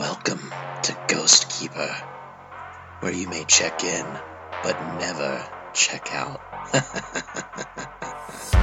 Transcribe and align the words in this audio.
Welcome 0.00 0.40
to 0.84 0.96
Ghost 1.08 1.50
Keeper, 1.50 1.94
where 3.00 3.12
you 3.12 3.28
may 3.28 3.44
check 3.44 3.84
in, 3.84 4.06
but 4.62 4.98
never 4.98 5.46
check 5.74 6.14
out. 6.14 6.40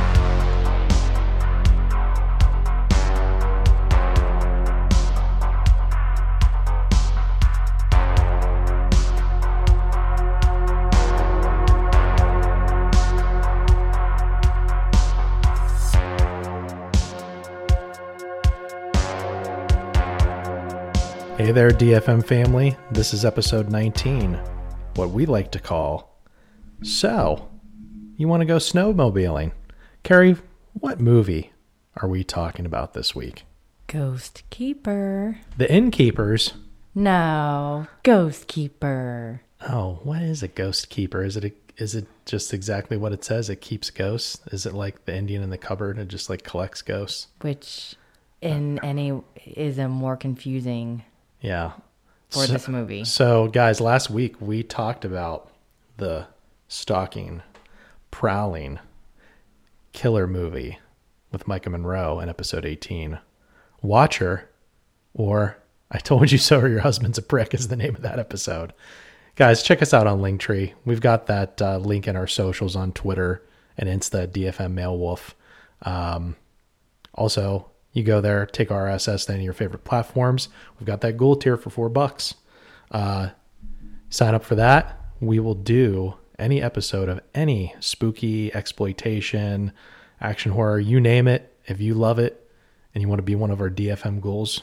Hey 21.47 21.53
there, 21.53 21.71
DFM 21.71 22.25
family. 22.25 22.75
This 22.91 23.13
is 23.13 23.23
episode 23.23 23.69
19, 23.69 24.33
what 24.95 25.11
we 25.11 25.25
like 25.25 25.49
to 25.53 25.59
call 25.59 26.19
So, 26.83 27.47
you 28.17 28.27
want 28.27 28.41
to 28.41 28.45
go 28.45 28.57
snowmobiling? 28.57 29.53
Carrie, 30.03 30.35
what 30.73 30.99
movie 30.99 31.53
are 32.01 32.09
we 32.09 32.25
talking 32.25 32.65
about 32.65 32.93
this 32.93 33.15
week? 33.15 33.45
Ghost 33.87 34.43
Keeper. 34.49 35.39
The 35.55 35.71
Innkeepers. 35.71 36.55
No, 36.93 37.87
Ghost 38.03 38.47
Keeper. 38.47 39.41
Oh, 39.69 40.01
what 40.03 40.21
is 40.21 40.43
a 40.43 40.49
ghost 40.49 40.89
keeper? 40.89 41.23
Is 41.23 41.37
it 41.37 41.45
a, 41.45 41.53
is 41.77 41.95
it 41.95 42.07
just 42.25 42.53
exactly 42.53 42.97
what 42.97 43.13
it 43.13 43.23
says? 43.23 43.49
It 43.49 43.61
keeps 43.61 43.89
ghosts? 43.89 44.41
Is 44.51 44.65
it 44.65 44.73
like 44.73 45.05
the 45.05 45.15
Indian 45.15 45.43
in 45.43 45.49
the 45.49 45.57
cupboard? 45.57 45.97
It 45.97 46.09
just 46.09 46.29
like 46.29 46.43
collects 46.43 46.81
ghosts? 46.81 47.27
Which, 47.39 47.95
in 48.41 48.83
any, 48.83 49.21
is 49.45 49.77
a 49.77 49.87
more 49.87 50.17
confusing 50.17 51.03
Yeah. 51.47 51.71
for 52.29 52.45
So- 52.45 52.53
this 52.53 52.67
movie. 52.67 53.05
So, 53.05 53.47
guys, 53.47 53.79
last 53.79 54.09
week 54.09 54.35
we 54.41 54.61
talked 54.63 55.05
about 55.05 55.49
the 55.97 56.27
stalking, 56.67 57.41
prowling, 58.11 58.79
killer 59.93 60.27
movie 60.27 60.79
with 61.31 61.47
Micah 61.47 61.69
Monroe 61.69 62.19
in 62.19 62.27
episode 62.29 62.65
18. 62.65 63.19
Watcher, 63.81 64.49
or 65.13 65.57
I 65.89 65.99
Told 65.99 66.31
You 66.31 66.37
So 66.37 66.59
or 66.59 66.67
Your 66.67 66.81
Husband's 66.81 67.17
a 67.17 67.21
Prick 67.21 67.53
is 67.53 67.69
the 67.69 67.75
name 67.77 67.95
of 67.95 68.01
that 68.01 68.19
episode. 68.19 68.73
Guys, 69.35 69.63
check 69.63 69.81
us 69.81 69.93
out 69.93 70.07
on 70.07 70.19
Linktree. 70.19 70.73
We've 70.83 70.99
got 71.01 71.27
that 71.27 71.61
uh, 71.61 71.77
link 71.77 72.07
in 72.07 72.15
our 72.15 72.27
socials 72.27 72.75
on 72.75 72.91
Twitter 72.91 73.43
and 73.77 73.87
Insta, 73.87 74.27
DFM 74.27 74.73
Mail 74.73 74.97
Wolf. 74.97 75.35
Um, 75.83 76.35
also, 77.13 77.69
you 77.97 78.03
go 78.03 78.21
there, 78.21 78.45
take 78.45 78.69
RSS 78.69 79.27
of 79.27 79.41
your 79.41 79.53
favorite 79.53 79.83
platforms. 79.83 80.49
We've 80.79 80.87
got 80.87 81.01
that 81.01 81.17
gold 81.17 81.41
tier 81.41 81.57
for 81.57 81.69
four 81.69 81.89
bucks. 81.89 82.35
Uh, 82.91 83.29
sign 84.09 84.35
up 84.35 84.45
for 84.45 84.55
that. 84.55 85.01
We 85.19 85.39
will 85.39 85.55
do 85.55 86.15
any 86.39 86.61
episode 86.61 87.09
of 87.09 87.19
any 87.33 87.73
spooky 87.79 88.53
exploitation, 88.53 89.71
action 90.21 90.51
horror, 90.51 90.79
you 90.79 90.99
name 90.99 91.27
it. 91.27 91.53
If 91.65 91.81
you 91.81 91.95
love 91.95 92.19
it 92.19 92.49
and 92.93 93.01
you 93.01 93.07
want 93.07 93.19
to 93.19 93.23
be 93.23 93.35
one 93.35 93.51
of 93.51 93.59
our 93.59 93.69
DFM 93.69 94.21
ghouls, 94.21 94.61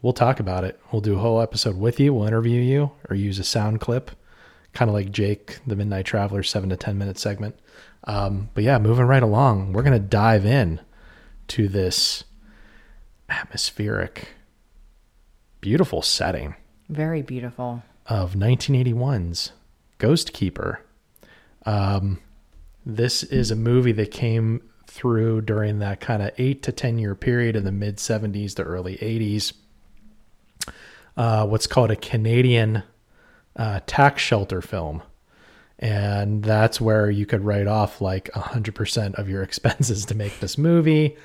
we'll 0.00 0.12
talk 0.12 0.40
about 0.40 0.64
it. 0.64 0.80
We'll 0.92 1.02
do 1.02 1.16
a 1.16 1.20
whole 1.20 1.40
episode 1.40 1.76
with 1.76 2.00
you. 2.00 2.14
We'll 2.14 2.26
interview 2.26 2.60
you 2.60 2.92
or 3.08 3.16
use 3.16 3.38
a 3.38 3.44
sound 3.44 3.80
clip, 3.80 4.10
kind 4.72 4.88
of 4.88 4.94
like 4.94 5.10
Jake, 5.10 5.58
the 5.66 5.76
Midnight 5.76 6.06
Traveler, 6.06 6.42
seven 6.42 6.70
to 6.70 6.76
10 6.76 6.96
minute 6.96 7.18
segment. 7.18 7.58
Um, 8.04 8.48
but 8.54 8.64
yeah, 8.64 8.78
moving 8.78 9.06
right 9.06 9.22
along, 9.22 9.72
we're 9.72 9.82
going 9.82 10.00
to 10.00 10.08
dive 10.08 10.46
in 10.46 10.80
to 11.48 11.68
this 11.68 12.24
atmospheric, 13.30 14.28
beautiful 15.60 16.02
setting 16.02 16.54
Very 16.88 17.22
beautiful. 17.22 17.82
of 18.06 18.34
1981's 18.34 19.52
Ghost 19.98 20.32
Keeper. 20.32 20.84
Um, 21.66 22.20
this 22.84 23.22
is 23.22 23.50
a 23.50 23.56
movie 23.56 23.92
that 23.92 24.10
came 24.10 24.62
through 24.86 25.42
during 25.42 25.78
that 25.78 26.00
kind 26.00 26.22
of 26.22 26.32
eight 26.38 26.62
to 26.64 26.72
10 26.72 26.98
year 26.98 27.14
period 27.14 27.54
in 27.54 27.64
the 27.64 27.72
mid 27.72 27.96
70s 27.98 28.54
to 28.56 28.62
early 28.62 28.96
80s. 28.96 29.52
Uh, 31.16 31.46
what's 31.46 31.66
called 31.66 31.90
a 31.90 31.96
Canadian 31.96 32.82
uh, 33.56 33.80
tax 33.86 34.22
shelter 34.22 34.62
film. 34.62 35.02
And 35.78 36.42
that's 36.42 36.80
where 36.80 37.10
you 37.10 37.24
could 37.24 37.44
write 37.44 37.66
off 37.66 38.00
like 38.00 38.30
100% 38.32 39.14
of 39.14 39.28
your 39.28 39.42
expenses 39.44 40.06
to 40.06 40.14
make 40.14 40.40
this 40.40 40.58
movie. 40.58 41.16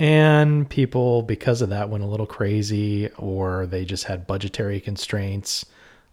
And 0.00 0.68
people, 0.68 1.22
because 1.22 1.60
of 1.60 1.68
that, 1.68 1.90
went 1.90 2.02
a 2.02 2.06
little 2.06 2.26
crazy 2.26 3.10
or 3.18 3.66
they 3.66 3.84
just 3.84 4.04
had 4.04 4.26
budgetary 4.26 4.80
constraints. 4.80 5.66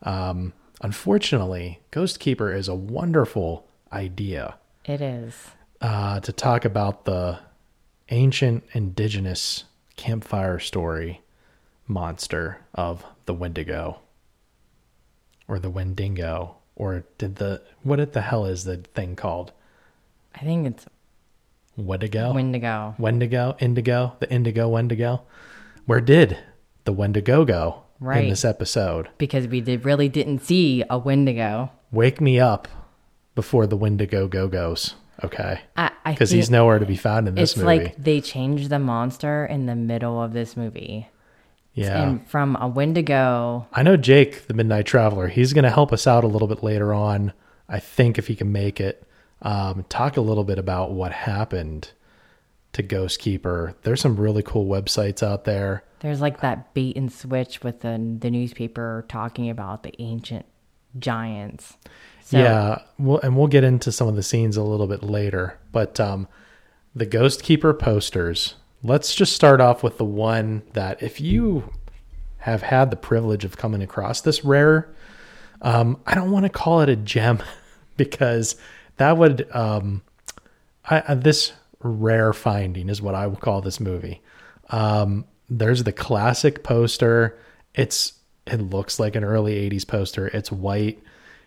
Um, 0.03 0.51
unfortunately, 0.81 1.79
Ghost 1.91 2.19
Keeper 2.19 2.51
is 2.53 2.67
a 2.67 2.75
wonderful 2.75 3.65
idea 3.93 4.55
It 4.83 4.99
is. 4.99 5.33
uh, 5.79 6.19
to 6.19 6.33
talk 6.33 6.65
about 6.65 7.05
the 7.05 7.39
ancient 8.09 8.65
indigenous 8.73 9.63
campfire 9.95 10.59
story 10.59 11.21
monster 11.87 12.59
of 12.75 13.05
the 13.25 13.33
Wendigo 13.33 13.99
or 15.47 15.59
the 15.59 15.69
Wendigo 15.69 16.55
or 16.75 17.05
did 17.17 17.37
the 17.37 17.61
what 17.83 18.11
the 18.11 18.21
hell 18.21 18.45
is 18.45 18.65
the 18.65 18.77
thing 18.77 19.15
called 19.15 19.53
I 20.35 20.39
think 20.39 20.67
it's 20.67 20.85
Wendigo 21.77 22.33
Wendigo. 22.33 22.95
Wendigo 22.97 23.55
Indigo 23.59 24.15
the 24.19 24.29
Indigo 24.31 24.67
Wendigo 24.67 25.21
where 25.85 26.01
did 26.01 26.37
the 26.85 26.91
Wendigo 26.93 27.45
go 27.45 27.83
right. 27.99 28.23
in 28.23 28.29
this 28.29 28.43
episode 28.43 29.09
Because 29.17 29.47
we 29.47 29.61
did 29.61 29.85
really 29.85 30.09
didn't 30.09 30.39
see 30.39 30.83
a 30.89 30.97
Wendigo. 30.97 31.69
wake 31.91 32.19
me 32.19 32.39
up 32.39 32.67
before 33.35 33.67
the 33.67 33.77
Wendigo 33.77 34.27
go 34.27 34.47
goes 34.47 34.95
okay 35.23 35.61
I, 35.75 35.91
I 36.05 36.11
because 36.13 36.31
he's 36.31 36.49
nowhere 36.49 36.79
to 36.79 36.85
be 36.85 36.95
found 36.95 37.27
in 37.27 37.35
this 37.35 37.51
It's 37.51 37.57
movie 37.61 37.77
It's 37.77 37.85
like 37.97 38.03
they 38.03 38.21
changed 38.21 38.69
the 38.69 38.79
monster 38.79 39.45
in 39.45 39.65
the 39.67 39.75
middle 39.75 40.21
of 40.21 40.33
this 40.33 40.57
movie. 40.57 41.07
yeah 41.73 42.01
And 42.09 42.27
from 42.27 42.55
a 42.55 42.67
Wendigo, 42.67 43.67
I 43.73 43.83
know 43.83 43.97
Jake, 43.97 44.47
the 44.47 44.53
Midnight 44.55 44.85
Traveler. 44.87 45.27
He's 45.27 45.53
going 45.53 45.63
to 45.63 45.69
help 45.71 45.93
us 45.93 46.07
out 46.07 46.23
a 46.23 46.27
little 46.27 46.47
bit 46.47 46.63
later 46.63 46.93
on. 46.93 47.33
I 47.69 47.79
think 47.79 48.17
if 48.17 48.27
he 48.27 48.35
can 48.35 48.51
make 48.51 48.79
it, 48.81 49.06
um, 49.41 49.85
talk 49.89 50.17
a 50.17 50.21
little 50.21 50.43
bit 50.43 50.59
about 50.59 50.91
what 50.91 51.11
happened 51.11 51.91
to 52.73 52.83
Ghost 52.83 53.19
Keeper. 53.19 53.75
There's 53.83 54.01
some 54.01 54.15
really 54.15 54.43
cool 54.43 54.65
websites 54.65 55.23
out 55.23 55.45
there. 55.45 55.83
there's 55.99 56.21
like 56.21 56.41
that 56.41 56.73
bait 56.73 56.95
and 56.95 57.11
switch 57.11 57.63
with 57.63 57.81
the, 57.81 58.17
the 58.19 58.29
newspaper 58.29 59.05
talking 59.07 59.49
about 59.49 59.83
the 59.83 59.99
ancient 60.01 60.45
giants. 60.97 61.77
So, 62.23 62.37
yeah, 62.37 62.81
we'll, 62.97 63.19
and 63.19 63.37
we'll 63.37 63.47
get 63.47 63.63
into 63.63 63.91
some 63.91 64.07
of 64.07 64.15
the 64.15 64.23
scenes 64.23 64.57
a 64.57 64.63
little 64.63 64.87
bit 64.87 65.01
later. 65.01 65.57
But 65.71 65.99
um, 65.99 66.27
the 66.93 67.05
Ghost 67.05 67.43
Keeper 67.43 67.73
posters. 67.73 68.55
Let's 68.83 69.15
just 69.15 69.33
start 69.33 69.61
off 69.61 69.81
with 69.83 69.97
the 69.97 70.05
one 70.05 70.63
that 70.73 71.01
if 71.01 71.19
you 71.19 71.71
have 72.39 72.61
had 72.63 72.91
the 72.91 72.95
privilege 72.95 73.43
of 73.43 73.57
coming 73.57 73.81
across 73.81 74.21
this 74.21 74.43
rare, 74.43 74.93
um, 75.61 75.99
I 76.05 76.15
don't 76.15 76.31
want 76.31 76.45
to 76.45 76.49
call 76.49 76.81
it 76.81 76.89
a 76.89 76.95
gem 76.95 77.41
because 77.97 78.55
that 78.97 79.17
would 79.17 79.49
um, 79.51 80.01
I, 80.85 81.15
this 81.15 81.53
rare 81.79 82.33
finding 82.33 82.89
is 82.89 83.01
what 83.01 83.15
I 83.15 83.27
would 83.27 83.39
call 83.39 83.61
this 83.61 83.79
movie. 83.79 84.21
Um, 84.69 85.25
there's 85.49 85.83
the 85.83 85.93
classic 85.93 86.63
poster. 86.63 87.39
It's 87.73 88.13
it 88.45 88.61
looks 88.61 88.99
like 88.99 89.15
an 89.15 89.23
early 89.23 89.69
'80s 89.69 89.87
poster. 89.87 90.27
It's 90.27 90.51
white. 90.51 91.01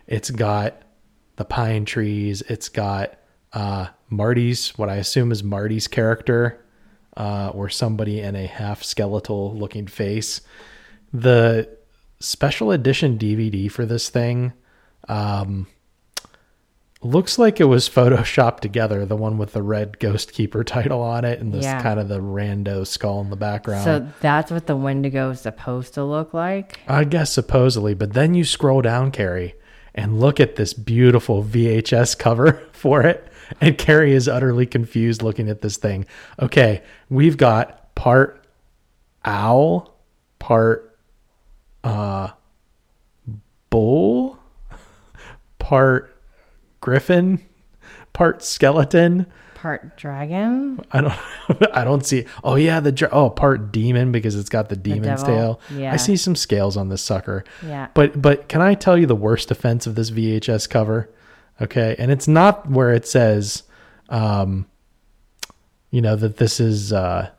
It's 0.07 0.31
got 0.31 0.83
the 1.37 1.45
pine 1.45 1.85
trees. 1.85 2.43
It's 2.43 2.69
got 2.69 3.19
uh, 3.53 3.89
Marty's 4.09 4.77
what 4.79 4.89
I 4.89 4.97
assume 4.97 5.33
is 5.33 5.43
Marty's 5.43 5.89
character, 5.89 6.65
uh, 7.17 7.51
or 7.55 7.69
somebody 7.69 8.21
in 8.21 8.37
a 8.37 8.47
half 8.47 8.83
skeletal 8.83 9.57
looking 9.57 9.87
face. 9.87 10.41
The 11.13 11.69
special 12.21 12.71
edition 12.71 13.19
DVD 13.19 13.71
for 13.71 13.85
this 13.87 14.11
thing 14.11 14.53
um, 15.09 15.67
looks 17.03 17.39
like 17.39 17.61
it 17.61 17.65
was 17.65 17.89
photoshopped 17.89 18.61
together. 18.61 19.07
The 19.07 19.17
one 19.17 19.39
with 19.39 19.53
the 19.53 19.63
red 19.63 19.99
Ghost 19.99 20.33
Keeper 20.33 20.65
title 20.65 21.01
on 21.01 21.25
it 21.25 21.41
and 21.41 21.53
this 21.53 21.65
Yeah. 21.65 21.83
kind 21.83 21.99
of 22.01 22.09
the 22.09 22.21
rando 22.21 22.87
skull 22.87 23.21
in 23.21 23.31
the 23.31 23.37
background. 23.37 23.85
So 23.85 24.09
that's 24.21 24.51
what 24.51 24.67
the 24.67 24.77
Wendigo 24.77 25.31
is 25.31 25.41
supposed 25.41 25.95
to 25.95 26.05
look 26.05 26.35
like. 26.35 26.81
I 26.89 27.05
guess 27.05 27.33
supposedly, 27.33 27.95
but 27.95 28.13
then 28.13 28.35
you 28.35 28.45
scroll 28.45 28.83
down, 28.83 29.11
Carrie, 29.13 29.55
and 29.95 30.21
look 30.21 30.41
at 30.41 30.57
this 30.57 30.73
beautiful 30.75 31.43
VHS 31.43 32.19
cover 32.19 32.63
for 32.73 33.03
it. 33.03 33.27
And 33.61 33.77
Carrie 33.77 34.13
is 34.15 34.29
utterly 34.29 34.65
confused 34.65 35.23
looking 35.23 35.49
at 35.49 35.61
this 35.61 35.77
thing. 35.77 36.07
Okay, 36.41 36.83
we've 37.09 37.37
got 37.37 37.93
part 37.97 38.45
owl, 39.25 39.97
part 40.39 40.97
uh 41.83 42.29
bull, 43.71 44.39
part 45.59 46.10
griffin, 46.81 47.41
part 48.13 48.43
skeleton. 48.43 49.27
Part 49.55 49.97
dragon. 49.99 50.81
I 50.91 51.01
don't 51.03 51.15
I 51.77 51.85
don't 51.85 52.07
see 52.07 52.25
oh 52.43 52.55
yeah 52.55 52.81
the 52.81 53.09
oh 53.13 53.29
part 53.29 53.73
demon 53.73 54.11
because 54.11 54.35
it's 54.35 54.49
got 54.49 54.71
the 54.71 54.77
demon's 54.77 55.23
devil. 55.23 55.27
tail. 55.27 55.61
Yeah. 55.79 55.93
I 55.93 55.97
see 55.97 56.17
some 56.17 56.35
scales 56.35 56.77
on 56.79 56.89
this 56.89 57.03
sucker. 57.03 57.45
Yeah. 57.65 57.89
But 57.93 58.21
but 58.23 58.49
can 58.49 58.63
I 58.63 58.75
tell 58.75 58.97
you 58.97 59.07
the 59.07 59.15
worst 59.15 59.51
offense 59.51 59.87
of 59.87 59.97
this 59.97 60.11
VHS 60.11 60.69
cover? 60.71 61.11
Okay, 61.61 61.95
and 61.99 62.11
it's 62.11 62.27
not 62.27 62.71
where 62.71 62.91
it 62.93 63.07
says, 63.07 63.65
um, 64.09 64.67
you 65.91 66.01
know 66.01 66.17
that 66.17 66.39
this 66.39 66.59
is 66.59 66.93
uh, 66.93 67.31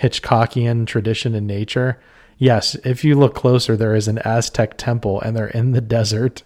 Hitchcockian 0.00 0.86
tradition 0.86 1.34
in 1.34 1.46
nature. 1.46 2.00
Yes, 2.38 2.74
if 2.84 3.04
you 3.04 3.16
look 3.16 3.34
closer, 3.34 3.76
there 3.76 3.94
is 3.94 4.08
an 4.08 4.18
Aztec 4.24 4.76
temple, 4.78 5.20
and 5.20 5.36
they're 5.36 5.48
in 5.48 5.72
the 5.72 5.80
desert, 5.96 6.42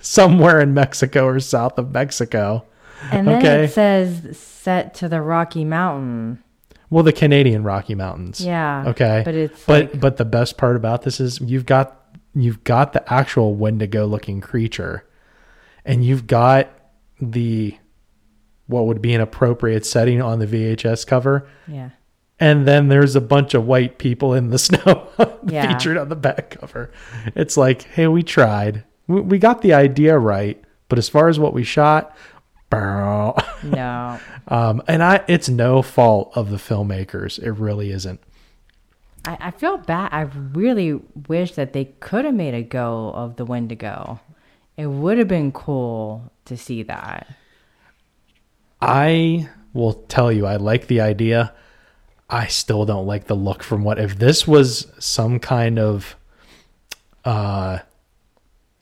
somewhere 0.00 0.60
in 0.60 0.74
Mexico 0.74 1.24
or 1.26 1.40
south 1.40 1.78
of 1.78 1.92
Mexico. 1.92 2.64
And 3.10 3.26
then 3.26 3.38
Okay. 3.38 3.64
it 3.64 3.72
says 3.72 4.36
set 4.38 4.94
to 4.94 5.08
the 5.08 5.20
Rocky 5.20 5.64
Mountain. 5.64 6.38
Well, 6.90 7.02
the 7.02 7.12
Canadian 7.12 7.64
Rocky 7.64 7.94
Mountains. 7.94 8.40
Yeah. 8.40 8.84
Okay. 8.86 9.22
But 9.24 9.34
it's 9.34 9.64
but 9.64 9.92
like- 9.92 10.00
but 10.00 10.16
the 10.18 10.24
best 10.24 10.56
part 10.58 10.76
about 10.76 11.02
this 11.02 11.20
is 11.20 11.40
you've 11.40 11.66
got 11.66 11.98
you've 12.34 12.64
got 12.64 12.92
the 12.92 13.12
actual 13.12 13.54
Wendigo 13.54 14.06
looking 14.06 14.40
creature, 14.40 15.04
and 15.84 16.04
you've 16.04 16.26
got 16.26 16.68
the 17.20 17.76
what 18.66 18.86
would 18.86 19.02
be 19.02 19.12
an 19.14 19.20
appropriate 19.20 19.84
setting 19.84 20.22
on 20.22 20.38
the 20.38 20.46
VHS 20.46 21.04
cover, 21.06 21.46
Yeah. 21.66 21.90
and 22.40 22.66
then 22.66 22.88
there's 22.88 23.14
a 23.16 23.20
bunch 23.20 23.52
of 23.54 23.66
white 23.66 23.98
people 23.98 24.32
in 24.34 24.48
the 24.50 24.58
snow 24.68 25.08
Yeah. 25.46 25.72
featured 25.72 25.98
on 25.98 26.08
the 26.08 26.16
back 26.16 26.56
cover. 26.60 26.90
It's 27.34 27.56
like, 27.56 27.82
hey, 27.82 28.06
we 28.06 28.22
tried, 28.22 28.84
we, 29.12 29.20
we 29.20 29.38
got 29.38 29.62
the 29.62 29.74
idea 29.74 30.18
right, 30.18 30.62
but 30.88 30.98
as 30.98 31.08
far 31.08 31.28
as 31.28 31.38
what 31.38 31.54
we 31.54 31.64
shot. 31.64 32.16
No. 33.62 34.18
Um, 34.48 34.82
and 34.88 35.02
I, 35.02 35.22
it's 35.28 35.48
no 35.48 35.82
fault 35.82 36.32
of 36.34 36.50
the 36.50 36.56
filmmakers. 36.56 37.38
It 37.38 37.52
really 37.52 37.92
isn't. 37.92 38.20
I, 39.24 39.36
I 39.40 39.50
feel 39.50 39.76
bad. 39.76 40.08
I 40.12 40.22
really 40.22 41.00
wish 41.28 41.54
that 41.54 41.72
they 41.72 41.86
could 42.00 42.24
have 42.24 42.34
made 42.34 42.54
a 42.54 42.62
go 42.62 43.10
of 43.14 43.36
the 43.36 43.44
Wendigo. 43.44 44.20
It 44.76 44.86
would 44.86 45.18
have 45.18 45.28
been 45.28 45.52
cool 45.52 46.32
to 46.46 46.56
see 46.56 46.82
that. 46.84 47.28
I 48.80 49.48
will 49.72 49.92
tell 49.92 50.32
you, 50.32 50.46
I 50.46 50.56
like 50.56 50.86
the 50.86 51.00
idea. 51.00 51.54
I 52.28 52.46
still 52.46 52.84
don't 52.84 53.06
like 53.06 53.26
the 53.26 53.36
look 53.36 53.62
from 53.62 53.84
what 53.84 54.00
if 54.00 54.18
this 54.18 54.48
was 54.48 54.90
some 54.98 55.38
kind 55.38 55.78
of 55.78 56.16
uh 57.24 57.78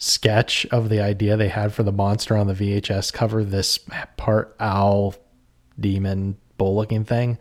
sketch 0.00 0.66
of 0.72 0.88
the 0.88 0.98
idea 1.00 1.36
they 1.36 1.48
had 1.48 1.72
for 1.74 1.82
the 1.84 1.92
monster 1.92 2.34
on 2.36 2.46
the 2.46 2.54
VHS 2.54 3.12
cover, 3.12 3.44
this 3.44 3.78
part 4.16 4.56
owl 4.58 5.14
demon 5.78 6.36
bull 6.56 6.74
looking 6.74 7.04
thing. 7.04 7.38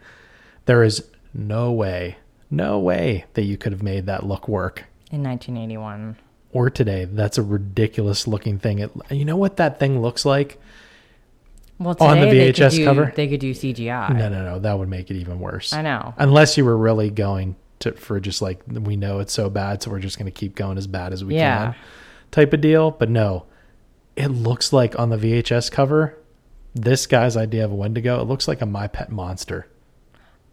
There 0.66 0.84
is 0.84 1.04
no 1.34 1.72
way, 1.72 2.18
no 2.52 2.78
way 2.78 3.26
that 3.34 3.44
you 3.44 3.58
could 3.58 3.72
have 3.72 3.82
made 3.82 4.06
that 4.08 4.26
look 4.26 4.48
work. 4.48 4.84
In 5.10 5.24
1981. 5.24 6.18
Or 6.52 6.70
today. 6.70 7.06
That's 7.06 7.38
a 7.38 7.44
ridiculous 7.44 8.28
looking 8.28 8.60
thing. 8.60 8.80
It, 8.80 8.92
you 9.10 9.24
know 9.26 9.38
what 9.38 9.58
that 9.58 9.80
thing 9.80 10.02
looks 10.02 10.26
like? 10.26 10.60
Well, 11.80 11.96
On 12.02 12.20
the 12.20 12.26
today 12.26 12.52
they 12.52 12.54
VHS 12.54 12.72
do- 12.76 12.84
cover? 12.86 13.14
they 13.16 13.28
could 13.30 13.40
do 13.40 13.54
CGI. 13.54 14.16
No, 14.18 14.28
no, 14.28 14.44
no. 14.44 14.60
That 14.60 14.78
would 14.78 14.90
make 14.90 15.10
it 15.10 15.16
even 15.16 15.40
worse. 15.40 15.72
I 15.72 15.82
know. 15.82 16.14
Unless 16.18 16.58
you 16.58 16.66
were 16.66 16.76
really 16.78 17.10
going 17.10 17.56
to 17.80 17.94
for 17.94 18.20
just 18.20 18.42
like 18.42 18.60
we 18.68 18.98
know 18.98 19.20
it's 19.20 19.32
so 19.32 19.50
bad, 19.50 19.82
so 19.82 19.90
we're 19.92 20.00
just 20.00 20.18
going 20.20 20.26
to 20.26 20.38
keep 20.38 20.56
going 20.56 20.78
as 20.78 20.88
bad 20.88 21.14
as 21.14 21.24
we 21.24 21.36
Yeah. 21.36 21.72
can, 21.74 21.76
type 22.32 22.54
of 22.54 22.62
deal. 22.62 22.92
But 22.92 23.10
no, 23.10 23.46
it 24.16 24.28
looks 24.28 24.74
like 24.74 24.98
on 25.00 25.10
the 25.10 25.18
VHS 25.18 25.72
cover, 25.72 26.18
this 26.76 27.08
guy's 27.08 27.36
idea 27.38 27.66
of 27.66 27.72
a 27.72 27.76
Wendigo. 27.76 28.22
It 28.22 28.26
looks 28.26 28.48
like 28.48 28.62
a 28.62 28.66
My 28.66 28.88
Pet 28.88 29.12
Monster. 29.12 29.68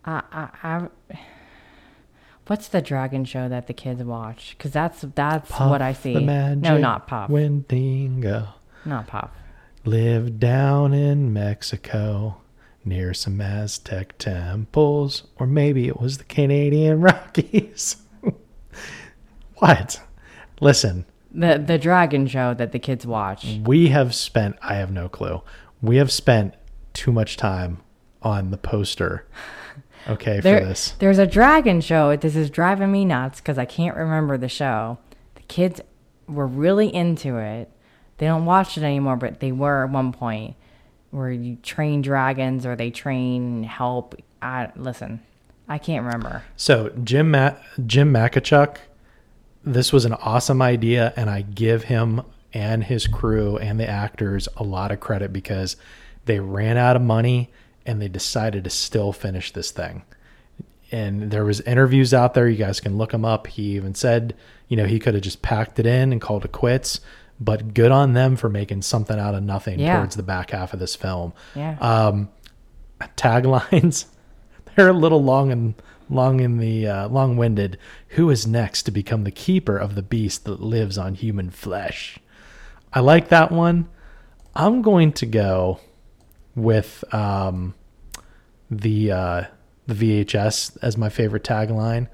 I, 0.04 0.22
I, 0.32 0.48
I, 0.62 1.18
what's 2.46 2.68
the 2.68 2.80
dragon 2.80 3.24
show 3.24 3.48
that 3.48 3.66
the 3.66 3.74
kids 3.74 4.02
watch? 4.02 4.54
Because 4.56 4.72
that's 4.72 5.02
that's 5.14 5.50
what 5.50 5.82
I 5.82 5.92
see. 5.92 6.14
No, 6.14 6.54
not 6.78 7.06
Pop. 7.08 7.28
Wendigo 7.28 8.48
Not 8.84 9.08
Pop. 9.08 9.34
lived 9.84 10.38
down 10.38 10.94
in 10.94 11.32
Mexico. 11.32 12.38
Near 12.84 13.14
some 13.14 13.40
Aztec 13.40 14.16
temples, 14.16 15.24
or 15.40 15.48
maybe 15.48 15.88
it 15.88 15.98
was 16.00 16.18
the 16.18 16.24
Canadian 16.24 17.00
Rockies. 17.02 17.96
what? 19.56 20.00
Listen, 20.60 21.04
The 21.38 21.58
the 21.58 21.78
dragon 21.78 22.26
show 22.26 22.54
that 22.54 22.72
the 22.72 22.78
kids 22.78 23.06
watch. 23.06 23.58
we 23.64 23.88
have 23.88 24.14
spent 24.14 24.56
i 24.62 24.74
have 24.76 24.90
no 24.90 25.08
clue 25.08 25.42
we 25.82 25.96
have 25.96 26.10
spent 26.10 26.54
too 26.94 27.12
much 27.12 27.36
time 27.36 27.82
on 28.22 28.50
the 28.50 28.56
poster 28.56 29.26
okay 30.08 30.40
There, 30.40 30.60
for 30.60 30.66
this 30.66 30.94
There's 30.98 31.18
a 31.18 31.26
dragon 31.26 31.80
show. 31.80 32.16
This 32.16 32.34
is 32.36 32.48
driving 32.50 32.90
me 32.90 33.04
nuts 33.04 33.40
because 33.40 33.58
I 33.58 33.66
can't 33.66 33.96
remember 33.96 34.38
the 34.38 34.48
show. 34.48 34.98
The 35.34 35.42
kids 35.42 35.80
were 36.26 36.46
really 36.46 36.92
into 36.94 37.36
it. 37.36 37.70
They 38.18 38.26
don't 38.26 38.46
watch 38.46 38.78
it 38.78 38.82
anymore, 38.82 39.16
but 39.16 39.40
they 39.40 39.52
were 39.52 39.84
at 39.84 39.90
one 39.90 40.12
point 40.12 40.56
where 41.10 41.30
you 41.30 41.56
train 41.56 42.00
dragons 42.02 42.64
or 42.64 42.74
they 42.76 42.90
train 42.90 43.62
help. 43.64 44.14
I 44.40 44.70
listen. 44.76 45.20
I 45.68 45.78
can't 45.78 46.04
remember. 46.04 46.42
so 46.56 46.90
jim 47.04 47.30
Ma- 47.32 47.56
jim 47.86 48.12
makichuk 48.12 48.76
this 49.66 49.92
was 49.92 50.04
an 50.04 50.12
awesome 50.14 50.62
idea 50.62 51.12
and 51.16 51.28
i 51.28 51.42
give 51.42 51.84
him 51.84 52.22
and 52.52 52.84
his 52.84 53.06
crew 53.06 53.58
and 53.58 53.78
the 53.80 53.86
actors 53.88 54.48
a 54.56 54.62
lot 54.62 54.90
of 54.92 55.00
credit 55.00 55.32
because 55.32 55.76
they 56.24 56.38
ran 56.40 56.76
out 56.76 56.96
of 56.96 57.02
money 57.02 57.50
and 57.84 58.00
they 58.00 58.08
decided 58.08 58.62
to 58.64 58.70
still 58.70 59.12
finish 59.12 59.50
this 59.52 59.70
thing 59.72 60.02
and 60.92 61.30
there 61.32 61.44
was 61.44 61.60
interviews 61.62 62.14
out 62.14 62.34
there 62.34 62.48
you 62.48 62.56
guys 62.56 62.78
can 62.80 62.96
look 62.96 63.12
him 63.12 63.24
up 63.24 63.46
he 63.48 63.74
even 63.74 63.94
said 63.94 64.34
you 64.68 64.76
know 64.76 64.86
he 64.86 64.98
could 65.00 65.14
have 65.14 65.22
just 65.22 65.42
packed 65.42 65.78
it 65.80 65.86
in 65.86 66.12
and 66.12 66.20
called 66.20 66.44
it 66.44 66.52
quits 66.52 67.00
but 67.40 67.74
good 67.74 67.90
on 67.90 68.12
them 68.14 68.34
for 68.36 68.48
making 68.48 68.80
something 68.80 69.18
out 69.18 69.34
of 69.34 69.42
nothing 69.42 69.78
Yeah. 69.80 69.96
towards 69.98 70.16
the 70.16 70.22
back 70.22 70.50
half 70.52 70.72
of 70.72 70.78
this 70.78 70.94
film 70.94 71.32
Yeah. 71.56 71.76
um, 71.80 72.28
taglines 73.16 74.06
they're 74.76 74.88
a 74.88 74.92
little 74.92 75.22
long 75.22 75.50
and 75.52 75.74
long 76.08 76.40
in 76.40 76.58
the 76.58 76.86
uh, 76.86 77.08
long-winded 77.08 77.78
who 78.10 78.30
is 78.30 78.46
next 78.46 78.82
to 78.84 78.90
become 78.90 79.24
the 79.24 79.30
keeper 79.30 79.76
of 79.76 79.94
the 79.94 80.02
beast 80.02 80.44
that 80.44 80.60
lives 80.60 80.98
on 80.98 81.14
human 81.14 81.50
flesh? 81.50 82.18
I 82.92 83.00
like 83.00 83.28
that 83.28 83.52
one. 83.52 83.88
I'm 84.54 84.82
going 84.82 85.12
to 85.14 85.26
go 85.26 85.80
with 86.54 87.04
um, 87.12 87.74
the 88.70 89.12
uh, 89.12 89.44
the 89.86 89.94
vhs 89.94 90.76
as 90.82 90.96
my 90.96 91.08
favorite 91.08 91.44
tagline. 91.44 92.08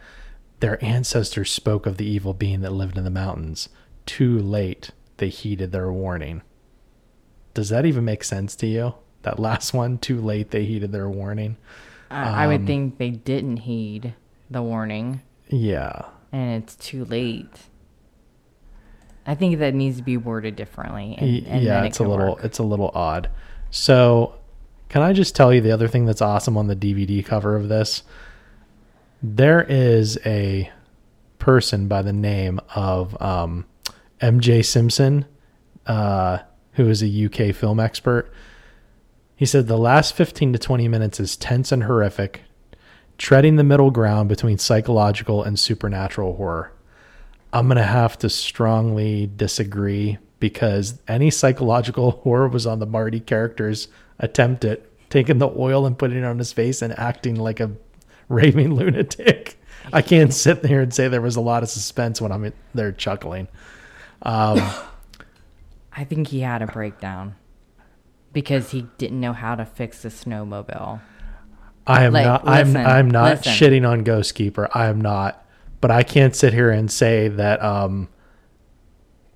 Their 0.60 0.82
ancestors 0.84 1.50
spoke 1.50 1.86
of 1.86 1.96
the 1.96 2.06
evil 2.06 2.34
being 2.34 2.60
that 2.60 2.72
lived 2.72 2.98
in 2.98 3.04
the 3.04 3.10
mountains. 3.10 3.68
Too 4.06 4.38
late 4.38 4.90
they 5.16 5.28
heeded 5.28 5.72
their 5.72 5.92
warning. 5.92 6.42
Does 7.54 7.68
that 7.68 7.86
even 7.86 8.04
make 8.04 8.24
sense 8.24 8.56
to 8.56 8.66
you? 8.66 8.94
That 9.22 9.38
last 9.38 9.72
one 9.72 9.98
too 9.98 10.20
late 10.20 10.50
they 10.50 10.64
heeded 10.64 10.92
their 10.92 11.08
warning 11.08 11.56
I, 12.12 12.42
I 12.42 12.44
um, 12.44 12.52
would 12.52 12.66
think 12.66 12.98
they 12.98 13.10
didn't 13.10 13.58
heed 13.58 14.14
the 14.50 14.62
warning 14.62 15.20
yeah 15.48 16.06
and 16.32 16.62
it's 16.62 16.74
too 16.76 17.04
late. 17.04 17.46
I 19.26 19.34
think 19.34 19.58
that 19.58 19.74
needs 19.74 19.98
to 19.98 20.02
be 20.02 20.16
worded 20.16 20.56
differently. 20.56 21.14
And, 21.18 21.30
Y- 21.30 21.42
and 21.46 21.62
yeah 21.62 21.74
then 21.74 21.84
it 21.84 21.88
it's 21.88 22.00
a 22.00 22.02
can 22.02 22.10
little 22.10 22.34
work. 22.34 22.44
it's 22.44 22.58
a 22.58 22.62
little 22.62 22.90
odd 22.94 23.28
so 23.70 24.34
can 24.88 25.00
i 25.02 25.12
just 25.12 25.34
tell 25.34 25.52
you 25.54 25.60
the 25.60 25.70
other 25.72 25.88
thing 25.88 26.04
that's 26.04 26.20
awesome 26.22 26.56
on 26.58 26.66
the 26.66 26.76
dvd 26.76 27.24
cover 27.24 27.56
of 27.56 27.68
this 27.68 28.02
there 29.22 29.62
is 29.62 30.18
a 30.26 30.70
person 31.38 31.88
by 31.88 32.02
the 32.02 32.12
name 32.12 32.60
of 32.74 33.20
um, 33.22 33.64
mj 34.20 34.64
simpson 34.64 35.24
uh, 35.86 36.38
who 36.72 36.88
is 36.88 37.02
a 37.02 37.24
uk 37.26 37.54
film 37.54 37.80
expert 37.80 38.30
he 39.42 39.46
said 39.46 39.66
the 39.66 39.76
last 39.76 40.14
15 40.14 40.52
to 40.52 40.58
20 40.60 40.86
minutes 40.86 41.18
is 41.18 41.36
tense 41.36 41.72
and 41.72 41.82
horrific 41.82 42.42
treading 43.18 43.56
the 43.56 43.64
middle 43.64 43.90
ground 43.90 44.28
between 44.28 44.56
psychological 44.56 45.42
and 45.42 45.58
supernatural 45.58 46.36
horror 46.36 46.72
I'm 47.52 47.66
going 47.66 47.76
to 47.76 47.82
have 47.82 48.16
to 48.18 48.30
strongly 48.30 49.28
disagree 49.34 50.18
because 50.38 51.00
any 51.08 51.28
psychological 51.28 52.10
horror 52.22 52.46
was 52.46 52.68
on 52.68 52.78
the 52.78 52.86
Marty 52.86 53.18
character's 53.18 53.88
attempt 54.20 54.64
at 54.64 54.82
taking 55.10 55.38
the 55.38 55.48
oil 55.48 55.86
and 55.86 55.98
putting 55.98 56.18
it 56.18 56.24
on 56.24 56.38
his 56.38 56.52
face 56.52 56.80
and 56.80 56.96
acting 56.96 57.34
like 57.34 57.58
a 57.58 57.72
raving 58.28 58.74
lunatic. 58.76 59.60
I 59.92 60.02
can't 60.02 60.32
sit 60.32 60.62
there 60.62 60.82
and 60.82 60.94
say 60.94 61.08
there 61.08 61.20
was 61.20 61.34
a 61.34 61.40
lot 61.40 61.64
of 61.64 61.68
suspense 61.68 62.20
when 62.20 62.30
I'm 62.30 62.52
there 62.76 62.92
chuckling. 62.92 63.48
Um, 64.22 64.60
I 65.92 66.04
think 66.04 66.28
he 66.28 66.38
had 66.38 66.62
a 66.62 66.68
breakdown 66.68 67.34
because 68.32 68.70
he 68.70 68.86
didn't 68.98 69.20
know 69.20 69.32
how 69.32 69.54
to 69.54 69.64
fix 69.64 70.02
the 70.02 70.08
snowmobile. 70.08 71.00
I 71.86 72.04
am 72.04 72.12
Like, 72.12 72.24
not. 72.24 72.46
I'm. 72.48 72.76
I'm 72.76 73.10
not 73.10 73.38
listen. 73.38 73.52
shitting 73.52 73.88
on 73.88 74.04
Ghost 74.04 74.34
Keeper. 74.34 74.68
I 74.72 74.86
am 74.86 75.00
not. 75.00 75.44
But 75.80 75.90
I 75.90 76.04
can't 76.04 76.34
sit 76.36 76.52
here 76.52 76.70
and 76.70 76.90
say 76.90 77.26
that 77.26 77.60
um, 77.60 78.08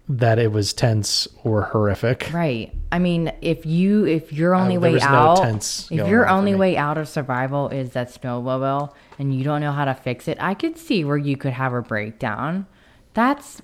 that 0.08 0.38
it 0.38 0.52
was 0.52 0.72
tense 0.72 1.26
or 1.42 1.62
horrific. 1.62 2.30
Right. 2.32 2.72
I 2.92 3.00
mean, 3.00 3.32
if 3.40 3.66
you 3.66 4.06
if 4.06 4.32
your 4.32 4.54
only 4.54 4.78
way 4.78 4.92
no 4.92 5.00
out 5.02 5.38
tense 5.38 5.90
if 5.90 6.06
your 6.06 6.26
on 6.26 6.38
only 6.38 6.54
way 6.54 6.76
out 6.76 6.98
of 6.98 7.08
survival 7.08 7.68
is 7.68 7.90
that 7.90 8.10
snowmobile 8.14 8.94
and 9.18 9.34
you 9.34 9.42
don't 9.42 9.60
know 9.60 9.72
how 9.72 9.84
to 9.84 9.94
fix 9.94 10.28
it, 10.28 10.38
I 10.40 10.54
could 10.54 10.78
see 10.78 11.04
where 11.04 11.16
you 11.16 11.36
could 11.36 11.52
have 11.52 11.72
a 11.72 11.82
breakdown. 11.82 12.66
That's 13.14 13.60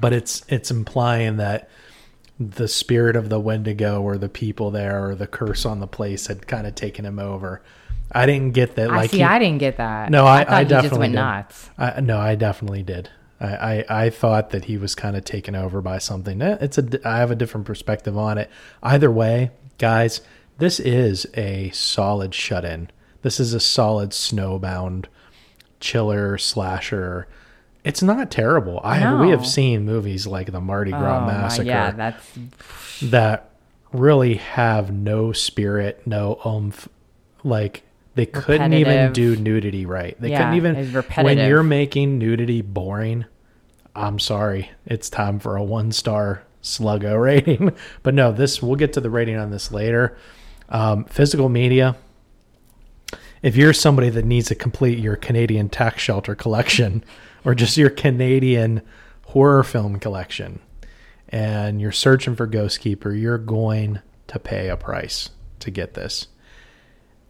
But 0.00 0.12
it's 0.12 0.44
it's 0.48 0.72
implying 0.72 1.36
that 1.36 1.70
the 2.40 2.68
spirit 2.68 3.16
of 3.16 3.28
the 3.28 3.40
Wendigo 3.40 4.00
or 4.00 4.16
the 4.16 4.28
people 4.28 4.70
there 4.70 5.04
or 5.08 5.14
the 5.14 5.26
curse 5.26 5.64
on 5.66 5.80
the 5.80 5.86
place 5.86 6.26
had 6.28 6.46
kind 6.46 6.66
of 6.66 6.74
taken 6.74 7.04
him 7.04 7.18
over. 7.18 7.62
I 8.12 8.26
didn't 8.26 8.52
get 8.52 8.76
that. 8.76 8.90
I 8.90 8.96
Like 8.96 9.10
see. 9.10 9.18
he- 9.18 9.24
I 9.24 9.38
didn't 9.38 9.58
get 9.58 9.76
that. 9.78 10.10
No, 10.10 10.24
I, 10.24 10.44
I 10.60 10.62
he 10.62 10.68
definitely 10.68 10.88
just 10.88 10.98
went 10.98 11.12
did. 11.12 11.16
nuts. 11.16 11.70
I, 11.76 12.00
no, 12.00 12.18
I 12.18 12.34
definitely 12.36 12.82
did. 12.82 13.10
I, 13.40 13.46
I, 13.46 13.84
I 14.04 14.10
thought 14.10 14.50
that 14.50 14.64
he 14.64 14.76
was 14.78 14.94
kind 14.94 15.16
of 15.16 15.24
taken 15.24 15.54
over 15.54 15.80
by 15.80 15.98
something. 15.98 16.40
Eh, 16.40 16.58
It's 16.60 16.78
a. 16.78 17.00
I 17.06 17.18
have 17.18 17.30
a 17.30 17.36
different 17.36 17.66
perspective 17.66 18.16
on 18.16 18.38
it. 18.38 18.50
Either 18.82 19.10
way, 19.10 19.50
guys, 19.78 20.20
this 20.58 20.80
is 20.80 21.26
a 21.36 21.70
solid 21.70 22.34
shut 22.34 22.64
in. 22.64 22.90
This 23.22 23.38
is 23.40 23.52
a 23.52 23.60
solid 23.60 24.10
snowbound 24.10 25.06
chiller 25.80 26.38
slasher. 26.38 27.28
It's 27.88 28.02
not 28.02 28.30
terrible. 28.30 28.80
I 28.84 28.96
have, 28.96 29.18
we 29.18 29.30
have 29.30 29.46
seen 29.46 29.86
movies 29.86 30.26
like 30.26 30.52
the 30.52 30.60
Mardi 30.60 30.90
Gras 30.90 31.22
Oh, 31.22 31.26
Massacre 31.26 31.66
yeah, 31.66 31.90
that's 31.92 32.38
that 33.00 33.50
really 33.92 34.34
have 34.34 34.92
no 34.92 35.32
spirit, 35.32 36.06
no 36.06 36.38
oomph. 36.46 36.86
Like 37.42 37.84
they 38.14 38.26
couldn't 38.26 38.74
even 38.74 39.14
do 39.14 39.36
nudity 39.36 39.86
right. 39.86 40.20
They 40.20 40.30
Yeah, 40.30 40.50
couldn't 40.50 40.54
even 40.56 41.04
when 41.24 41.38
you're 41.38 41.62
making 41.62 42.18
nudity 42.18 42.60
boring. 42.60 43.24
I'm 43.96 44.18
sorry, 44.18 44.70
it's 44.84 45.08
time 45.08 45.38
for 45.38 45.56
a 45.56 45.62
one 45.64 45.90
star 45.90 46.42
sluggo 46.62 47.20
rating. 47.22 47.72
but 48.02 48.12
no, 48.12 48.32
this 48.32 48.60
we'll 48.62 48.76
get 48.76 48.92
to 48.92 49.00
the 49.00 49.08
rating 49.10 49.36
on 49.36 49.50
this 49.50 49.72
later. 49.72 50.14
Um, 50.68 51.04
physical 51.06 51.48
media. 51.48 51.96
If 53.40 53.56
you're 53.56 53.72
somebody 53.72 54.10
that 54.10 54.26
needs 54.26 54.48
to 54.48 54.54
complete 54.54 54.98
your 54.98 55.16
Canadian 55.16 55.70
tax 55.70 56.02
shelter 56.02 56.34
collection 56.34 57.02
or 57.44 57.54
just 57.54 57.76
your 57.76 57.90
Canadian 57.90 58.82
horror 59.26 59.62
film 59.62 59.98
collection, 59.98 60.60
and 61.28 61.80
you're 61.80 61.92
searching 61.92 62.34
for 62.34 62.46
Ghost 62.46 62.80
Keeper, 62.80 63.12
you're 63.12 63.38
going 63.38 64.00
to 64.28 64.38
pay 64.38 64.68
a 64.68 64.76
price 64.76 65.30
to 65.60 65.70
get 65.70 65.94
this. 65.94 66.28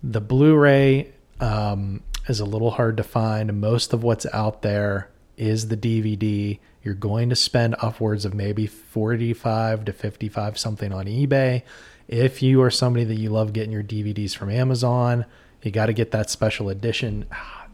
The 0.03 0.21
Blu-ray 0.21 1.13
um, 1.41 2.03
is 2.29 2.41
a 2.41 2.45
little 2.45 2.73
hard 2.73 2.97
to 2.99 3.03
find. 3.03 3.61
Most 3.61 3.93
of 3.93 4.03
what's 4.05 4.27
out 4.33 4.63
there 4.63 5.11
is 5.37 5.69
the 5.69 5.77
DVD. 5.77 6.59
You're 6.83 6.95
going 6.95 7.31
to 7.31 7.37
spend 7.37 7.77
upwards 7.81 8.25
of 8.25 8.35
maybe 8.35 8.67
45 8.67 9.85
to 9.87 9.93
55 9.93 10.59
something 10.59 10.93
on 10.93 11.07
eBay. 11.07 11.63
If 12.07 12.43
you 12.43 12.63
are 12.63 12.71
somebody 12.71 13.05
that 13.05 13.19
you 13.19 13.31
love 13.31 13.53
getting 13.53 13.73
your 13.73 13.83
DVDs 13.83 14.35
from 14.35 14.51
Amazon, 14.51 15.27
you 15.63 15.71
got 15.71 15.87
to 15.87 15.93
get 15.93 16.13
that 16.13 16.31
special 16.31 16.69
edition. 16.69 17.27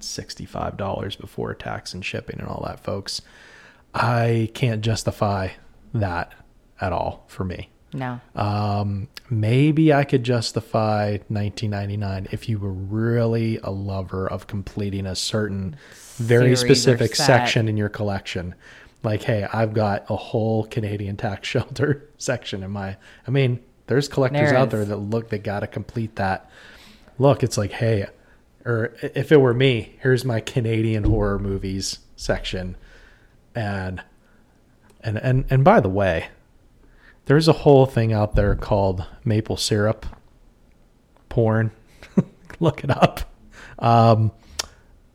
Ah, 0.05 0.23
it's 0.23 0.35
$65 0.35 1.19
before 1.19 1.55
tax 1.55 1.95
and 1.95 2.05
shipping 2.05 2.39
and 2.39 2.49
all 2.49 2.63
that, 2.67 2.81
folks. 2.81 3.23
I 3.95 4.51
can't 4.55 4.83
justify 4.83 5.51
that 5.93 6.33
at 6.81 6.93
all 6.93 7.25
for 7.29 7.45
me. 7.45 7.71
no. 7.93 8.21
Um, 8.35 9.09
maybe 9.31 9.93
I 9.93 10.05
could 10.05 10.25
justify 10.25 11.19
1999 11.29 12.29
if 12.33 12.49
you 12.49 12.59
were 12.59 12.73
really 12.73 13.59
a 13.63 13.71
lover 13.71 14.27
of 14.27 14.47
completing 14.49 15.07
a 15.07 15.15
certain 15.15 15.77
very 16.17 16.57
Series 16.57 16.61
specific 16.61 17.15
section 17.15 17.69
in 17.69 17.77
your 17.77 17.89
collection. 17.89 18.55
Like, 19.05 19.23
hey, 19.23 19.47
I've 19.53 19.75
got 19.75 20.11
a 20.11 20.17
whole 20.17 20.65
Canadian 20.65 21.17
tax 21.17 21.47
shelter 21.55 22.09
section 22.19 22.63
in 22.65 22.71
my. 22.73 22.97
I 23.27 23.31
mean, 23.31 23.61
there's 23.87 24.09
collectors 24.09 24.51
There 24.51 24.59
out 24.59 24.71
there 24.71 24.85
that 24.85 24.97
look 24.97 25.29
they 25.29 25.39
got 25.39 25.61
to 25.61 25.67
complete 25.67 26.17
that. 26.17 26.51
Look, 27.19 27.43
it's 27.45 27.57
like, 27.59 27.71
hey, 27.73 28.07
or 28.65 28.95
if 29.03 29.31
it 29.31 29.41
were 29.41 29.55
me, 29.55 29.97
here's 30.01 30.25
my 30.25 30.41
Canadian 30.41 31.05
horror 31.05 31.39
movies 31.39 31.99
section, 32.17 32.77
and 33.55 34.03
and 35.01 35.19
and 35.19 35.45
and 35.51 35.65
by 35.65 35.81
the 35.81 35.89
way, 35.89 36.29
there's 37.27 37.49
a 37.49 37.53
whole 37.53 37.87
thing 37.87 38.13
out 38.13 38.35
there 38.35 38.55
called 38.55 39.07
maple 39.25 39.57
syrup 39.57 40.07
porn. 41.29 41.71
Look 42.61 42.85
it 42.85 42.91
up. 42.91 43.21
Um, 43.79 44.33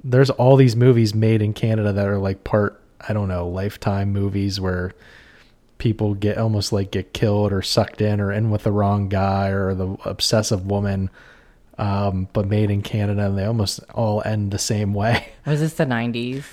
there's 0.03 0.29
all 0.29 0.55
these 0.55 0.75
movies 0.75 1.13
made 1.13 1.41
in 1.41 1.53
Canada 1.53 1.93
that 1.93 2.07
are 2.07 2.17
like 2.17 2.43
part, 2.43 2.81
I 3.07 3.13
don't 3.13 3.27
know, 3.27 3.47
lifetime 3.47 4.11
movies 4.11 4.59
where 4.59 4.93
people 5.77 6.13
get 6.13 6.37
almost 6.37 6.71
like 6.71 6.91
get 6.91 7.13
killed 7.13 7.51
or 7.51 7.61
sucked 7.61 8.01
in 8.01 8.19
or 8.19 8.31
in 8.31 8.51
with 8.51 8.63
the 8.63 8.71
wrong 8.71 9.09
guy 9.09 9.49
or 9.49 9.73
the 9.73 9.97
obsessive 10.05 10.65
woman. 10.65 11.09
Um, 11.79 12.27
but 12.33 12.45
made 12.47 12.69
in 12.69 12.81
Canada, 12.81 13.27
and 13.27 13.37
they 13.37 13.45
almost 13.45 13.79
all 13.93 14.21
end 14.25 14.51
the 14.51 14.59
same 14.59 14.93
way. 14.93 15.29
Was 15.45 15.61
this 15.61 15.73
the 15.75 15.85
90s? 15.85 16.43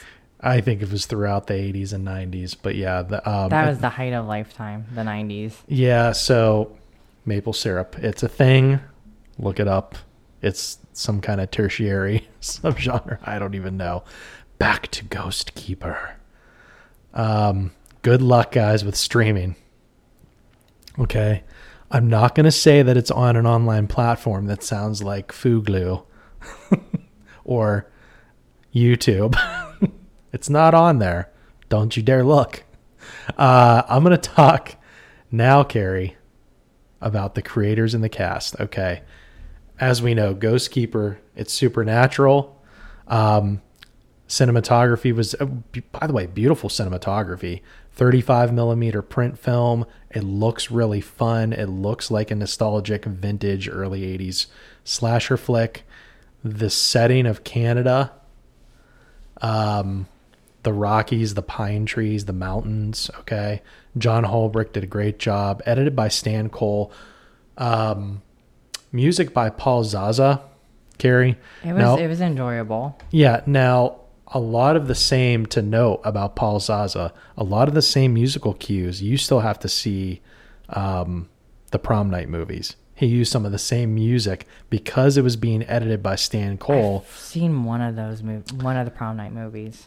I 0.41 0.61
think 0.61 0.83
it 0.83 0.91
was 0.93 1.07
throughout 1.07 1.47
the 1.47 1.55
80s 1.55 1.93
and 1.93 2.07
90s, 2.07 2.55
but 2.61 2.77
yeah, 2.77 3.03
the, 3.03 3.29
um, 3.29 3.49
That 3.49 3.67
was 3.67 3.79
the 3.79 3.89
height 3.89 4.13
of 4.13 4.27
Lifetime, 4.27 4.85
the 4.95 5.01
90s. 5.01 5.55
Yeah, 5.67 6.13
so 6.13 6.77
maple 7.25 7.55
syrup. 7.55 7.97
It's 7.99 8.23
a 8.23 8.29
thing. 8.29 8.79
Look 9.39 9.59
it 9.59 9.67
up. 9.67 9.97
It's 10.43 10.79
some 10.93 11.21
kind 11.21 11.41
of 11.41 11.51
tertiary 11.51 12.29
subgenre. 12.41 13.19
I 13.25 13.39
don't 13.39 13.55
even 13.55 13.77
know. 13.77 14.05
Back 14.59 14.89
to 14.93 15.05
Ghost 15.05 15.55
Keeper. 15.55 16.17
Um, 17.15 17.73
good 18.03 18.21
luck, 18.23 18.53
guys, 18.53 18.85
with 18.85 18.95
streaming. 18.95 19.57
Okay. 20.99 21.43
I'm 21.91 22.09
not 22.09 22.35
going 22.35 22.45
to 22.45 22.53
say 22.53 22.83
that 22.83 22.97
it's 22.97 23.11
on 23.11 23.37
an 23.37 23.47
online 23.47 23.87
platform 23.87 24.47
that 24.47 24.63
sounds 24.63 25.03
like 25.03 25.33
Fuglu 25.33 26.05
or 27.45 27.91
YouTube. 28.75 29.39
it's 30.33 30.51
not 30.51 30.75
on 30.75 30.99
there. 30.99 31.31
Don't 31.69 31.97
you 31.97 32.03
dare 32.03 32.25
look. 32.25 32.65
Uh, 33.39 33.83
I'm 33.89 34.03
going 34.03 34.19
to 34.19 34.31
talk 34.31 34.77
now, 35.31 35.63
Carrie, 35.63 36.17
about 37.01 37.35
the 37.35 37.43
creators 37.43 37.95
and 37.95 38.03
the 38.03 38.09
cast. 38.09 38.59
Okay. 38.61 39.03
As 39.79 40.03
we 40.03 40.15
know, 40.15 40.35
Ghost 40.35 40.71
Keeper, 40.71 41.21
it's 41.35 41.53
supernatural. 41.53 42.61
Um, 43.07 43.63
cinematography 44.29 45.15
was, 45.15 45.35
b- 45.73 45.83
by 45.93 46.07
the 46.07 46.13
way, 46.13 46.27
beautiful 46.27 46.69
cinematography. 46.69 47.63
35 47.97 48.53
millimeter 48.53 49.03
print 49.03 49.39
film. 49.39 49.87
It 50.11 50.23
looks 50.23 50.71
really 50.71 51.01
fun. 51.01 51.53
It 51.53 51.67
looks 51.67 52.11
like 52.11 52.31
a 52.31 52.35
nostalgic 52.35 53.05
vintage 53.05 53.69
early 53.69 54.03
80s 54.03 54.47
slasher 54.85 55.37
flick. 55.37 55.85
The 56.45 56.71
setting 56.71 57.27
of 57.27 57.43
Canada, 57.43 58.13
um, 59.41 60.07
the 60.63 60.73
Rockies, 60.73 61.35
the 61.35 61.43
pine 61.43 61.87
trees, 61.87 62.25
the 62.27 62.33
mountains. 62.33 63.11
Okay. 63.21 63.63
John 63.99 64.25
Holbrook 64.25 64.73
did 64.73 64.85
a 64.85 64.87
great 64.87 65.19
job. 65.19 65.63
Edited 65.67 65.97
by 65.97 66.09
Stan 66.09 66.49
Cole. 66.49 66.93
Um, 67.57 68.23
music 68.93 69.33
by 69.33 69.51
Paul 69.51 69.85
Zaza. 69.85 70.43
Carrie. 70.99 71.37
It 71.65 71.73
was 71.73 71.79
Now- 71.83 71.97
it 71.97 72.07
was 72.09 72.21
enjoyable. 72.21 72.99
yeah. 73.11 73.43
Now, 73.47 73.97
a 74.29 74.41
lot 74.41 74.77
of 74.77 74.89
the 74.89 74.95
same 74.95 75.47
to 75.47 75.63
note 75.63 76.01
about 76.05 76.37
Paul 76.37 76.61
Zaza, 76.61 77.13
a 77.37 77.45
lot 77.45 77.69
of 77.69 77.75
the 77.75 77.83
same 77.83 78.15
musical 78.15 78.55
cues 78.55 79.03
you 79.03 79.17
still 79.17 79.41
have 79.41 79.59
to 79.61 79.69
see 79.69 80.21
um, 80.71 81.29
the 81.71 81.79
prom 81.79 82.11
night 82.11 82.29
movies. 82.29 82.77
He 82.95 83.07
used 83.07 83.31
some 83.31 83.45
of 83.45 83.53
the 83.53 83.59
same 83.59 83.95
music 83.95 84.47
because 84.71 85.17
it 85.17 85.23
was 85.23 85.37
being 85.37 85.63
edited 85.65 86.03
by 86.03 86.17
Stan 86.17 86.57
Cole. 86.57 87.05
Seen 87.15 87.65
one 87.65 87.83
of 87.83 87.95
those 87.95 88.23
mov- 88.23 88.63
one 88.63 88.77
of 88.77 88.87
the 88.87 88.91
prom 88.91 89.19
night 89.19 89.33
movies. 89.33 89.87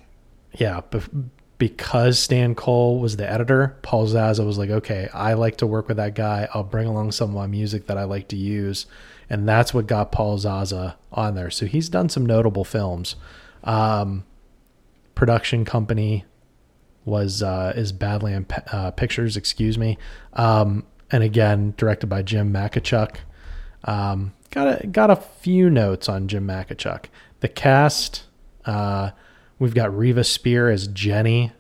Yeah, 0.53 0.81
but 0.89 1.10
because 1.58 2.19
Stan 2.19 2.53
Cole 2.55 3.00
was 3.00 3.17
the 3.17 3.29
editor, 3.29 3.77
Paul 3.81 4.08
Zaza 4.08 4.46
was 4.46 4.58
like, 4.58 4.69
okay, 4.69 5.10
I 5.13 5.34
like 5.34 5.58
to 5.58 5.67
work 5.67 5.88
with 5.88 5.98
that 5.98 6.13
guy. 6.15 6.48
I'll 6.53 6.63
bring 6.63 6.88
along 6.88 7.12
some 7.12 7.31
of 7.31 7.36
my 7.36 7.48
music 7.48 7.88
that 7.88 7.98
I 7.98 8.03
like 8.03 8.27
to 8.29 8.38
use. 8.38 8.86
And 9.29 9.48
that's 9.48 9.74
what 9.74 9.86
got 9.86 10.12
Paul 10.12 10.38
Zaza 10.38 10.96
on 11.12 11.36
there. 11.36 11.51
So 11.51 11.65
he's 11.65 11.89
done 11.89 12.10
some 12.10 12.25
notable 12.25 12.63
films. 12.63 13.15
Um, 13.63 14.24
production 15.20 15.66
company 15.66 16.24
was 17.04 17.44
uh, 17.44 17.74
is 17.76 17.92
Badland 17.92 18.50
uh, 18.74 18.92
Pictures, 18.92 19.36
excuse 19.36 19.78
me. 19.78 19.98
Um, 20.32 20.86
and 21.12 21.24
again, 21.24 21.74
directed 21.76 22.08
by 22.08 22.22
Jim 22.22 22.54
Makichuk. 22.54 23.18
Um, 23.84 24.34
got 24.50 24.82
a, 24.82 24.88
got 24.88 25.10
a 25.10 25.18
few 25.18 25.70
notes 25.70 26.08
on 26.08 26.30
Jim 26.30 26.48
Makichuk. 26.48 27.08
The 27.42 27.50
cast, 27.50 28.28
uh, 28.64 29.12
we've 29.60 29.76
got 29.76 29.94
Riva 29.94 30.24
Spier 30.24 30.70
as 30.70 30.88
Jenny, 30.88 31.52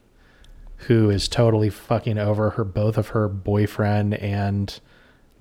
who 0.87 1.09
is 1.09 1.27
totally 1.27 1.69
fucking 1.69 2.17
over 2.17 2.51
her 2.51 2.63
both 2.63 2.97
of 2.97 3.09
her 3.09 3.27
boyfriend 3.27 4.13
and 4.13 4.79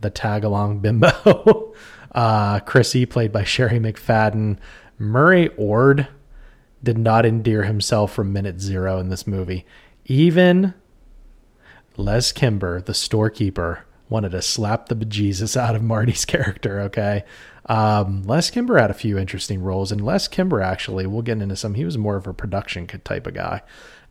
the 0.00 0.10
tag 0.10 0.42
along 0.42 0.80
bimbo. 0.80 1.72
uh, 2.12 2.58
Chrissy, 2.60 3.06
played 3.06 3.30
by 3.30 3.42
Sheri 3.42 3.78
McFadden. 3.78 4.58
Murray 4.98 5.50
Ord 5.56 6.08
did 6.82 6.98
not 6.98 7.26
endear 7.26 7.64
himself 7.64 8.12
from 8.12 8.32
minute 8.32 8.60
zero 8.60 8.98
in 8.98 9.08
this 9.08 9.26
movie. 9.26 9.66
Even 10.06 10.74
Les 11.96 12.32
Kimber, 12.32 12.80
the 12.80 12.94
storekeeper, 12.94 13.84
wanted 14.08 14.30
to 14.30 14.40
slap 14.40 14.88
the 14.88 14.94
bejesus 14.96 15.56
out 15.56 15.74
of 15.74 15.82
Marty's 15.82 16.24
character. 16.26 16.80
Okay. 16.80 17.24
Um, 17.66 18.22
Les 18.22 18.48
Kimber 18.50 18.78
had 18.78 18.90
a 18.90 18.94
few 18.94 19.18
interesting 19.18 19.60
roles, 19.60 19.92
and 19.92 20.00
Les 20.00 20.26
Kimber 20.28 20.62
actually, 20.62 21.06
we'll 21.06 21.22
get 21.22 21.42
into 21.42 21.56
some. 21.56 21.74
He 21.74 21.84
was 21.84 21.98
more 21.98 22.16
of 22.16 22.26
a 22.26 22.32
production 22.32 22.86
type 22.86 23.26
of 23.26 23.34
guy. 23.34 23.62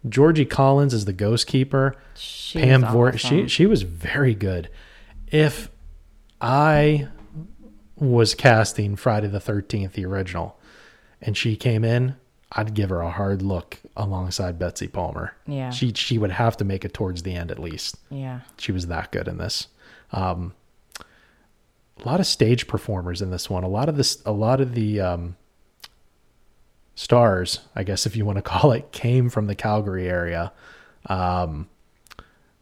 Georgie 0.08 0.46
Collins 0.46 0.94
is 0.94 1.06
the 1.06 1.14
ghost 1.14 1.48
keeper. 1.48 1.96
She 2.16 2.60
Pam 2.60 2.82
was 2.82 2.92
Vor, 2.92 3.08
awesome. 3.10 3.18
she 3.18 3.48
she 3.48 3.66
was 3.66 3.82
very 3.82 4.36
good. 4.36 4.70
If 5.32 5.72
I 6.40 7.08
was 7.96 8.36
casting 8.36 8.96
Friday 8.96 9.28
the 9.28 9.40
Thirteenth, 9.40 9.94
the 9.94 10.06
original, 10.06 10.60
and 11.20 11.36
she 11.36 11.56
came 11.56 11.84
in, 11.84 12.16
I'd 12.51 12.74
give 12.74 12.89
her 12.89 13.01
a 13.01 13.12
hard 13.12 13.42
look 13.42 13.77
alongside 13.96 14.58
Betsy 14.58 14.88
Palmer. 14.88 15.34
Yeah. 15.46 15.70
she 15.70 15.92
she 15.94 16.18
would 16.18 16.32
have 16.32 16.56
to 16.58 16.66
make 16.66 16.86
it 16.86 16.94
towards 16.94 17.24
the 17.24 17.34
end 17.34 17.51
at 17.51 17.60
least. 17.60 17.98
Yeah. 18.10 18.42
She 18.58 18.72
was 18.72 18.88
that 18.88 19.12
good 19.12 19.27
in 19.27 19.38
this. 19.38 19.68
Um, 20.12 20.54
a 22.04 22.08
lot 22.08 22.20
of 22.20 22.27
stage 22.27 22.68
performers 22.68 23.22
in 23.22 23.32
this 23.32 23.50
one. 23.50 23.63
A 23.63 23.68
lot 23.68 23.89
of 23.89 23.98
this, 23.98 24.22
a 24.25 24.32
lot 24.32 24.62
of 24.62 24.75
the 24.75 25.01
um, 25.01 25.36
stars, 26.96 27.60
I 27.75 27.84
guess 27.84 28.06
if 28.06 28.16
you 28.16 28.24
want 28.25 28.38
to 28.38 28.42
call 28.44 28.72
it, 28.72 28.92
came 28.92 29.30
from 29.30 29.48
the 29.48 29.56
Calgary 29.56 30.08
area. 30.08 30.51
Um, 31.08 31.68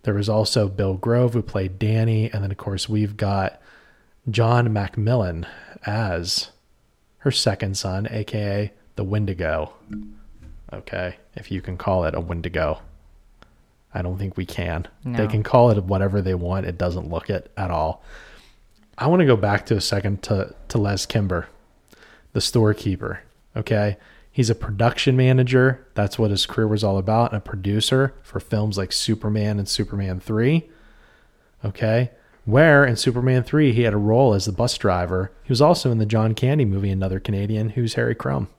there 0.03 0.13
was 0.13 0.29
also 0.29 0.67
Bill 0.67 0.95
Grove 0.95 1.33
who 1.33 1.41
played 1.41 1.79
Danny, 1.79 2.31
and 2.31 2.43
then 2.43 2.51
of 2.51 2.57
course 2.57 2.87
we've 2.87 3.17
got 3.17 3.59
John 4.29 4.71
Macmillan 4.71 5.45
as 5.85 6.51
her 7.19 7.31
second 7.31 7.75
son, 7.77 8.07
aka 8.09 8.71
the 8.95 9.03
Wendigo. 9.03 9.73
Okay, 10.73 11.17
if 11.35 11.51
you 11.51 11.61
can 11.61 11.77
call 11.77 12.05
it 12.05 12.15
a 12.15 12.19
Wendigo. 12.19 12.79
I 13.93 14.01
don't 14.01 14.17
think 14.17 14.35
we 14.35 14.45
can. 14.45 14.89
They 15.05 15.25
can 15.27 15.41
call 15.41 15.71
it 15.71 15.81
whatever 15.85 16.21
they 16.21 16.35
want. 16.35 16.65
It 16.65 16.77
doesn't 16.77 17.09
look 17.09 17.29
it 17.29 17.49
at 17.55 17.71
all. 17.71 18.03
I 18.97 19.07
want 19.07 19.21
to 19.21 19.25
go 19.25 19.37
back 19.37 19.65
to 19.67 19.75
a 19.77 19.81
second 19.81 20.21
to, 20.23 20.53
to 20.67 20.77
Les 20.77 21.05
Kimber, 21.05 21.47
the 22.33 22.41
storekeeper. 22.41 23.21
Okay. 23.55 23.95
He's 24.29 24.49
a 24.49 24.55
production 24.55 25.15
manager. 25.15 25.87
That's 25.93 26.19
what 26.19 26.31
his 26.31 26.45
career 26.45 26.67
was 26.67 26.83
all 26.83 26.97
about, 26.97 27.31
and 27.31 27.37
a 27.37 27.41
producer 27.41 28.13
for 28.21 28.41
films 28.41 28.77
like 28.77 28.91
Superman 28.91 29.59
and 29.59 29.67
Superman 29.69 30.19
3. 30.19 30.69
Okay. 31.63 32.11
Where 32.43 32.85
in 32.85 32.97
Superman 32.97 33.43
3, 33.43 33.71
he 33.71 33.83
had 33.83 33.93
a 33.93 33.97
role 33.97 34.33
as 34.33 34.45
the 34.45 34.51
bus 34.51 34.77
driver. 34.77 35.31
He 35.43 35.51
was 35.53 35.61
also 35.61 35.89
in 35.89 35.99
the 35.99 36.05
John 36.05 36.35
Candy 36.35 36.65
movie, 36.65 36.91
Another 36.91 37.21
Canadian, 37.21 37.69
who's 37.69 37.93
Harry 37.93 38.13
Crumb. 38.13 38.49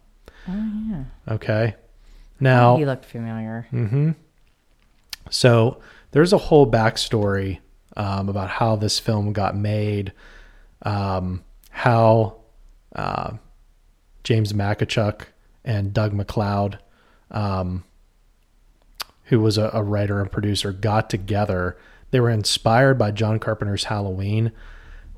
Oh 0.49 0.71
yeah. 0.91 1.05
Okay. 1.35 1.75
Now, 2.38 2.76
He 2.76 2.85
looked 2.85 3.05
familiar. 3.07 3.67
Mm. 3.73 4.15
so 5.31 5.81
there's 6.12 6.33
a 6.33 6.38
whole 6.38 6.71
backstory 6.71 7.59
um, 7.97 8.29
about 8.29 8.50
how 8.50 8.76
this 8.76 8.99
film 8.99 9.33
got 9.33 9.57
made, 9.57 10.12
um, 10.83 11.43
how 11.71 12.37
uh, 12.95 13.33
James 14.23 14.53
Makichuk 14.53 15.23
and 15.65 15.93
Doug 15.95 16.12
MacLeod, 16.12 16.79
um, 17.31 17.85
who 19.25 19.41
was 19.41 19.57
a, 19.59 19.71
a 19.73 19.83
writer 19.83 20.21
and 20.21 20.31
producer, 20.31 20.73
got 20.73 21.09
together. 21.11 21.76
They 22.11 22.21
were 22.21 22.31
inspired 22.31 22.99
by 22.99 23.11
John 23.11 23.38
Carpenter's 23.38 23.85
Halloween. 23.85 24.53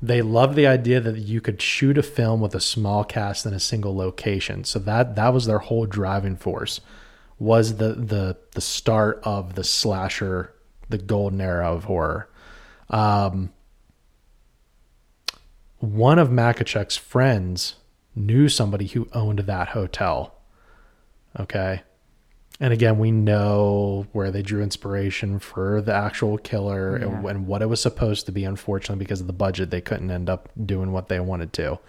They 0.01 0.21
loved 0.21 0.55
the 0.55 0.67
idea 0.67 1.01
that 1.01 1.17
you 1.17 1.41
could 1.41 1.61
shoot 1.61 1.97
a 1.97 2.03
film 2.03 2.39
with 2.39 2.55
a 2.55 2.61
small 2.61 3.03
cast 3.03 3.45
in 3.45 3.53
a 3.53 3.59
single 3.59 3.95
location. 3.95 4.63
So 4.63 4.79
that 4.79 5.15
that 5.15 5.33
was 5.33 5.45
their 5.45 5.59
whole 5.59 5.85
driving 5.85 6.35
force 6.35 6.79
was 7.39 7.77
the 7.77 7.93
the 7.93 8.37
the 8.51 8.61
start 8.61 9.19
of 9.23 9.55
the 9.55 9.63
slasher, 9.63 10.53
the 10.89 10.97
golden 10.97 11.41
era 11.41 11.73
of 11.73 11.85
horror. 11.85 12.29
Um, 12.89 13.51
one 15.79 16.19
of 16.19 16.29
Makichuk's 16.29 16.97
friends 16.97 17.75
knew 18.15 18.49
somebody 18.49 18.87
who 18.87 19.07
owned 19.13 19.39
that 19.39 19.69
hotel. 19.69 20.35
Okay. 21.39 21.83
And 22.61 22.73
again, 22.73 22.99
we 22.99 23.11
know 23.11 24.05
where 24.11 24.31
they 24.31 24.41
drew 24.41 24.61
inspiration 24.61 25.39
for 25.39 25.81
the 25.81 25.93
actual 25.93 26.37
killer 26.37 26.97
and, 26.97 27.25
and 27.25 27.47
what 27.47 27.61
it 27.61 27.67
was 27.67 27.79
supposed 27.79 28.25
to 28.25 28.33
be. 28.33 28.43
Unfortunately, 28.43 28.99
because 28.99 29.21
of 29.21 29.27
the 29.27 29.33
budget, 29.33 29.69
they 29.69 29.79
couldn't 29.79 30.11
end 30.11 30.29
up 30.29 30.49
doing 30.65 30.91
what 30.91 31.07
they 31.07 31.21
wanted 31.21 31.53
to. 31.53 31.79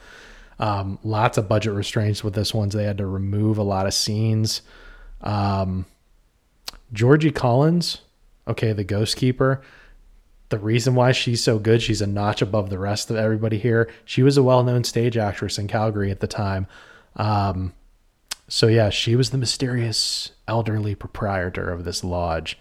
Um, 0.60 0.98
lots 1.02 1.38
of 1.38 1.48
budget 1.48 1.72
restraints 1.72 2.22
with 2.22 2.34
this 2.34 2.54
one. 2.54 2.70
So 2.70 2.78
they 2.78 2.84
had 2.84 2.98
to 2.98 3.06
remove 3.06 3.58
a 3.58 3.64
lot 3.64 3.86
of 3.86 3.94
scenes. 3.94 4.62
Um, 5.22 5.86
Georgie 6.92 7.32
Collins, 7.32 8.02
okay, 8.46 8.72
the 8.72 8.84
ghost 8.84 9.16
keeper. 9.16 9.62
The 10.50 10.58
reason 10.58 10.94
why 10.94 11.12
she's 11.12 11.42
so 11.42 11.58
good, 11.58 11.82
she's 11.82 12.02
a 12.02 12.06
notch 12.06 12.42
above 12.42 12.70
the 12.70 12.78
rest 12.78 13.10
of 13.10 13.16
everybody 13.16 13.58
here. 13.58 13.90
She 14.04 14.22
was 14.22 14.36
a 14.36 14.42
well 14.42 14.62
known 14.62 14.84
stage 14.84 15.16
actress 15.16 15.58
in 15.58 15.66
Calgary 15.66 16.10
at 16.10 16.20
the 16.20 16.26
time. 16.26 16.66
Um, 17.16 17.72
so, 18.52 18.66
yeah, 18.66 18.90
she 18.90 19.14
was 19.14 19.30
the 19.30 19.38
mysterious 19.38 20.32
elderly 20.48 20.96
proprietor 20.96 21.70
of 21.70 21.84
this 21.84 22.02
lodge. 22.02 22.58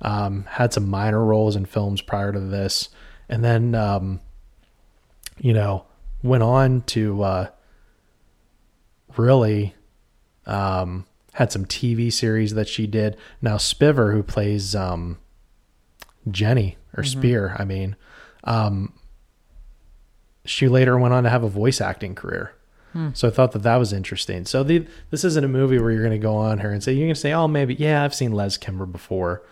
Um, 0.00 0.44
had 0.50 0.72
some 0.72 0.88
minor 0.88 1.24
roles 1.24 1.56
in 1.56 1.64
films 1.64 2.00
prior 2.00 2.32
to 2.32 2.38
this. 2.38 2.90
And 3.28 3.42
then, 3.42 3.74
um, 3.74 4.20
you 5.38 5.52
know, 5.52 5.84
went 6.22 6.44
on 6.44 6.82
to 6.82 7.24
uh, 7.24 7.46
really 9.16 9.74
um, 10.46 11.06
had 11.32 11.50
some 11.50 11.66
TV 11.66 12.12
series 12.12 12.54
that 12.54 12.68
she 12.68 12.86
did. 12.86 13.16
Now 13.40 13.56
Spiver, 13.56 14.12
who 14.12 14.22
plays 14.22 14.76
um, 14.76 15.18
Jenny 16.30 16.76
or 16.96 17.02
Spier, 17.02 17.56
I 17.58 17.64
mean, 17.64 17.96
um, 18.44 18.92
she 20.44 20.68
later 20.68 20.96
went 20.96 21.14
on 21.14 21.24
to 21.24 21.30
have 21.30 21.42
a 21.42 21.48
voice 21.48 21.80
acting 21.80 22.14
career. 22.14 22.54
So 23.14 23.28
I 23.28 23.30
thought 23.30 23.52
that 23.52 23.62
that 23.62 23.76
was 23.76 23.92
interesting. 23.92 24.44
So 24.44 24.62
the 24.62 24.86
this 25.10 25.24
isn't 25.24 25.44
a 25.44 25.48
movie 25.48 25.78
where 25.78 25.90
you're 25.90 26.02
going 26.02 26.12
to 26.12 26.18
go 26.18 26.36
on 26.36 26.58
her 26.58 26.70
and 26.70 26.82
say 26.82 26.92
you're 26.92 27.06
going 27.06 27.14
to 27.14 27.20
say, 27.20 27.32
oh, 27.32 27.48
maybe 27.48 27.74
yeah, 27.74 28.04
I've 28.04 28.14
seen 28.14 28.32
Les 28.32 28.56
Kimber 28.56 28.86
before. 28.86 29.42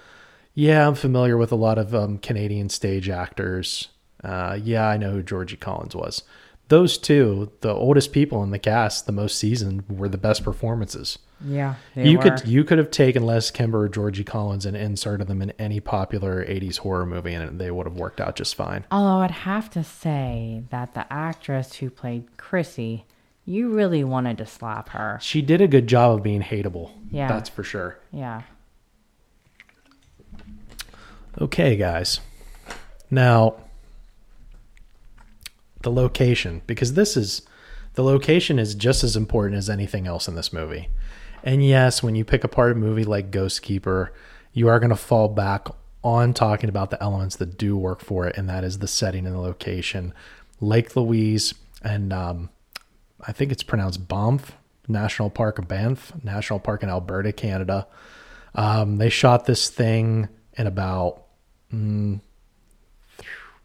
Yeah, 0.54 0.86
I'm 0.86 0.94
familiar 0.94 1.36
with 1.36 1.52
a 1.52 1.56
lot 1.56 1.78
of 1.78 1.94
um, 1.94 2.18
Canadian 2.18 2.68
stage 2.68 3.08
actors. 3.08 3.88
Uh, 4.22 4.58
yeah, 4.62 4.86
I 4.86 4.96
know 4.96 5.12
who 5.12 5.22
Georgie 5.22 5.56
Collins 5.56 5.94
was. 5.94 6.22
Those 6.68 6.98
two, 6.98 7.50
the 7.62 7.72
oldest 7.72 8.12
people 8.12 8.42
in 8.42 8.50
the 8.50 8.58
cast, 8.58 9.06
the 9.06 9.12
most 9.12 9.38
seasoned, 9.38 9.84
were 9.88 10.08
the 10.08 10.18
best 10.18 10.44
performances. 10.44 11.18
Yeah. 11.44 11.76
You 11.96 12.18
were. 12.18 12.22
could 12.22 12.46
you 12.46 12.64
could 12.64 12.78
have 12.78 12.90
taken 12.90 13.24
Les 13.24 13.50
Kimber 13.50 13.82
or 13.82 13.88
Georgie 13.88 14.24
Collins 14.24 14.66
and 14.66 14.76
inserted 14.76 15.26
them 15.26 15.42
in 15.42 15.52
any 15.58 15.80
popular 15.80 16.44
'80s 16.44 16.78
horror 16.78 17.06
movie, 17.06 17.32
and 17.32 17.58
they 17.58 17.70
would 17.70 17.86
have 17.86 17.96
worked 17.96 18.20
out 18.20 18.36
just 18.36 18.54
fine. 18.54 18.84
Although 18.90 19.22
I'd 19.22 19.30
have 19.30 19.70
to 19.70 19.82
say 19.82 20.62
that 20.70 20.94
the 20.94 21.10
actress 21.12 21.76
who 21.76 21.90
played 21.90 22.36
Chrissy, 22.36 23.06
you 23.44 23.70
really 23.70 24.04
wanted 24.04 24.38
to 24.38 24.46
slap 24.46 24.90
her. 24.90 25.18
She 25.22 25.42
did 25.42 25.60
a 25.60 25.68
good 25.68 25.86
job 25.86 26.16
of 26.16 26.22
being 26.22 26.42
hateable. 26.42 26.90
Yeah. 27.10 27.28
that's 27.28 27.48
for 27.48 27.64
sure. 27.64 27.98
Yeah. 28.12 28.42
Okay, 31.40 31.76
guys. 31.76 32.20
Now, 33.10 33.56
the 35.82 35.90
location, 35.90 36.62
because 36.66 36.94
this 36.94 37.16
is 37.16 37.42
the 37.94 38.02
location 38.04 38.58
is 38.58 38.74
just 38.74 39.02
as 39.02 39.16
important 39.16 39.58
as 39.58 39.68
anything 39.68 40.06
else 40.06 40.28
in 40.28 40.34
this 40.36 40.52
movie. 40.52 40.88
And 41.42 41.64
yes, 41.64 42.02
when 42.02 42.14
you 42.14 42.24
pick 42.24 42.44
apart 42.44 42.72
a 42.72 42.74
movie 42.76 43.04
like 43.04 43.30
Ghost 43.30 43.62
Keeper, 43.62 44.12
you 44.52 44.68
are 44.68 44.78
going 44.78 44.90
to 44.90 44.96
fall 44.96 45.28
back 45.28 45.68
on 46.02 46.32
talking 46.32 46.68
about 46.68 46.90
the 46.90 47.02
elements 47.02 47.36
that 47.36 47.58
do 47.58 47.76
work 47.76 48.00
for 48.00 48.26
it, 48.26 48.36
and 48.36 48.48
that 48.48 48.64
is 48.64 48.78
the 48.78 48.88
setting 48.88 49.26
and 49.26 49.34
the 49.34 49.40
location. 49.40 50.14
Lake 50.60 50.94
Louise, 50.96 51.54
and 51.82 52.12
um, 52.12 52.50
I 53.26 53.32
think 53.32 53.52
it's 53.52 53.62
pronounced 53.62 54.08
Banff 54.08 54.52
National 54.88 55.30
Park 55.30 55.58
of 55.58 55.68
Banff, 55.68 56.12
National 56.24 56.58
Park 56.58 56.82
in 56.82 56.88
Alberta, 56.88 57.32
Canada. 57.32 57.86
Um, 58.54 58.96
they 58.96 59.08
shot 59.08 59.44
this 59.46 59.70
thing 59.70 60.28
in 60.54 60.66
about, 60.66 61.22
mm, 61.72 62.20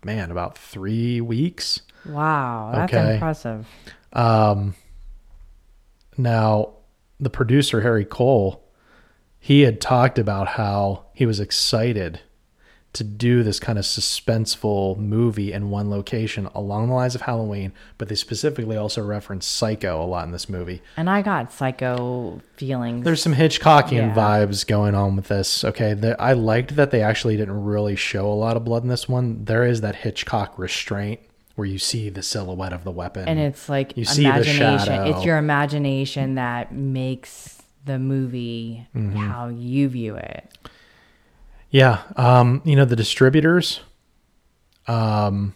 man, 0.03 0.29
about 0.31 0.57
three 0.57 1.19
weeks. 1.21 1.81
Wow. 2.05 2.71
That's 2.73 2.93
Okay. 2.93 3.13
impressive. 3.15 3.67
Um, 4.13 4.75
now, 6.17 6.73
the 7.19 7.29
producer, 7.31 7.81
Harry 7.81 8.05
Cole, 8.05 8.63
he 9.39 9.61
had 9.61 9.81
talked 9.81 10.19
about 10.19 10.49
how 10.49 11.05
he 11.13 11.25
was 11.25 11.39
excited 11.39 12.19
to 12.95 13.03
do 13.03 13.43
this 13.43 13.59
kind 13.59 13.77
of 13.77 13.85
suspenseful 13.85 14.97
movie 14.97 15.53
in 15.53 15.69
one 15.69 15.89
location 15.89 16.47
along 16.55 16.87
the 16.87 16.93
lines 16.93 17.15
of 17.15 17.21
Halloween, 17.21 17.71
but 17.97 18.09
they 18.09 18.15
specifically 18.15 18.75
also 18.77 19.03
reference 19.03 19.45
Psycho 19.45 20.01
a 20.03 20.05
lot 20.05 20.25
in 20.25 20.31
this 20.31 20.49
movie. 20.49 20.81
And 20.97 21.09
I 21.09 21.21
got 21.21 21.51
psycho 21.51 22.41
feelings. 22.57 23.03
There's 23.05 23.21
some 23.21 23.35
Hitchcockian 23.35 23.91
Yeah. 23.91 24.15
vibes 24.15 24.65
going 24.65 24.95
on 24.95 25.15
with 25.15 25.27
this. 25.27 25.63
Okay, 25.63 25.93
the, 25.93 26.19
I 26.21 26.33
liked 26.33 26.75
that 26.75 26.91
they 26.91 27.01
actually 27.01 27.37
didn't 27.37 27.63
really 27.63 27.95
show 27.95 28.27
a 28.27 28.33
lot 28.33 28.57
of 28.57 28.63
blood 28.65 28.83
in 28.83 28.89
this 28.89 29.07
one. 29.07 29.45
There 29.45 29.63
is 29.63 29.81
that 29.81 29.95
Hitchcock 29.95 30.57
restraint 30.57 31.19
where 31.55 31.67
you 31.67 31.79
see 31.79 32.09
the 32.09 32.21
silhouette 32.21 32.73
of 32.73 32.83
the 32.83 32.91
weapon, 32.91 33.27
and 33.29 33.39
it's 33.39 33.69
like 33.69 33.95
you 33.95 34.03
see 34.03 34.23
the 34.23 34.29
imagination. 34.29 34.79
shadow. 34.85 35.09
It's 35.15 35.25
your 35.25 35.37
imagination 35.37 36.35
that 36.35 36.73
makes 36.73 37.61
the 37.85 37.97
movie 37.99 38.87
Mm-hmm. 38.95 39.15
how 39.15 39.47
you 39.49 39.87
view 39.87 40.15
it. 40.15 40.49
Yeah. 41.75 42.03
Um, 42.15 42.61
you 42.63 42.77
know, 42.77 42.85
the 42.85 42.95
distributors, 42.95 43.81
um, 44.87 45.53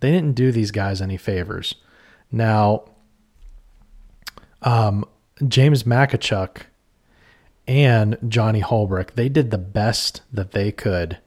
they 0.00 0.10
didn't 0.10 0.32
do 0.32 0.50
these 0.50 0.70
guys 0.70 1.02
any 1.02 1.18
favors. 1.18 1.74
Now, 2.32 2.84
um, 4.62 5.04
James 5.46 5.82
Makichuk 5.82 6.62
and 7.68 8.16
Johnny 8.28 8.60
Holbrook, 8.60 9.14
they 9.14 9.28
did 9.28 9.50
the 9.50 9.58
best 9.58 10.22
that 10.32 10.52
they 10.52 10.72
could 10.72 11.18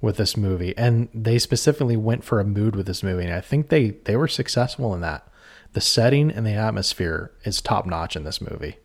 with 0.00 0.16
this 0.16 0.38
movie. 0.38 0.74
And 0.78 1.10
they 1.12 1.38
specifically 1.38 1.98
went 1.98 2.24
for 2.24 2.40
a 2.40 2.44
mood 2.44 2.74
with 2.74 2.86
this 2.86 3.02
movie. 3.02 3.24
And 3.24 3.34
I 3.34 3.42
think 3.42 3.68
they, 3.68 3.90
they 3.90 4.16
were 4.16 4.26
successful 4.26 4.94
in 4.94 5.02
that. 5.02 5.28
The 5.74 5.82
setting 5.82 6.30
and 6.30 6.46
the 6.46 6.54
atmosphere 6.54 7.30
is 7.44 7.60
top 7.60 7.84
notch 7.84 8.16
in 8.16 8.24
this 8.24 8.40
movie. 8.40 8.78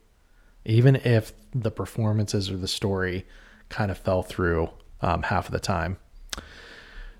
Even 0.65 0.98
if 0.98 1.32
the 1.56 1.72
performances 1.72 2.52
or 2.52 2.58
the 2.58 2.67
story 2.67 3.26
kind 3.70 3.92
of 3.92 3.98
fell 3.98 4.24
through 4.24 4.70
um, 5.02 5.24
half 5.24 5.46
of 5.46 5.52
the 5.52 5.60
time. 5.60 5.98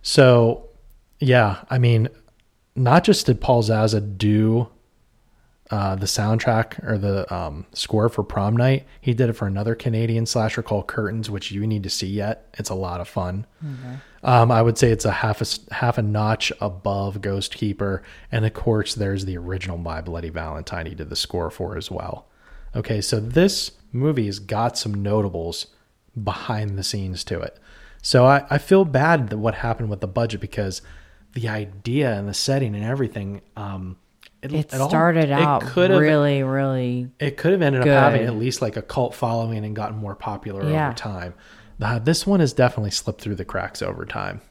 So, 0.02 0.70
yeah, 1.20 1.64
I 1.70 1.78
mean, 1.78 2.10
not 2.76 3.04
just 3.04 3.26
did 3.26 3.42
Paul 3.42 3.64
Zaza 3.64 4.02
do 4.02 4.70
uh, 5.72 5.96
the 5.96 6.08
soundtrack 6.08 6.84
or 6.84 6.98
the 6.98 7.32
um, 7.34 7.66
score 7.74 8.10
for 8.10 8.24
Prom 8.24 8.58
Night, 8.58 8.88
he 9.02 9.14
did 9.14 9.30
it 9.30 9.34
for 9.34 9.46
another 9.46 9.76
Canadian 9.76 10.26
slasher 10.26 10.64
called 10.64 10.88
Curtains, 10.88 11.30
which 11.30 11.52
you 11.52 11.68
need 11.68 11.84
to 11.84 11.92
see 11.92 12.08
yet. 12.08 12.50
It's 12.58 12.72
a 12.72 12.76
lot 12.76 13.02
of 13.02 13.08
fun. 13.08 13.46
Um, 14.24 14.52
I 14.52 14.64
would 14.64 14.80
say 14.80 14.90
it's 14.92 15.06
a 15.06 15.12
half 15.12 15.42
a 15.42 15.74
half 15.74 15.98
a 15.98 16.02
notch 16.02 16.52
above 16.60 17.22
Ghost 17.22 17.56
Keeper, 17.56 18.02
and 18.32 18.46
of 18.46 18.54
course, 18.54 18.96
there's 18.96 19.26
the 19.26 19.38
original 19.38 19.78
My 19.78 20.02
Bloody 20.02 20.30
Valentine 20.30 20.88
he 20.88 20.96
did 20.96 21.10
the 21.10 21.16
score 21.16 21.52
for 21.52 21.78
as 21.78 21.92
well. 21.92 22.26
Okay, 22.76 23.00
so 23.00 23.20
this 23.20 23.72
movie 23.92 24.26
has 24.26 24.40
got 24.40 24.78
some 24.78 25.04
notables 25.04 25.68
behind 26.22 26.78
the 26.78 26.84
scenes 26.84 27.24
to 27.26 27.40
it. 27.42 27.58
So 28.02 28.26
I, 28.26 28.46
I 28.50 28.58
feel 28.58 28.86
bad 28.86 29.30
that 29.30 29.38
what 29.38 29.56
happened 29.56 29.90
with 29.90 30.00
the 30.02 30.08
budget 30.08 30.40
because 30.42 30.82
the 31.34 31.48
idea 31.50 32.14
and 32.14 32.28
the 32.28 32.34
setting 32.34 32.76
and 32.76 32.84
everything, 32.84 33.42
um, 33.58 33.98
It 34.42 34.74
all- 34.74 34.90
started 34.90 35.32
out 35.32 35.64
could 35.64 35.92
have 35.92 36.00
really, 36.00 36.42
really. 36.44 37.10
it 37.20 37.38
could 37.38 37.52
have 37.52 37.62
ended 37.62 37.84
good. 37.84 37.92
up 37.94 38.12
having 38.12 38.26
at 38.26 38.36
least 38.36 38.62
like 38.62 38.78
a 38.78 38.82
cult 38.82 39.14
following 39.14 39.64
and 39.66 39.76
gotten 39.76 39.98
more 39.98 40.16
popular 40.16 40.70
Yeah. 40.70 40.88
over 40.88 40.96
time. 40.98 41.34
Uh, 41.82 42.00
this 42.00 42.26
one 42.28 42.40
has 42.40 42.52
definitely 42.54 42.92
slipped 42.92 43.22
through 43.22 43.36
the 43.36 43.46
cracks 43.46 43.82
over 43.82 44.06
time. 44.06 44.42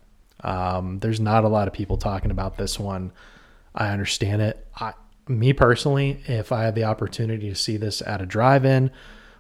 Um, 0.45 0.99
there's 1.01 1.21
not 1.21 1.45
a 1.45 1.49
lot 1.49 1.67
of 1.69 1.75
people 1.75 1.97
talking 1.97 2.31
about 2.31 2.57
this 2.59 2.79
one. 2.79 3.13
I 3.75 3.89
understand 3.89 4.41
it. 4.43 4.67
I, 4.79 4.93
me 5.27 5.53
personally, 5.53 6.23
if 6.27 6.53
I 6.53 6.63
had 6.65 6.75
the 6.75 6.85
opportunity 6.85 7.49
to 7.49 7.55
see 7.55 7.77
this 7.77 8.01
at 8.03 8.23
a 8.23 8.27
drive-in 8.27 8.91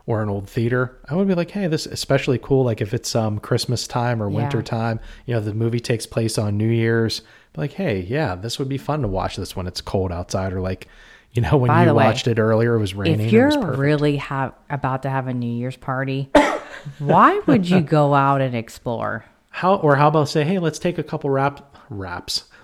or 0.08 0.22
an 0.22 0.28
old 0.30 0.48
theater, 0.48 0.96
I 1.08 1.14
would 1.14 1.28
be 1.28 1.34
like, 1.34 1.50
"Hey, 1.50 1.66
this 1.66 1.84
is 1.86 1.92
especially 1.92 2.38
cool. 2.38 2.64
Like 2.64 2.80
if 2.80 2.94
it's 2.94 3.14
um 3.14 3.38
Christmas 3.38 3.86
time 3.86 4.22
or 4.22 4.28
winter 4.30 4.58
Yeah. 4.58 4.62
time, 4.64 5.00
you 5.26 5.34
know, 5.34 5.40
the 5.40 5.52
movie 5.54 5.80
takes 5.80 6.06
place 6.06 6.38
on 6.38 6.56
New 6.56 6.68
Year's. 6.68 7.20
Like, 7.56 7.72
hey, 7.72 8.00
yeah, 8.00 8.34
this 8.34 8.58
would 8.58 8.68
be 8.68 8.78
fun 8.78 9.02
to 9.02 9.08
watch 9.08 9.36
this 9.36 9.54
when 9.54 9.66
it's 9.66 9.80
cold 9.80 10.10
outside, 10.12 10.52
or 10.52 10.60
like, 10.60 10.88
you 11.32 11.42
know, 11.42 11.56
when 11.56 11.68
By 11.68 11.82
you 11.82 11.88
the 11.88 11.94
way, 11.94 12.04
watched 12.04 12.26
it 12.26 12.38
earlier, 12.38 12.74
it 12.74 12.78
was 12.80 12.94
raining. 12.94 13.26
If 13.26 13.32
you're 13.32 13.72
really 13.76 14.16
have 14.16 14.54
about 14.70 15.02
to 15.02 15.10
have 15.10 15.26
a 15.28 15.34
New 15.34 15.52
Year's 15.52 15.76
party, 15.76 16.30
why 16.98 17.40
would 17.46 17.68
you 17.68 17.80
go 17.82 18.14
out 18.14 18.40
and 18.40 18.54
explore? 18.56 19.24
How 19.50 19.74
or 19.76 19.96
how 19.96 20.08
about 20.08 20.28
say, 20.28 20.42
hey, 20.44 20.58
let's 20.58 20.78
take 20.78 20.98
a 20.98 21.02
couple 21.02 21.28
rap 21.30 21.76
wraps. 21.90 22.44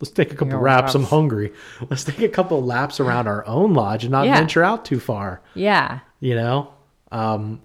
Let's 0.00 0.12
take 0.12 0.32
a 0.32 0.34
couple 0.36 0.58
wraps. 0.58 0.94
I'm 0.96 1.04
hungry. 1.04 1.52
Let's 1.88 2.04
take 2.04 2.18
a 2.20 2.28
couple 2.28 2.62
laps 2.62 2.98
around 3.00 3.26
our 3.28 3.46
own 3.46 3.72
lodge 3.72 4.04
and 4.04 4.10
not 4.12 4.26
Yeah. 4.26 4.36
venture 4.36 4.62
out 4.62 4.84
too 4.84 4.98
far. 5.00 5.40
Yeah, 5.54 6.00
You 6.20 6.34
know, 6.34 6.73
Um, 7.14 7.60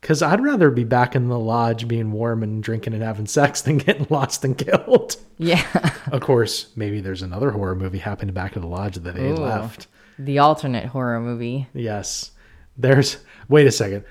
because 0.00 0.20
I'd 0.20 0.42
rather 0.42 0.70
be 0.70 0.84
back 0.84 1.16
in 1.16 1.28
the 1.28 1.38
lodge, 1.38 1.88
being 1.88 2.12
warm 2.12 2.42
and 2.42 2.62
drinking 2.62 2.92
and 2.92 3.02
having 3.02 3.24
sex, 3.24 3.62
than 3.62 3.78
getting 3.78 4.06
lost 4.10 4.44
and 4.44 4.56
killed. 4.56 5.16
yeah. 5.38 5.64
of 6.12 6.20
course, 6.20 6.66
maybe 6.76 7.00
there's 7.00 7.22
another 7.22 7.50
horror 7.52 7.74
movie 7.74 7.98
happening 7.98 8.34
back 8.34 8.54
at 8.54 8.60
the 8.60 8.68
lodge 8.68 8.96
that 8.96 9.14
they 9.14 9.30
Ooh. 9.30 9.34
left. 9.36 9.86
the 10.18 10.38
alternate 10.40 10.84
horror 10.86 11.20
movie. 11.20 11.68
Yes, 11.72 12.32
there's. 12.76 13.16
Wait 13.48 13.66
a 13.66 13.72
second. 13.72 14.04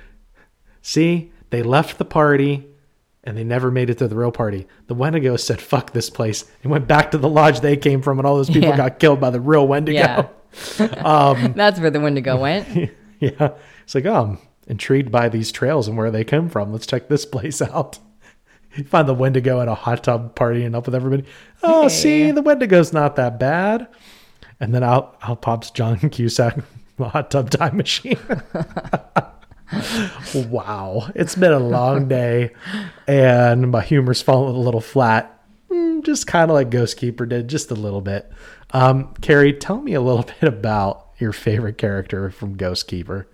See, 0.81 1.31
they 1.51 1.61
left 1.61 1.99
the 1.99 2.05
party 2.05 2.65
and 3.23 3.37
they 3.37 3.43
never 3.43 3.69
made 3.71 3.89
it 3.91 3.99
to 3.99 4.07
the 4.07 4.15
real 4.15 4.31
party. 4.31 4.67
The 4.87 4.95
Wendigo 4.95 5.37
said, 5.37 5.61
fuck 5.61 5.93
this 5.93 6.09
place, 6.09 6.43
and 6.63 6.71
went 6.71 6.87
back 6.87 7.11
to 7.11 7.17
the 7.19 7.29
lodge 7.29 7.59
they 7.61 7.77
came 7.77 8.01
from, 8.01 8.17
and 8.19 8.25
all 8.27 8.35
those 8.37 8.49
people 8.49 8.69
Yeah. 8.69 8.77
got 8.77 8.99
killed 8.99 9.21
by 9.21 9.29
the 9.29 9.39
real 9.39 9.67
Wendigo. 9.67 9.97
Yeah. 9.99 10.27
Um, 11.03 11.53
That's 11.55 11.79
where 11.79 11.89
the 11.89 11.99
Wendigo 11.99 12.39
went. 12.39 12.91
Yeah. 13.19 13.53
It's 13.83 13.95
like, 13.95 14.05
I'm 14.05 14.37
intrigued 14.67 15.11
by 15.11 15.29
these 15.29 15.51
trails 15.51 15.87
and 15.87 15.97
where 15.97 16.11
they 16.11 16.23
come 16.23 16.49
from. 16.49 16.71
Let's 16.71 16.87
check 16.87 17.09
this 17.09 17.25
place 17.25 17.61
out. 17.61 17.99
You 18.75 18.83
find 18.85 19.07
the 19.07 19.13
Wendigo 19.13 19.61
at 19.61 19.67
a 19.67 19.75
hot 19.75 20.03
tub 20.03 20.35
partying 20.35 20.75
up 20.75 20.85
with 20.87 20.95
everybody. 20.95 21.25
Oh, 21.61 21.83
Hey. 21.83 21.89
see, 21.89 22.31
the 22.31 22.41
Wendigo's 22.41 22.91
not 22.91 23.15
that 23.17 23.39
bad. 23.39 23.87
And 24.59 24.73
then 24.73 24.83
out, 24.83 25.17
out 25.21 25.41
pops 25.41 25.69
John 25.71 25.97
Cusack, 26.09 26.57
the 26.97 27.09
hot 27.09 27.29
tub 27.29 27.49
time 27.51 27.77
machine. 27.77 28.17
wow. 30.35 31.09
It's 31.15 31.35
been 31.35 31.51
a 31.51 31.59
long 31.59 32.07
day 32.07 32.51
and 33.07 33.71
my 33.71 33.81
humor's 33.81 34.21
fallen 34.21 34.55
a 34.55 34.59
little 34.59 34.81
flat. 34.81 35.29
Mm, 35.69 36.03
Just 36.03 36.27
kind 36.27 36.49
of 36.49 36.55
like 36.55 36.69
Ghost 36.69 36.97
Keeper 36.97 37.25
did, 37.25 37.47
just 37.47 37.71
a 37.71 37.75
little 37.75 38.01
bit. 38.01 38.31
Um, 38.71 39.13
Carrie, 39.21 39.53
tell 39.53 39.81
me 39.81 39.93
a 39.93 40.01
little 40.01 40.23
bit 40.23 40.43
about 40.43 41.09
your 41.19 41.33
favorite 41.33 41.77
character 41.77 42.29
from 42.31 42.55
Ghost 42.57 42.87
Keeper. 42.87 43.27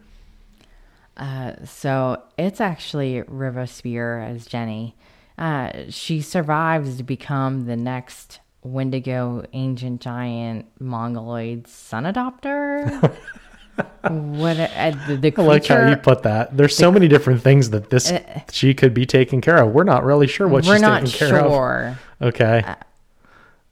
Uh, 1.19 1.53
so 1.65 2.21
it's 2.37 2.59
actually 2.61 3.21
Riva 3.27 3.67
Spier 3.67 4.19
as 4.19 4.47
Jenny. 4.47 4.95
Uh, 5.37 5.71
she 5.89 6.21
survives 6.21 6.97
to 6.97 7.03
become 7.03 7.65
the 7.65 7.75
next 7.75 8.39
Wendigo 8.63 9.45
ancient 9.53 10.01
giant 10.01 10.65
mongoloid 10.79 11.67
son 11.67 12.05
adopter. 12.05 12.89
what 14.09 14.57
uh, 14.59 14.91
the, 15.07 15.15
the 15.17 15.33
I 15.37 15.41
like 15.41 15.65
how 15.65 15.87
you 15.89 15.95
put 15.97 16.23
that. 16.23 16.55
There's 16.55 16.75
so 16.75 16.91
many 16.91 17.07
different 17.07 17.41
things 17.41 17.69
that 17.69 17.89
this 17.89 18.11
she 18.51 18.73
could 18.73 18.93
be 18.93 19.05
taken 19.05 19.39
care 19.41 19.57
of. 19.63 19.71
We're 19.73 19.83
not 19.83 20.03
really 20.03 20.27
sure 20.27 20.47
what 20.47 20.65
We're 20.65 20.75
she's 20.75 20.81
not 20.81 21.05
taking 21.05 21.17
care 21.19 21.27
of. 21.39 21.51
We're 21.51 21.89
not 21.89 21.97
sure. 22.21 22.27
Okay. 22.29 22.75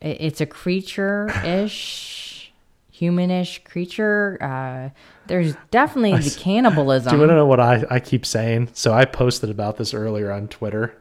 It- 0.01 0.17
It's 0.21 0.41
a 0.41 0.45
creature-ish, 0.45 2.16
humanish 2.99 3.63
creature. 3.63 4.37
Uh, 4.41 4.89
there's 5.27 5.55
definitely 5.71 6.17
the 6.17 6.39
cannibalism. 6.39 7.09
Do 7.11 7.15
you 7.15 7.21
want 7.21 7.31
to 7.31 7.35
know 7.35 7.45
what 7.45 7.59
I, 7.59 7.85
I 7.89 7.99
keep 7.99 8.25
saying? 8.25 8.69
So 8.73 8.93
I 8.93 9.05
posted 9.05 9.49
about 9.49 9.77
this 9.77 9.93
earlier 9.93 10.31
on 10.31 10.47
Twitter, 10.47 10.97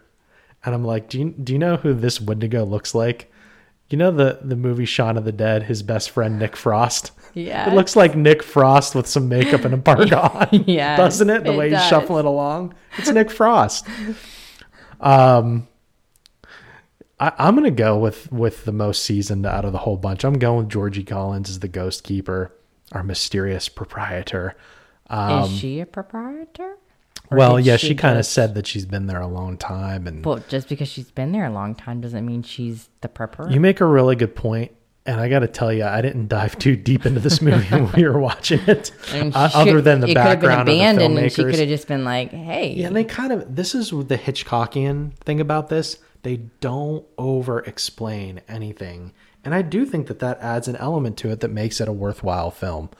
and 0.64 0.74
I'm 0.74 0.84
like, 0.84 1.08
do 1.08 1.18
you 1.18 1.30
do 1.30 1.52
you 1.52 1.58
know 1.58 1.76
who 1.76 1.94
this 1.94 2.20
Wendigo 2.20 2.64
looks 2.64 2.94
like? 2.94 3.32
You 3.88 3.98
know 3.98 4.10
the 4.10 4.40
the 4.42 4.56
movie 4.56 4.84
Shaun 4.84 5.16
of 5.16 5.24
the 5.24 5.32
Dead, 5.32 5.64
his 5.64 5.82
best 5.82 6.10
friend 6.10 6.38
Nick 6.38 6.56
Frost. 6.56 7.12
Yeah. 7.34 7.70
It 7.70 7.74
looks 7.74 7.94
like 7.94 8.16
Nick 8.16 8.42
Frost 8.42 8.94
with 8.94 9.06
some 9.06 9.28
makeup 9.28 9.64
and 9.64 9.74
a 9.74 9.78
park 9.78 10.12
on. 10.12 10.48
Yes, 10.66 10.98
doesn't 10.98 11.30
it? 11.30 11.44
The 11.44 11.52
it 11.52 11.56
way 11.56 11.70
does. 11.70 11.82
he's 11.82 11.88
shuffling 11.90 12.26
along, 12.26 12.74
it's 12.98 13.10
Nick 13.10 13.30
Frost. 13.30 13.86
Um, 15.00 15.68
I, 17.18 17.32
I'm 17.38 17.54
gonna 17.54 17.70
go 17.70 17.98
with 17.98 18.30
with 18.30 18.64
the 18.64 18.72
most 18.72 19.02
seasoned 19.04 19.46
out 19.46 19.64
of 19.64 19.72
the 19.72 19.78
whole 19.78 19.96
bunch. 19.96 20.24
I'm 20.24 20.38
going 20.38 20.58
with 20.58 20.68
Georgie 20.68 21.04
Collins 21.04 21.48
as 21.48 21.60
the 21.60 21.68
ghost 21.68 22.04
keeper, 22.04 22.52
our 22.92 23.02
mysterious 23.02 23.68
proprietor. 23.68 24.54
Um, 25.08 25.44
Is 25.44 25.58
she 25.58 25.80
a 25.80 25.86
proprietor? 25.86 26.76
Or 27.30 27.38
well, 27.38 27.58
yeah, 27.60 27.76
she, 27.76 27.94
kind 27.94 28.18
of 28.18 28.26
said 28.26 28.54
that 28.54 28.66
she's 28.68 28.86
been 28.86 29.06
there 29.06 29.20
a 29.20 29.26
long 29.26 29.56
time, 29.56 30.06
and 30.06 30.24
Well, 30.24 30.42
just 30.48 30.68
because 30.68 30.88
she's 30.88 31.10
been 31.10 31.32
there 31.32 31.44
a 31.44 31.50
long 31.50 31.74
time 31.74 32.00
doesn't 32.00 32.24
mean 32.24 32.42
she's 32.42 32.88
the 33.00 33.08
prepper. 33.08 33.50
you 33.52 33.58
make 33.58 33.80
a 33.80 33.84
really 33.84 34.14
good. 34.14 34.32
And 35.06 35.20
I 35.20 35.28
got 35.28 35.40
to 35.40 35.46
tell 35.48 35.72
you, 35.72 35.84
I 35.84 36.00
didn't 36.02 36.26
dive 36.26 36.58
too 36.58 36.74
deep 36.74 37.06
into 37.06 37.20
this 37.20 37.40
movie 37.40 37.66
when 37.68 37.92
we 37.92 38.04
were 38.04 38.18
watching 38.18 38.60
it, 38.66 38.90
uh, 39.12 39.48
she 39.48 39.56
other 39.56 39.80
than 39.80 40.00
the 40.00 40.08
could 40.08 40.14
been 40.14 40.24
background 40.24 40.60
of 40.62 40.66
the 40.66 40.80
abandoned, 40.80 41.18
and 41.18 41.32
she 41.32 41.44
could 41.44 41.58
have 41.58 41.68
just 41.68 41.86
been 41.86 42.04
like, 42.04 42.32
"Hey, 42.32 42.72
Yeah, 42.72 42.88
and 42.88 42.96
they 42.96 43.04
kind 43.04 43.32
of 43.32 43.54
this 43.54 43.74
is 43.74 43.90
the 43.90 44.18
Hitchcockian 44.18 45.14
thing 45.18 45.40
about 45.40 45.68
this. 45.68 45.98
They 46.26 46.38
don't 46.58 47.06
over 47.16 47.60
explain 47.60 48.40
anything. 48.48 49.12
And 49.44 49.54
I 49.54 49.62
do 49.62 49.86
think 49.86 50.08
that 50.08 50.18
that 50.18 50.40
adds 50.40 50.66
an 50.66 50.74
element 50.74 51.16
to 51.18 51.30
it 51.30 51.38
that 51.38 51.52
makes 51.52 51.80
it 51.80 51.86
a 51.86 51.92
worthwhile 51.92 52.50
film. 52.50 52.90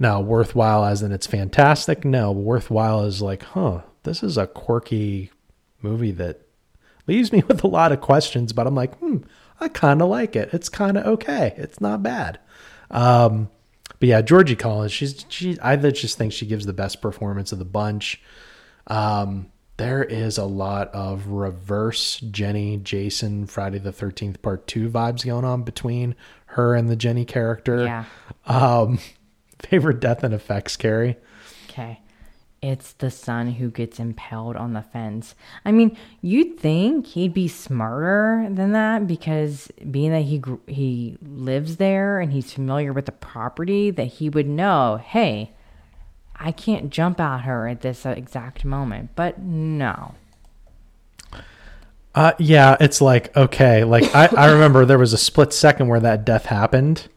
Now, 0.00 0.20
worthwhile 0.20 0.84
as 0.84 1.00
in 1.00 1.12
it's 1.12 1.28
fantastic? 1.28 2.04
No, 2.04 2.32
worthwhile 2.32 3.04
is 3.04 3.22
like, 3.22 3.44
huh, 3.44 3.82
this 4.02 4.20
is 4.20 4.36
a 4.36 4.48
quirky 4.48 5.30
movie 5.80 6.10
that 6.10 6.40
leaves 7.06 7.30
me 7.30 7.44
with 7.48 7.62
a 7.62 7.68
lot 7.68 7.92
of 7.92 8.00
questions, 8.00 8.52
but 8.52 8.66
I'm 8.66 8.74
like, 8.74 8.98
hmm, 8.98 9.18
I 9.60 9.68
kind 9.68 10.02
of 10.02 10.08
like 10.08 10.34
it. 10.34 10.52
It's 10.52 10.68
kind 10.68 10.98
of 10.98 11.06
okay. 11.06 11.54
It's 11.56 11.80
not 11.80 12.02
bad. 12.02 12.40
Um, 12.90 13.48
but 14.00 14.08
yeah, 14.08 14.22
Georgie 14.22 14.56
Collins, 14.56 14.90
she's 14.90 15.24
she. 15.28 15.56
I 15.60 15.76
just 15.76 16.18
think 16.18 16.32
she 16.32 16.46
gives 16.46 16.66
the 16.66 16.72
best 16.72 17.00
performance 17.00 17.52
of 17.52 17.60
the 17.60 17.64
bunch. 17.64 18.20
Um, 18.88 19.52
there 19.76 20.02
is 20.02 20.38
a 20.38 20.44
lot 20.44 20.88
of 20.94 21.26
reverse 21.28 22.18
Jenny, 22.20 22.76
Jason, 22.78 23.46
Friday 23.46 23.78
the 23.78 23.92
Thirteenth 23.92 24.40
Part 24.42 24.66
Two 24.66 24.88
vibes 24.88 25.24
going 25.24 25.44
on 25.44 25.62
between 25.62 26.14
her 26.46 26.74
and 26.74 26.88
the 26.88 26.96
Jenny 26.96 27.24
character. 27.24 27.84
yeah, 27.84 28.04
Um, 28.46 28.98
favorite 29.60 30.00
death 30.00 30.22
and 30.24 30.34
effects, 30.34 30.76
Carrie. 30.76 31.16
okay." 31.68 32.00
it's 32.62 32.94
the 32.94 33.10
son 33.10 33.52
who 33.52 33.70
gets 33.70 34.00
impaled 34.00 34.56
on 34.56 34.72
the 34.72 34.82
fence. 34.82 35.34
I 35.64 35.70
mean, 35.72 35.96
you'd 36.22 36.58
think 36.58 37.06
he'd 37.06 37.34
be 37.34 37.46
smarter 37.48 38.48
than 38.50 38.72
that 38.72 39.06
because 39.06 39.70
being 39.90 40.10
that 40.10 40.22
he 40.22 40.42
he 40.66 41.18
lives 41.22 41.76
there 41.76 42.18
and 42.18 42.32
he's 42.32 42.52
familiar 42.52 42.92
with 42.94 43.06
the 43.06 43.12
property, 43.12 43.90
that 43.90 44.06
he 44.06 44.30
would 44.30 44.48
know, 44.48 44.98
hey, 45.04 45.52
I 46.38 46.52
can't 46.52 46.90
jump 46.90 47.18
at 47.20 47.40
her 47.42 47.66
at 47.68 47.80
this 47.80 48.04
exact 48.06 48.64
moment. 48.64 49.10
But 49.16 49.38
no. 49.40 50.14
Uh, 52.14 52.32
yeah, 52.38 52.76
it's 52.80 53.00
like 53.02 53.36
okay, 53.36 53.84
like 53.84 54.14
I, 54.14 54.26
I 54.34 54.50
remember 54.52 54.86
there 54.86 54.98
was 54.98 55.12
a 55.12 55.18
split 55.18 55.52
second 55.52 55.88
where 55.88 56.00
that 56.00 56.24
death 56.24 56.46
happened, 56.46 57.08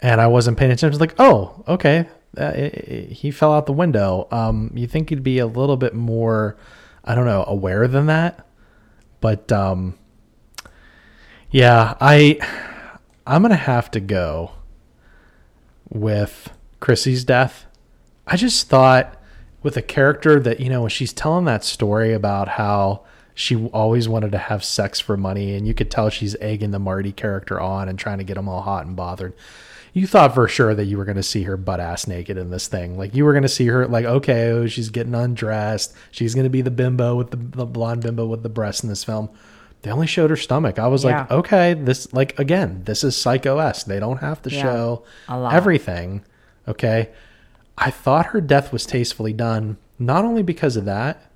and 0.00 0.18
I 0.18 0.28
wasn't 0.28 0.56
paying 0.56 0.70
attention. 0.70 0.88
Was 0.90 1.00
like, 1.00 1.14
oh, 1.18 1.62
okay, 1.68 2.08
uh, 2.38 2.44
it, 2.54 2.74
it- 2.74 3.12
he 3.12 3.30
fell 3.30 3.52
out 3.52 3.66
the 3.66 3.72
window. 3.74 4.28
Um, 4.30 4.70
you 4.74 4.86
think 4.86 5.10
he'd 5.10 5.22
be 5.22 5.38
a 5.40 5.46
little 5.46 5.76
bit 5.76 5.94
more, 5.94 6.56
I 7.04 7.14
don't 7.14 7.26
know, 7.26 7.44
aware 7.46 7.86
than 7.86 8.06
that, 8.06 8.46
but 9.20 9.52
um, 9.52 9.98
yeah, 11.50 11.96
I, 12.00 12.38
I'm 13.26 13.42
gonna 13.42 13.56
have 13.56 13.90
to 13.90 14.00
go 14.00 14.52
with 15.90 16.50
Chrissy's 16.80 17.24
death. 17.24 17.66
I 18.30 18.36
just 18.36 18.68
thought 18.68 19.16
with 19.62 19.76
a 19.76 19.82
character 19.82 20.40
that, 20.40 20.60
you 20.60 20.70
know, 20.70 20.82
when 20.82 20.90
she's 20.90 21.12
telling 21.12 21.44
that 21.46 21.64
story 21.64 22.14
about 22.14 22.48
how 22.48 23.02
she 23.34 23.56
always 23.68 24.08
wanted 24.08 24.32
to 24.32 24.38
have 24.38 24.62
sex 24.64 25.00
for 25.00 25.16
money 25.16 25.54
and 25.54 25.66
you 25.66 25.74
could 25.74 25.90
tell 25.90 26.08
she's 26.10 26.36
egging 26.36 26.70
the 26.70 26.78
Marty 26.78 27.12
character 27.12 27.60
on 27.60 27.88
and 27.88 27.98
trying 27.98 28.18
to 28.18 28.24
get 28.24 28.36
him 28.36 28.48
all 28.48 28.62
hot 28.62 28.86
and 28.86 28.94
bothered. 28.96 29.34
You 29.92 30.06
thought 30.06 30.34
for 30.34 30.46
sure 30.46 30.74
that 30.74 30.84
you 30.84 30.96
were 30.96 31.04
going 31.04 31.16
to 31.16 31.22
see 31.22 31.42
her 31.42 31.56
butt 31.56 31.80
ass 31.80 32.06
naked 32.06 32.36
in 32.36 32.50
this 32.50 32.68
thing. 32.68 32.96
Like 32.96 33.14
you 33.14 33.24
were 33.24 33.32
going 33.32 33.42
to 33.42 33.48
see 33.48 33.66
her 33.66 33.88
like, 33.88 34.04
okay, 34.04 34.50
oh, 34.50 34.66
she's 34.68 34.90
getting 34.90 35.14
undressed. 35.14 35.94
She's 36.12 36.34
going 36.34 36.44
to 36.44 36.50
be 36.50 36.62
the 36.62 36.70
bimbo 36.70 37.16
with 37.16 37.30
the, 37.30 37.36
the 37.36 37.66
blonde 37.66 38.02
bimbo 38.02 38.26
with 38.26 38.44
the 38.44 38.48
breasts 38.48 38.84
in 38.84 38.88
this 38.88 39.02
film. 39.02 39.28
They 39.82 39.90
only 39.90 40.06
showed 40.06 40.30
her 40.30 40.36
stomach. 40.36 40.78
I 40.78 40.86
was 40.86 41.04
like, 41.04 41.30
okay, 41.30 41.74
this 41.74 42.12
like 42.12 42.38
again, 42.38 42.82
this 42.84 43.02
is 43.02 43.16
Psycho 43.16 43.58
S. 43.58 43.82
They 43.82 43.98
don't 43.98 44.18
have 44.18 44.42
to 44.42 44.50
Yeah, 44.50 44.62
show 44.62 45.04
everything. 45.52 46.24
Okay. 46.68 47.08
I 47.80 47.90
thought 47.90 48.26
her 48.26 48.42
death 48.42 48.72
was 48.72 48.84
tastefully 48.84 49.32
done, 49.32 49.78
not 49.98 50.24
only 50.24 50.42
because 50.42 50.76
of 50.76 50.84
that, 50.84 51.30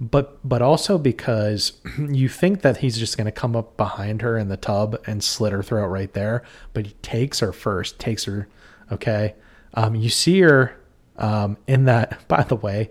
but 0.00 0.46
but 0.46 0.62
also 0.62 0.98
because 0.98 1.80
you 1.98 2.28
think 2.28 2.62
that 2.62 2.78
he's 2.78 2.98
just 2.98 3.16
going 3.16 3.26
to 3.26 3.32
come 3.32 3.54
up 3.54 3.76
behind 3.76 4.22
her 4.22 4.36
in 4.36 4.48
the 4.48 4.56
tub 4.56 5.00
and 5.06 5.22
slit 5.22 5.52
her 5.52 5.62
throat 5.62 5.86
right 5.86 6.12
there, 6.12 6.42
but 6.72 6.86
he 6.86 6.92
takes 7.02 7.38
her 7.38 7.52
first, 7.52 7.98
takes 8.00 8.24
her. 8.24 8.48
Okay, 8.90 9.34
um, 9.74 9.94
you 9.94 10.08
see 10.08 10.40
her 10.40 10.76
um, 11.16 11.56
in 11.68 11.84
that. 11.84 12.24
By 12.28 12.42
the 12.42 12.56
way, 12.56 12.90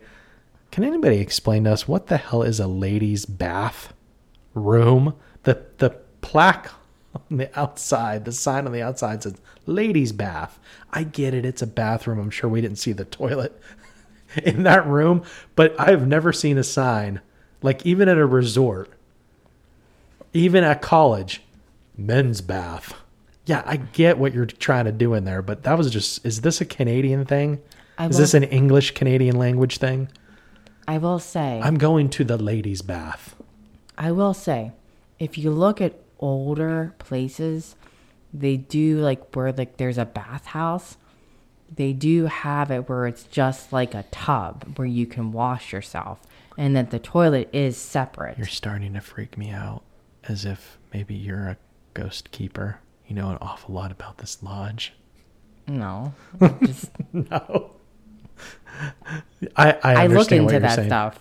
can 0.71 0.85
anybody 0.85 1.19
explain 1.19 1.65
to 1.65 1.73
us 1.73 1.87
what 1.87 2.07
the 2.07 2.17
hell 2.17 2.43
is 2.43 2.59
a 2.59 2.67
ladies' 2.67 3.25
bath 3.25 3.93
room? 4.53 5.15
The 5.43 5.65
the 5.79 5.89
plaque 6.21 6.69
on 7.29 7.37
the 7.37 7.59
outside, 7.59 8.25
the 8.25 8.31
sign 8.31 8.65
on 8.65 8.71
the 8.71 8.81
outside 8.81 9.23
says 9.23 9.35
ladies' 9.65 10.11
bath. 10.11 10.59
I 10.91 11.03
get 11.03 11.33
it, 11.33 11.45
it's 11.45 11.61
a 11.61 11.67
bathroom. 11.67 12.19
I'm 12.19 12.29
sure 12.29 12.49
we 12.49 12.61
didn't 12.61 12.77
see 12.77 12.91
the 12.91 13.05
toilet 13.05 13.59
in 14.43 14.63
that 14.63 14.85
room, 14.85 15.23
but 15.55 15.79
I've 15.79 16.07
never 16.07 16.33
seen 16.33 16.57
a 16.57 16.63
sign 16.63 17.21
like 17.61 17.85
even 17.85 18.07
at 18.09 18.17
a 18.17 18.25
resort, 18.25 18.89
even 20.33 20.63
at 20.63 20.81
college, 20.81 21.41
men's 21.97 22.41
bath. 22.41 22.93
Yeah, 23.45 23.63
I 23.65 23.77
get 23.77 24.17
what 24.17 24.33
you're 24.33 24.45
trying 24.45 24.85
to 24.85 24.91
do 24.91 25.13
in 25.13 25.25
there, 25.25 25.41
but 25.41 25.63
that 25.63 25.77
was 25.77 25.89
just 25.89 26.25
is 26.25 26.41
this 26.41 26.61
a 26.61 26.65
Canadian 26.65 27.25
thing? 27.25 27.61
I 27.97 28.07
is 28.07 28.17
this 28.17 28.33
an 28.33 28.43
English 28.43 28.91
Canadian 28.91 29.37
language 29.37 29.77
thing? 29.77 30.09
I 30.87 30.97
will 30.97 31.19
say, 31.19 31.59
I'm 31.63 31.77
going 31.77 32.09
to 32.11 32.23
the 32.23 32.37
ladies' 32.37 32.81
bath. 32.81 33.35
I 33.97 34.11
will 34.11 34.33
say, 34.33 34.71
if 35.19 35.37
you 35.37 35.51
look 35.51 35.81
at 35.81 35.98
older 36.19 36.93
places, 36.99 37.75
they 38.33 38.57
do 38.57 38.99
like 38.99 39.35
where 39.35 39.51
like 39.51 39.77
there's 39.77 39.97
a 39.97 40.05
bathhouse. 40.05 40.97
They 41.73 41.93
do 41.93 42.25
have 42.25 42.71
it 42.71 42.89
where 42.89 43.05
it's 43.05 43.23
just 43.23 43.71
like 43.71 43.93
a 43.93 44.03
tub 44.11 44.73
where 44.75 44.87
you 44.87 45.05
can 45.05 45.31
wash 45.31 45.71
yourself, 45.71 46.19
and 46.57 46.75
that 46.75 46.89
the 46.89 46.99
toilet 46.99 47.49
is 47.53 47.77
separate. 47.77 48.37
You're 48.37 48.47
starting 48.47 48.93
to 48.93 49.01
freak 49.01 49.37
me 49.37 49.51
out 49.51 49.83
as 50.27 50.45
if 50.45 50.77
maybe 50.93 51.13
you're 51.15 51.47
a 51.47 51.57
ghost 51.93 52.31
keeper. 52.31 52.79
You 53.07 53.15
know 53.15 53.29
an 53.29 53.37
awful 53.41 53.73
lot 53.75 53.91
about 53.91 54.17
this 54.19 54.41
lodge. 54.43 54.93
no, 55.67 56.13
just 56.63 56.89
No. 57.13 57.71
I, 59.55 59.71
I, 59.83 60.03
I 60.03 60.07
look 60.07 60.31
into 60.31 60.59
that 60.59 60.75
saying. 60.75 60.87
stuff. 60.89 61.19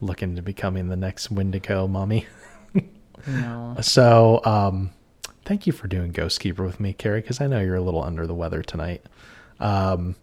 Look 0.00 0.22
into 0.22 0.42
becoming 0.42 0.88
the 0.88 0.96
next 0.96 1.30
Wendigo 1.30 1.86
mommy. 1.86 2.26
No, 3.26 3.76
So, 3.82 4.40
um, 4.44 4.90
thank 5.44 5.66
you 5.66 5.72
for 5.74 5.88
doing 5.88 6.10
Ghost 6.12 6.40
Keeper 6.40 6.64
with 6.64 6.80
me, 6.80 6.92
Carrie, 6.94 7.20
because 7.20 7.40
I 7.40 7.46
know 7.46 7.60
you're 7.60 7.74
a 7.76 7.80
little 7.82 8.02
under 8.02 8.26
the 8.26 8.34
weather 8.34 8.62
tonight. 8.62 9.04
Um, 9.58 10.16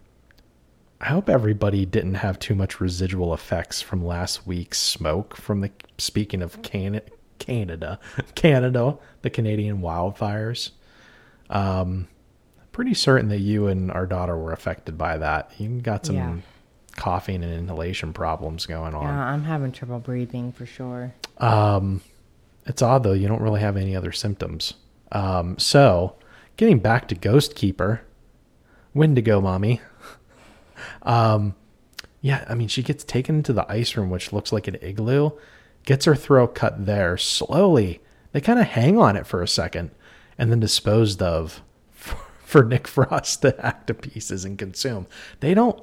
I 1.00 1.06
hope 1.06 1.28
everybody 1.28 1.86
didn't 1.86 2.14
have 2.16 2.40
too 2.40 2.56
much 2.56 2.80
residual 2.80 3.32
effects 3.32 3.80
from 3.80 4.04
last 4.04 4.48
week's 4.48 4.78
smoke 4.78 5.36
from 5.36 5.60
the 5.60 5.70
speaking 5.96 6.42
of 6.42 6.60
Can- 6.62 7.00
Canada, 7.38 8.00
Canada, 8.34 8.98
the 9.22 9.30
Canadian 9.30 9.80
wildfires. 9.80 10.72
Um, 11.50 12.08
pretty 12.72 12.94
certain 12.94 13.28
that 13.28 13.38
you 13.38 13.68
and 13.68 13.92
our 13.92 14.06
daughter 14.06 14.36
were 14.36 14.52
affected 14.52 14.98
by 14.98 15.18
that. 15.18 15.52
You 15.58 15.80
got 15.80 16.04
some 16.06 16.16
Yeah. 16.16 16.36
Coughing 16.98 17.42
and 17.42 17.52
inhalation 17.52 18.12
problems 18.12 18.66
going 18.66 18.94
on. 18.94 19.04
yeah, 19.04 19.26
I'm 19.26 19.44
having 19.44 19.72
trouble 19.72 20.00
breathing 20.00 20.52
for 20.52 20.66
sure. 20.66 21.14
Um, 21.38 22.02
it's 22.66 22.82
odd 22.82 23.04
though; 23.04 23.12
you 23.12 23.28
don't 23.28 23.40
really 23.40 23.60
have 23.60 23.76
any 23.76 23.96
other 23.96 24.12
symptoms. 24.12 24.74
Um, 25.12 25.58
so, 25.58 26.16
getting 26.56 26.80
back 26.80 27.08
to 27.08 27.14
Ghost 27.14 27.54
Keeper, 27.54 28.02
Wendigo 28.92 29.40
mommy. 29.40 29.80
um, 31.02 31.54
yeah, 32.20 32.44
I 32.48 32.54
mean, 32.54 32.68
she 32.68 32.82
gets 32.82 33.04
taken 33.04 33.36
into 33.36 33.52
the 33.52 33.70
ice 33.70 33.96
room, 33.96 34.10
which 34.10 34.32
looks 34.32 34.52
like 34.52 34.66
an 34.66 34.76
igloo. 34.82 35.30
Gets 35.84 36.04
her 36.04 36.16
throat 36.16 36.54
cut 36.54 36.84
there 36.84 37.16
slowly. 37.16 38.00
They 38.32 38.40
kind 38.40 38.58
of 38.58 38.66
hang 38.66 38.98
on 38.98 39.16
it 39.16 39.26
for 39.26 39.40
a 39.42 39.48
second, 39.48 39.92
and 40.36 40.50
then 40.50 40.60
disposed 40.60 41.22
of 41.22 41.62
for 41.92 42.64
Nick 42.64 42.88
Frost 42.88 43.42
to 43.42 43.54
hack 43.62 43.86
to 43.86 43.94
pieces 43.94 44.44
and 44.44 44.58
consume. 44.58 45.06
They 45.40 45.54
don't, 45.54 45.80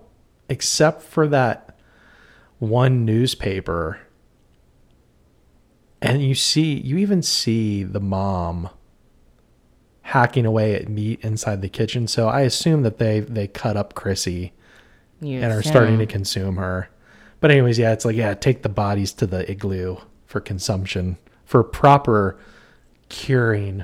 except 0.49 1.01
for 1.01 1.27
that 1.27 1.77
one 2.59 3.05
newspaper 3.05 3.99
and 6.01 6.23
you 6.23 6.35
see 6.35 6.79
you 6.79 6.97
even 6.97 7.21
see 7.21 7.83
the 7.83 7.99
mom 7.99 8.69
hacking 10.01 10.45
away 10.45 10.75
at 10.75 10.87
meat 10.87 11.19
inside 11.21 11.61
the 11.61 11.69
kitchen. 11.69 12.07
So 12.07 12.27
i 12.27 12.41
assume 12.41 12.83
that 12.83 12.99
they 12.99 13.21
they 13.21 13.47
cut 13.47 13.75
up 13.75 13.95
chrissy 13.95 14.53
You 15.19 15.39
and 15.39 15.51
are 15.51 15.63
starting 15.63 15.97
to 15.99 16.05
consume 16.05 16.57
her. 16.57 16.89
But 17.39 17.51
anyways 17.51 17.79
yeah 17.79 17.91
it's 17.91 18.05
like 18.05 18.15
yeah 18.15 18.33
take 18.35 18.61
the 18.61 18.69
bodies 18.69 19.13
to 19.13 19.27
the 19.27 19.49
igloo 19.49 19.97
for 20.25 20.39
consumption 20.39 21.17
for 21.43 21.63
proper 21.63 22.37
curing 23.09 23.83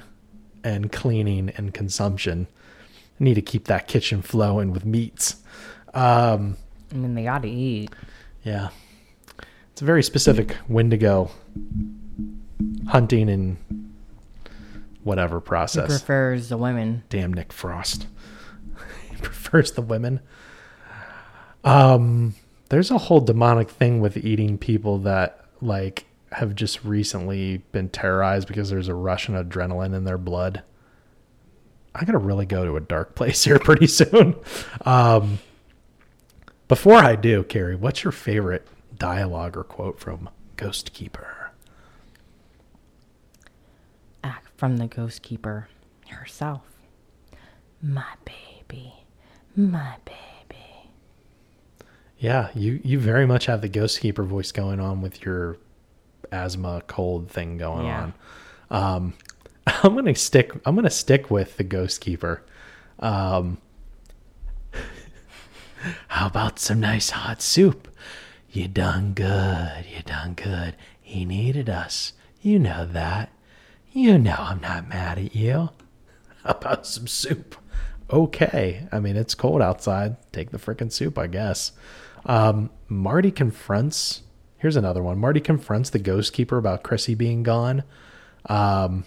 and 0.63 0.91
cleaning 0.91 1.50
and 1.58 1.74
consumption. 1.74 2.47
Need 3.19 3.36
to 3.36 3.41
keep 3.41 3.65
that 3.65 3.88
kitchen 3.88 4.21
flowing 4.21 4.71
with 4.71 4.86
meats 4.86 5.41
um 5.94 6.58
I 6.92 6.96
mean, 6.96 7.14
they 7.16 7.24
got 7.24 7.44
to 7.44 7.50
eat. 7.50 7.90
yeah. 8.44 8.70
It's 9.72 9.82
a 9.82 9.86
very 9.86 10.04
specific 10.04 10.58
Wendigo 10.68 11.32
hunting 12.88 13.30
and 13.30 13.58
whatever 15.04 15.40
He 15.40 15.46
process. 15.46 15.88
prefers 15.88 16.50
the 16.50 16.58
women. 16.58 17.04
Damn 17.10 17.34
Nick 17.34 17.54
Frost. 17.54 18.08
he 19.10 19.16
prefers 19.18 19.72
the 19.72 19.82
women. 19.82 20.20
Um 21.64 22.36
there's 22.70 22.92
a 22.92 22.98
whole 22.98 23.20
demonic 23.20 23.70
thing 23.70 24.00
with 24.02 24.18
eating 24.18 24.58
people 24.58 25.00
that 25.00 25.46
like 25.62 26.06
have 26.32 26.56
just 26.56 26.84
recently 26.86 27.58
been 27.72 27.90
terrorized 27.90 28.48
because 28.48 28.70
there's 28.70 28.88
a 28.88 28.96
rush 28.96 29.28
of 29.30 29.36
adrenaline 29.36 29.94
in 29.96 30.04
their 30.06 30.18
blood. 30.18 30.64
I'm 31.94 32.06
gonna 32.06 32.18
really 32.20 32.46
go 32.46 32.66
to 32.66 32.76
a 32.78 32.82
dark 32.82 33.16
place 33.16 33.44
here 33.44 33.60
pretty 33.60 33.88
soon. 33.88 34.36
Um 34.86 35.40
before 36.72 37.00
I 37.00 37.18
do, 37.18 37.44
Carrie, 37.44 37.76
what's 37.76 38.02
your 38.06 38.14
favorite 38.14 38.66
dialogue 38.98 39.58
or 39.58 39.64
quote 39.66 40.00
from 40.00 40.30
Ghost 40.56 40.94
Keeper? 40.94 41.52
Act 44.24 44.48
from 44.56 44.78
the 44.78 44.88
ghost 44.88 45.22
keeper 45.22 45.68
herself. 46.08 46.62
My 47.82 48.06
baby. 48.24 48.94
My 49.54 49.96
baby. 50.06 50.88
Yeah, 52.18 52.52
you 52.56 52.80
you 52.86 53.00
very 53.02 53.26
much 53.26 53.48
have 53.48 53.60
the 53.60 53.68
Ghost 53.68 54.00
Keeper 54.00 54.24
voice 54.24 54.54
going 54.54 54.80
on 54.80 55.02
with 55.02 55.26
your 55.26 55.58
asthma 56.32 56.84
cold 56.88 57.30
thing 57.30 57.58
going 57.58 57.86
Yeah. 57.88 58.12
on. 58.70 58.94
Um, 58.96 59.14
I'm 59.68 59.94
gonna 59.94 60.16
stick. 60.16 60.54
I'm 60.66 60.76
gonna 60.76 60.90
stick 60.90 61.30
with 61.30 61.58
the 61.58 61.66
Ghost 61.66 62.00
Keeper. 62.00 62.44
Um, 63.00 63.58
how 66.22 66.28
about 66.28 66.60
some 66.60 66.80
nice 66.80 67.10
hot 67.10 67.42
soup? 67.42 67.88
You 68.52 68.68
done 68.68 69.14
good. 69.14 69.86
You 69.92 70.04
done 70.04 70.36
good. 70.36 70.76
He 71.02 71.26
needed 71.26 71.68
us. 71.68 72.14
You 72.44 72.60
know 72.60 72.86
that. 72.86 73.32
You 73.92 74.20
know 74.20 74.36
I'm 74.38 74.62
not 74.62 74.88
mad 74.88 75.18
at 75.18 75.36
you. 75.36 75.70
How 76.44 76.52
about 76.52 76.86
some 76.86 77.08
soup? 77.08 77.56
Okay. 78.12 78.88
I 78.92 79.00
mean, 79.00 79.16
it's 79.16 79.34
cold 79.34 79.64
outside. 79.64 80.16
Take 80.32 80.52
the 80.52 80.60
frickin' 80.60 80.92
soup, 80.92 81.18
I 81.18 81.26
guess. 81.26 81.72
Um, 82.28 82.70
Marty 82.88 83.32
confronts. 83.32 84.22
Here's 84.58 84.76
another 84.76 85.02
one. 85.02 85.18
Marty 85.18 85.40
confronts 85.40 85.90
the 85.90 85.98
ghost 85.98 86.34
keeper 86.34 86.60
about 86.60 86.84
Chrissy 86.84 87.16
being 87.16 87.42
gone, 87.42 87.84
um, 88.46 89.06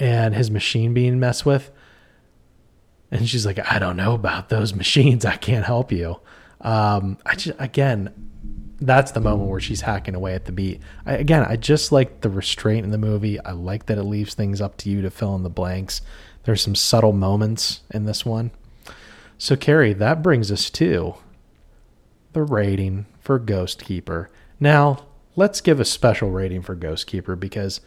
and 0.00 0.34
his 0.34 0.50
machine 0.50 0.92
being 0.92 1.20
messed 1.20 1.46
with. 1.46 1.70
And 3.10 3.28
she's 3.28 3.46
like, 3.46 3.58
"I 3.70 3.78
don't 3.78 3.96
know 3.96 4.14
about 4.14 4.48
those 4.48 4.74
machines. 4.82 5.24
I 5.24 5.36
can't 5.36 5.64
help 5.64 5.92
you." 5.92 6.20
Um, 6.60 7.18
I 7.26 7.34
just 7.34 7.56
again, 7.60 8.12
that's 8.80 9.12
the 9.12 9.20
moment 9.20 9.50
where 9.50 9.60
she's 9.60 9.82
hacking 9.82 10.14
away 10.14 10.34
at 10.34 10.44
the 10.44 10.52
beat. 10.52 10.80
I, 11.06 11.14
again, 11.14 11.44
I 11.44 11.56
just 11.56 11.92
like 11.92 12.20
the 12.20 12.30
restraint 12.30 12.84
in 12.84 12.90
the 12.90 12.98
movie. 12.98 13.40
I 13.40 13.52
like 13.52 13.86
that 13.86 13.98
it 13.98 14.04
leaves 14.04 14.34
things 14.34 14.60
up 14.60 14.76
to 14.78 14.90
you 14.90 15.02
to 15.02 15.10
fill 15.10 15.34
in 15.36 15.42
the 15.42 15.50
blanks. 15.50 16.00
There's 16.44 16.62
some 16.62 16.74
subtle 16.74 17.12
moments 17.12 17.80
in 17.90 18.04
this 18.04 18.24
one. 18.26 18.50
So, 19.38 19.56
Carrie, 19.56 19.94
that 19.94 20.22
brings 20.22 20.52
us 20.52 20.70
to 20.70 21.14
the 22.32 22.42
rating 22.42 23.06
for 23.20 23.38
Ghost 23.38 23.84
Keeper. 23.84 24.30
Now, 24.60 25.06
let's 25.36 25.60
give 25.60 25.80
a 25.80 25.84
special 25.84 26.30
rating 26.30 26.62
for 26.62 26.74
Ghost 26.74 27.06
Keeper 27.06 27.36
because, 27.36 27.80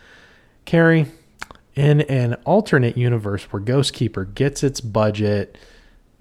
Carrie, 0.66 1.08
in 1.78 2.02
an 2.02 2.34
alternate 2.46 2.98
universe 2.98 3.44
where 3.52 3.60
Ghost 3.60 3.94
Keeper 3.94 4.26
gets 4.26 4.64
its 4.64 4.82
budget 4.82 5.58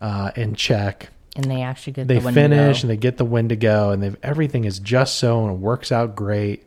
uh, 0.00 0.30
in 0.36 0.54
check, 0.54 1.08
And 1.34 1.50
they 1.50 1.62
actually 1.62 1.94
get 1.94 2.08
they 2.08 2.18
the 2.18 2.32
finish 2.32 2.82
and 2.82 2.90
they 2.90 2.96
get 2.96 3.16
the 3.16 3.24
Wendigo, 3.24 3.90
and 3.90 4.02
they've 4.02 4.16
everything 4.22 4.64
is 4.64 4.78
just 4.78 5.16
so 5.16 5.44
and 5.44 5.54
it 5.54 5.58
works 5.58 5.90
out 5.90 6.14
great. 6.14 6.66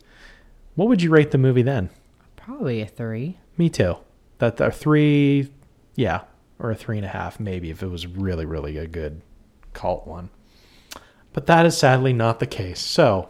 What 0.75 0.88
would 0.88 1.02
you 1.02 1.10
rate 1.10 1.32
the 1.32 1.38
movie 1.38 1.62
then? 1.62 1.89
Probably 2.36 2.82
a 2.82 2.88
three. 2.88 3.38
Me 3.58 3.69
too. 3.69 3.97
That 4.39 4.60
a 4.60 4.71
three, 4.71 5.52
yeah, 5.95 6.21
or 6.58 6.71
a 6.71 6.75
three 6.75 6.97
and 6.97 7.06
a 7.06 7.10
half, 7.10 7.39
maybe 7.39 7.69
if 7.69 7.84
it 7.84 7.88
was 7.88 8.08
really, 8.08 8.45
really 8.45 8.78
a 8.78 8.88
good 8.88 9.21
cult 9.73 10.08
one. 10.08 10.30
But 11.34 11.45
that 11.45 11.65
is 11.65 11.78
sadly 11.78 12.13
not 12.13 12.39
the 12.39 12.47
case. 12.47 12.80
So, 12.80 13.30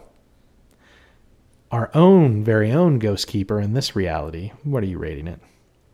our 1.70 1.90
own 1.94 2.42
very 2.42 2.72
own 2.72 2.98
Ghost 2.98 3.26
Keeper 3.26 3.60
in 3.60 3.74
this 3.74 3.94
reality, 3.94 4.52
what 4.64 4.82
are 4.82 4.86
you 4.86 4.98
rating 4.98 5.28
it? 5.28 5.40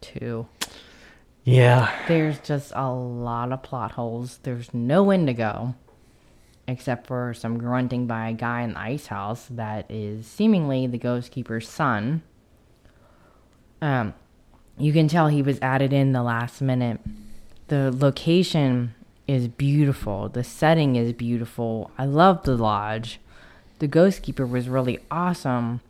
Two. 0.01 0.47
Yeah, 1.45 1.93
There's 2.09 2.41
just 2.41 2.73
a 2.75 2.91
lot 2.91 3.53
of 3.53 3.63
plot 3.63 3.93
holes. 3.93 4.41
There's 4.43 4.75
no 4.75 5.05
Wendigo. 5.05 5.77
Except 6.67 7.07
for 7.07 7.33
some 7.33 7.59
grunting 7.59 8.09
by 8.09 8.29
a 8.29 8.33
guy 8.33 8.63
in 8.63 8.73
the 8.73 8.81
ice 8.81 9.07
house 9.07 9.47
that 9.51 9.89
is 9.89 10.27
seemingly 10.27 10.89
the 10.89 10.99
ghost 10.99 11.31
keeper's 11.31 11.69
son. 11.69 12.25
Um, 13.81 14.15
you 14.77 14.93
can 14.93 15.07
tell 15.07 15.29
he 15.29 15.43
was 15.43 15.61
added 15.63 15.93
in 15.93 16.11
the 16.11 16.25
last 16.25 16.61
minute. 16.61 16.99
The 17.69 17.93
location 17.93 18.97
is 19.29 19.47
beautiful. 19.47 20.29
The 20.29 20.43
setting 20.43 20.97
is 20.97 21.13
beautiful. 21.13 21.93
I 21.97 22.07
love 22.07 22.43
the 22.43 22.57
lodge. 22.57 23.21
The 23.79 23.87
ghost 23.87 24.23
keeper 24.23 24.47
was 24.47 24.69
really 24.69 24.99
awesome. 25.11 25.81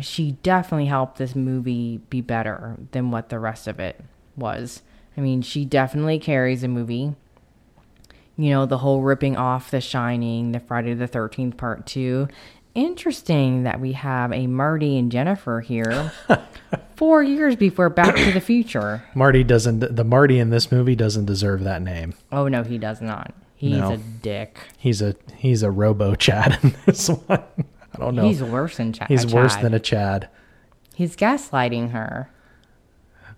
She 0.00 0.32
definitely 0.42 0.86
helped 0.86 1.18
this 1.18 1.34
movie 1.34 2.00
be 2.10 2.20
better 2.20 2.76
than 2.92 3.10
what 3.10 3.28
the 3.28 3.38
rest 3.38 3.66
of 3.66 3.80
it 3.80 4.00
was. 4.36 4.82
I 5.16 5.20
mean, 5.20 5.42
she 5.42 5.64
definitely 5.64 6.18
carries 6.18 6.62
a 6.62 6.68
movie. 6.68 7.14
You 8.36 8.50
know, 8.50 8.66
the 8.66 8.78
whole 8.78 9.02
ripping 9.02 9.36
off 9.36 9.70
The 9.70 9.80
Shining, 9.80 10.52
the 10.52 10.60
Friday 10.60 10.94
the 10.94 11.08
13th 11.08 11.56
part 11.56 11.86
2. 11.86 12.28
Interesting 12.74 13.64
that 13.64 13.80
we 13.80 13.92
have 13.92 14.32
a 14.32 14.46
Marty 14.46 14.96
and 14.96 15.10
Jennifer 15.10 15.60
here 15.60 16.12
four 16.96 17.22
years 17.22 17.56
before 17.56 17.90
Back 17.90 18.14
to 18.14 18.30
the 18.32 18.40
Future. 18.40 19.02
Marty 19.14 19.42
doesn't. 19.42 19.80
The 19.80 20.04
Marty 20.04 20.38
in 20.38 20.50
this 20.50 20.70
movie 20.70 20.94
doesn't 20.94 21.26
deserve 21.26 21.64
that 21.64 21.82
name. 21.82 22.14
Oh, 22.30 22.46
no, 22.46 22.62
he 22.62 22.78
does 22.78 23.00
not. 23.00 23.34
He's 23.60 23.76
No. 23.76 23.92
a 23.92 23.96
dick. 23.98 24.58
He's 24.78 25.02
a 25.02 25.14
he's 25.36 25.62
a 25.62 25.70
Robo 25.70 26.14
Chad 26.14 26.58
in 26.62 26.74
this 26.86 27.08
one. 27.26 27.42
I 27.92 27.98
don't 27.98 28.14
know. 28.14 28.26
He's 28.26 28.42
worse 28.42 28.78
than 28.78 28.94
Chad. 28.94 29.08
He's 29.08 29.26
worse 29.26 29.54
than 29.56 29.74
a 29.74 29.78
Chad. 29.78 30.30
He's 30.94 31.14
gaslighting 31.14 31.90
her. 31.90 32.30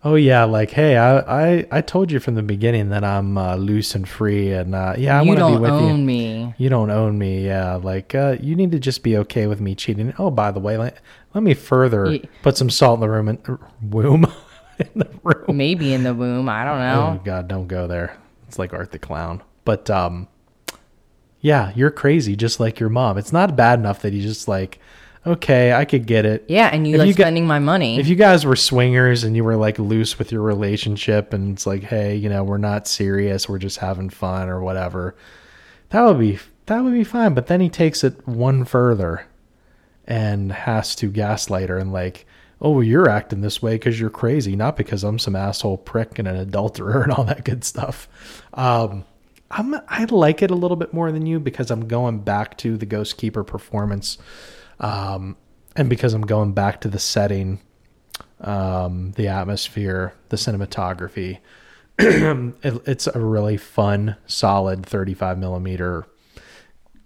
Oh 0.05 0.15
yeah, 0.15 0.45
like 0.45 0.71
hey, 0.71 0.97
I 0.97 1.19
I, 1.19 1.67
I 1.73 1.81
told 1.81 2.13
you 2.13 2.21
from 2.21 2.37
the 2.37 2.43
beginning 2.43 2.91
that 2.91 3.03
I'm 3.03 3.37
uh, 3.37 3.57
loose 3.57 3.97
and 3.97 4.09
free, 4.09 4.53
and 4.53 4.77
uh, 4.77 4.95
yeah, 4.97 5.19
I 5.19 5.23
you 5.23 5.29
want 5.29 5.41
to 5.41 5.47
be 5.47 5.53
don't 5.55 5.61
with 5.61 5.71
own 5.73 5.99
you. 6.01 6.05
me. 6.05 6.55
You 6.57 6.69
don't 6.69 6.91
own 6.91 7.19
me, 7.19 7.45
yeah. 7.45 7.75
Like 7.75 8.15
uh, 8.15 8.37
you 8.41 8.55
need 8.55 8.71
to 8.73 8.79
just 8.79 9.03
be 9.03 9.17
okay 9.19 9.49
with 9.49 9.61
me 9.61 9.75
cheating. 9.75 10.15
Oh, 10.21 10.31
by 10.31 10.53
the 10.53 10.61
way, 10.61 10.77
let, 10.77 10.99
let 11.35 11.43
me 11.43 11.55
further 11.55 12.21
put 12.43 12.57
some 12.57 12.71
salt 12.71 12.99
in 12.99 13.01
the 13.01 13.11
room 13.11 13.29
and 13.29 13.59
womb 13.91 14.25
in 14.79 14.89
the 14.95 15.09
room. 15.25 15.57
Maybe 15.57 15.93
in 15.93 16.05
the 16.05 16.15
womb. 16.15 16.49
I 16.49 16.65
don't 16.65 16.79
know. 16.79 17.19
Oh 17.21 17.25
God, 17.25 17.49
don't 17.49 17.67
go 17.67 17.89
there. 17.89 18.17
It's 18.47 18.59
like 18.59 18.73
Art 18.73 18.93
the 18.93 19.01
Clown. 19.01 19.43
But 19.65 19.89
um, 19.91 20.29
yeah, 21.41 21.73
you're 21.75 21.91
crazy, 21.91 22.37
just 22.37 22.61
like 22.61 22.79
your 22.81 22.89
mom. 22.89 23.19
It's 23.19 23.33
not 23.33 23.57
bad 23.57 23.79
enough 23.79 24.03
that 24.03 24.13
you 24.13 24.23
just 24.23 24.49
like, 24.49 24.79
okay, 25.27 25.73
I 25.73 25.85
could 25.85 26.07
get 26.07 26.25
it. 26.25 26.45
Yeah, 26.49 26.69
and 26.73 26.87
you 26.87 26.95
If 26.95 26.99
like 27.01 27.09
you 27.09 27.15
got- 27.15 27.25
spending 27.25 27.47
my 27.47 27.59
money. 27.59 27.99
If 27.99 28.09
you 28.09 28.17
guys 28.17 28.45
were 28.45 28.57
swingers 28.57 29.25
and 29.25 29.37
you 29.37 29.45
were 29.45 29.57
like 29.57 29.79
loose 29.79 30.19
with 30.19 30.33
your 30.33 30.43
relationship 30.43 31.33
and 31.33 31.53
it's 31.53 31.67
like, 31.67 31.83
hey, 31.83 32.17
you 32.17 32.29
know, 32.29 32.45
we're 32.45 32.59
not 32.59 32.87
serious, 32.87 33.49
we're 33.49 33.59
just 33.59 33.79
having 33.79 34.11
fun 34.11 34.49
or 34.49 34.61
whatever, 34.61 35.15
that 35.91 36.03
would 36.03 36.19
be 36.19 36.39
that 36.67 36.83
would 36.83 36.93
be 36.93 37.05
fine. 37.05 37.35
But 37.35 37.49
then 37.49 37.61
he 37.61 37.69
takes 37.69 38.03
it 38.05 38.27
one 38.27 38.65
further 38.65 39.27
and 40.07 40.51
has 40.53 40.95
to 40.97 41.07
gaslight 41.09 41.69
her 41.69 41.79
and 41.79 41.93
like, 41.93 42.27
oh, 42.61 42.81
you're 42.81 43.09
acting 43.09 43.41
this 43.41 43.61
way 43.61 43.75
because 43.75 43.99
you're 44.01 44.11
crazy, 44.11 44.55
not 44.55 44.77
because 44.77 45.03
I'm 45.05 45.19
some 45.19 45.35
asshole 45.37 45.79
prick 45.79 46.19
and 46.21 46.29
an 46.29 46.37
adulterer 46.37 47.03
and 47.05 47.13
all 47.13 47.25
that 47.25 47.45
good 47.45 47.65
stuff. 47.65 48.09
Um, 48.55 49.05
I'm 49.53 49.75
I 49.87 50.05
like 50.05 50.43
it 50.43 50.51
a 50.51 50.55
little 50.55 50.77
bit 50.77 50.95
more 50.95 51.13
than 51.13 51.27
you 51.27 51.39
because 51.39 51.71
I'm 51.71 51.87
going 51.87 52.21
back 52.21 52.57
to 52.59 52.77
the 52.79 52.87
Ghost 52.87 53.19
Keeper 53.19 53.45
performance, 53.45 54.17
um, 54.81 55.37
and 55.77 55.91
because 55.91 56.15
I'm 56.15 56.23
going 56.23 56.53
back 56.53 56.81
to 56.81 56.89
the 56.89 56.99
setting, 56.99 57.61
um, 58.41 59.13
the 59.13 59.29
atmosphere, 59.29 60.15
the 60.31 60.37
cinematography. 60.37 61.39
it, 61.99 62.83
it's 62.87 63.07
a 63.07 63.21
really 63.21 63.59
fun, 63.59 64.17
solid 64.27 64.87
35 64.87 65.39
millimeter, 65.39 66.07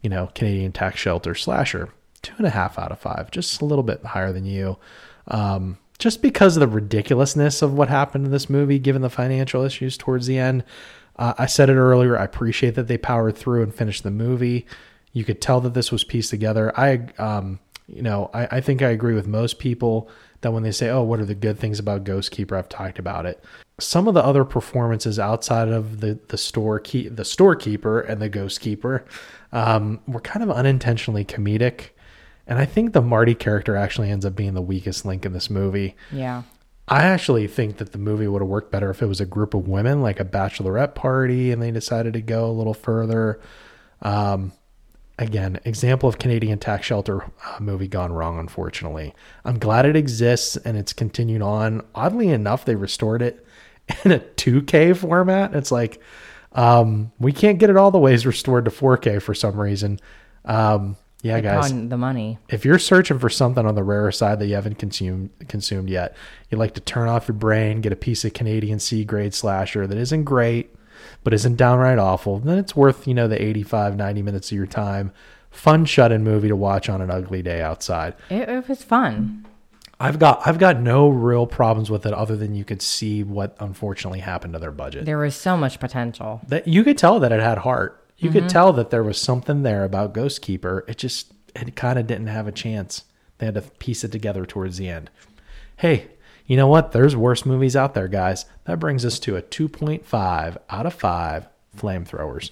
you 0.00 0.08
know, 0.08 0.30
Canadian 0.34 0.70
tax 0.70 1.00
shelter 1.00 1.34
slasher. 1.34 1.90
Two 2.22 2.34
and 2.38 2.46
a 2.46 2.50
half 2.50 2.78
out 2.78 2.92
of 2.92 2.98
five, 2.98 3.30
just 3.30 3.60
a 3.60 3.64
little 3.64 3.82
bit 3.84 4.04
higher 4.04 4.32
than 4.32 4.44
you. 4.44 4.78
Um, 5.28 5.78
just 5.98 6.22
because 6.22 6.56
of 6.56 6.60
the 6.60 6.68
ridiculousness 6.68 7.62
of 7.62 7.72
what 7.72 7.88
happened 7.88 8.26
in 8.26 8.32
this 8.32 8.50
movie, 8.50 8.78
given 8.78 9.02
the 9.02 9.10
financial 9.10 9.62
issues 9.62 9.96
towards 9.96 10.26
the 10.26 10.38
end. 10.38 10.64
Uh, 11.18 11.34
I 11.38 11.46
said 11.46 11.70
it 11.70 11.76
earlier. 11.76 12.18
I 12.18 12.24
appreciate 12.24 12.74
that 12.74 12.88
they 12.88 12.98
powered 12.98 13.36
through 13.36 13.62
and 13.62 13.74
finished 13.74 14.02
the 14.02 14.10
movie. 14.10 14.66
You 15.12 15.24
could 15.24 15.40
tell 15.40 15.60
that 15.62 15.74
this 15.74 15.90
was 15.90 16.04
pieced 16.04 16.30
together. 16.30 16.78
I, 16.78 17.06
um, 17.18 17.58
you 17.88 18.02
know, 18.02 18.30
I, 18.34 18.56
I 18.56 18.60
think 18.60 18.82
I 18.82 18.90
agree 18.90 19.14
with 19.14 19.26
most 19.26 19.58
people 19.58 20.10
that 20.42 20.52
when 20.52 20.62
they 20.62 20.72
say, 20.72 20.90
"Oh, 20.90 21.02
what 21.02 21.20
are 21.20 21.24
the 21.24 21.34
good 21.34 21.58
things 21.58 21.78
about 21.78 22.04
Ghost 22.04 22.30
Keeper?" 22.30 22.56
I've 22.56 22.68
talked 22.68 22.98
about 22.98 23.24
it. 23.24 23.42
Some 23.78 24.08
of 24.08 24.14
the 24.14 24.24
other 24.24 24.44
performances 24.44 25.18
outside 25.18 25.68
of 25.68 26.00
the 26.00 26.18
the 26.28 26.36
store 26.36 26.78
key, 26.80 27.08
the 27.08 27.24
storekeeper 27.24 28.00
and 28.00 28.20
the 28.20 28.28
Ghost 28.28 28.60
Keeper, 28.60 29.04
um, 29.52 30.00
were 30.06 30.20
kind 30.20 30.42
of 30.42 30.50
unintentionally 30.50 31.24
comedic. 31.24 31.90
And 32.46 32.58
I 32.58 32.64
think 32.64 32.92
the 32.92 33.02
Marty 33.02 33.34
character 33.34 33.74
actually 33.74 34.10
ends 34.10 34.24
up 34.24 34.36
being 34.36 34.54
the 34.54 34.62
weakest 34.62 35.04
link 35.04 35.26
in 35.26 35.32
this 35.32 35.50
movie. 35.50 35.96
yeah. 36.12 36.42
I 36.88 37.02
actually 37.02 37.48
think 37.48 37.78
that 37.78 37.92
the 37.92 37.98
movie 37.98 38.28
would 38.28 38.42
have 38.42 38.48
worked 38.48 38.70
better 38.70 38.90
if 38.90 39.02
it 39.02 39.06
was 39.06 39.20
a 39.20 39.26
group 39.26 39.54
of 39.54 39.66
women, 39.66 40.02
like 40.02 40.20
a 40.20 40.24
bachelorette 40.24 40.94
party, 40.94 41.50
and 41.50 41.60
they 41.60 41.72
decided 41.72 42.12
to 42.12 42.20
go 42.20 42.48
a 42.48 42.52
little 42.52 42.74
further. 42.74 43.40
Um, 44.02 44.52
again, 45.18 45.58
example 45.64 46.08
of 46.08 46.18
Canadian 46.18 46.58
tax 46.58 46.86
shelter 46.86 47.24
uh, 47.24 47.58
movie 47.58 47.88
gone 47.88 48.12
wrong, 48.12 48.38
unfortunately. 48.38 49.14
I'm 49.44 49.58
glad 49.58 49.86
it 49.86 49.96
exists 49.96 50.56
and 50.58 50.76
it's 50.76 50.92
continued 50.92 51.42
on. 51.42 51.84
Oddly 51.94 52.28
enough, 52.28 52.64
they 52.64 52.76
restored 52.76 53.22
it 53.22 53.44
in 54.04 54.12
a 54.12 54.20
2K 54.20 54.96
format. 54.96 55.54
It's 55.54 55.72
like, 55.72 56.00
um, 56.52 57.12
we 57.18 57.32
can't 57.32 57.58
get 57.58 57.70
it 57.70 57.76
all 57.76 57.90
the 57.90 57.98
ways 57.98 58.26
restored 58.26 58.64
to 58.66 58.70
4K 58.70 59.20
for 59.20 59.34
some 59.34 59.60
reason. 59.60 59.98
Um, 60.44 60.96
yeah, 61.26 61.40
guys 61.40 61.72
the 61.88 61.96
money. 61.96 62.38
if 62.48 62.64
you're 62.64 62.78
searching 62.78 63.18
for 63.18 63.28
something 63.28 63.66
on 63.66 63.74
the 63.74 63.82
rarer 63.82 64.12
side 64.12 64.38
that 64.38 64.46
you 64.46 64.54
haven't 64.54 64.78
consumed 64.78 65.30
consumed 65.48 65.88
yet, 65.90 66.16
you 66.50 66.58
like 66.58 66.74
to 66.74 66.80
turn 66.80 67.08
off 67.08 67.28
your 67.28 67.36
brain, 67.36 67.80
get 67.80 67.92
a 67.92 67.96
piece 67.96 68.24
of 68.24 68.32
Canadian 68.32 68.78
C 68.78 69.04
grade 69.04 69.34
slasher 69.34 69.86
that 69.86 69.98
isn't 69.98 70.24
great, 70.24 70.74
but 71.24 71.32
isn't 71.34 71.56
downright 71.56 71.98
awful, 71.98 72.38
then 72.38 72.58
it's 72.58 72.74
worth, 72.76 73.06
you 73.06 73.14
know, 73.14 73.28
the 73.28 73.42
85, 73.42 73.96
90 73.96 74.22
minutes 74.22 74.50
of 74.50 74.56
your 74.56 74.66
time. 74.66 75.12
Fun 75.50 75.84
shut-in 75.86 76.22
movie 76.22 76.48
to 76.48 76.56
watch 76.56 76.88
on 76.88 77.00
an 77.00 77.10
ugly 77.10 77.40
day 77.42 77.62
outside. 77.62 78.14
It, 78.28 78.48
it 78.48 78.68
was 78.68 78.82
fun. 78.82 79.46
I've 79.98 80.18
got 80.18 80.46
I've 80.46 80.58
got 80.58 80.78
no 80.80 81.08
real 81.08 81.46
problems 81.46 81.90
with 81.90 82.04
it 82.04 82.12
other 82.12 82.36
than 82.36 82.54
you 82.54 82.64
could 82.64 82.82
see 82.82 83.22
what 83.22 83.56
unfortunately 83.60 84.20
happened 84.20 84.52
to 84.52 84.58
their 84.58 84.70
budget. 84.72 85.06
There 85.06 85.16
was 85.18 85.34
so 85.34 85.56
much 85.56 85.80
potential. 85.80 86.42
that 86.48 86.68
you 86.68 86.84
could 86.84 86.98
tell 86.98 87.18
that 87.20 87.32
it 87.32 87.40
had 87.40 87.58
heart 87.58 88.05
You 88.18 88.30
could 88.30 88.48
tell 88.48 88.72
that 88.72 88.90
there 88.90 89.02
was 89.02 89.20
something 89.20 89.62
there 89.62 89.84
about 89.84 90.14
Ghost 90.14 90.40
Keeper. 90.40 90.84
It 90.88 90.96
just 90.96 91.32
it 91.54 91.76
kind 91.76 91.98
of 91.98 92.06
didn't 92.06 92.28
have 92.28 92.46
a 92.46 92.52
chance. 92.52 93.04
They 93.38 93.46
had 93.46 93.54
to 93.56 93.62
piece 93.62 94.04
it 94.04 94.12
together 94.12 94.46
towards 94.46 94.78
the 94.78 94.88
end. 94.88 95.10
Hey, 95.76 96.08
you 96.46 96.56
know 96.56 96.66
what? 96.66 96.92
There's 96.92 97.14
worse 97.14 97.44
movies 97.44 97.76
out 97.76 97.92
there, 97.94 98.08
guys. 98.08 98.46
That 98.64 98.78
brings 98.78 99.04
us 99.04 99.18
to 99.20 99.36
a 99.36 99.42
2.5 99.42 100.56
out 100.70 100.86
of 100.86 100.94
5 100.94 101.46
flamethrowers. 101.76 102.50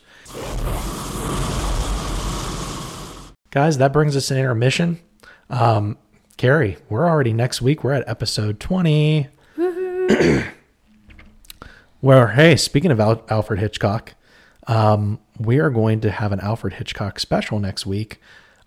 Guys, 3.50 3.78
that 3.78 3.92
brings 3.92 4.16
us 4.16 4.30
an 4.30 4.36
intermission. 4.36 5.00
Um, 5.48 5.96
Carrie, 6.36 6.76
we're 6.88 7.08
already 7.08 7.32
next 7.32 7.62
week. 7.62 7.84
We're 7.84 7.92
at 7.92 8.06
episode 8.08 8.60
20. 8.60 9.28
Where, 12.00 12.28
hey, 12.28 12.56
speaking 12.56 12.90
of 12.90 13.00
Al- 13.00 13.24
Alfred 13.30 13.60
Hitchcock, 13.60 14.14
um, 14.66 15.18
we 15.38 15.58
are 15.58 15.70
going 15.70 16.00
to 16.00 16.10
have 16.10 16.32
an 16.32 16.40
Alfred 16.40 16.74
Hitchcock 16.74 17.18
special 17.20 17.58
next 17.58 17.86
week 17.86 18.20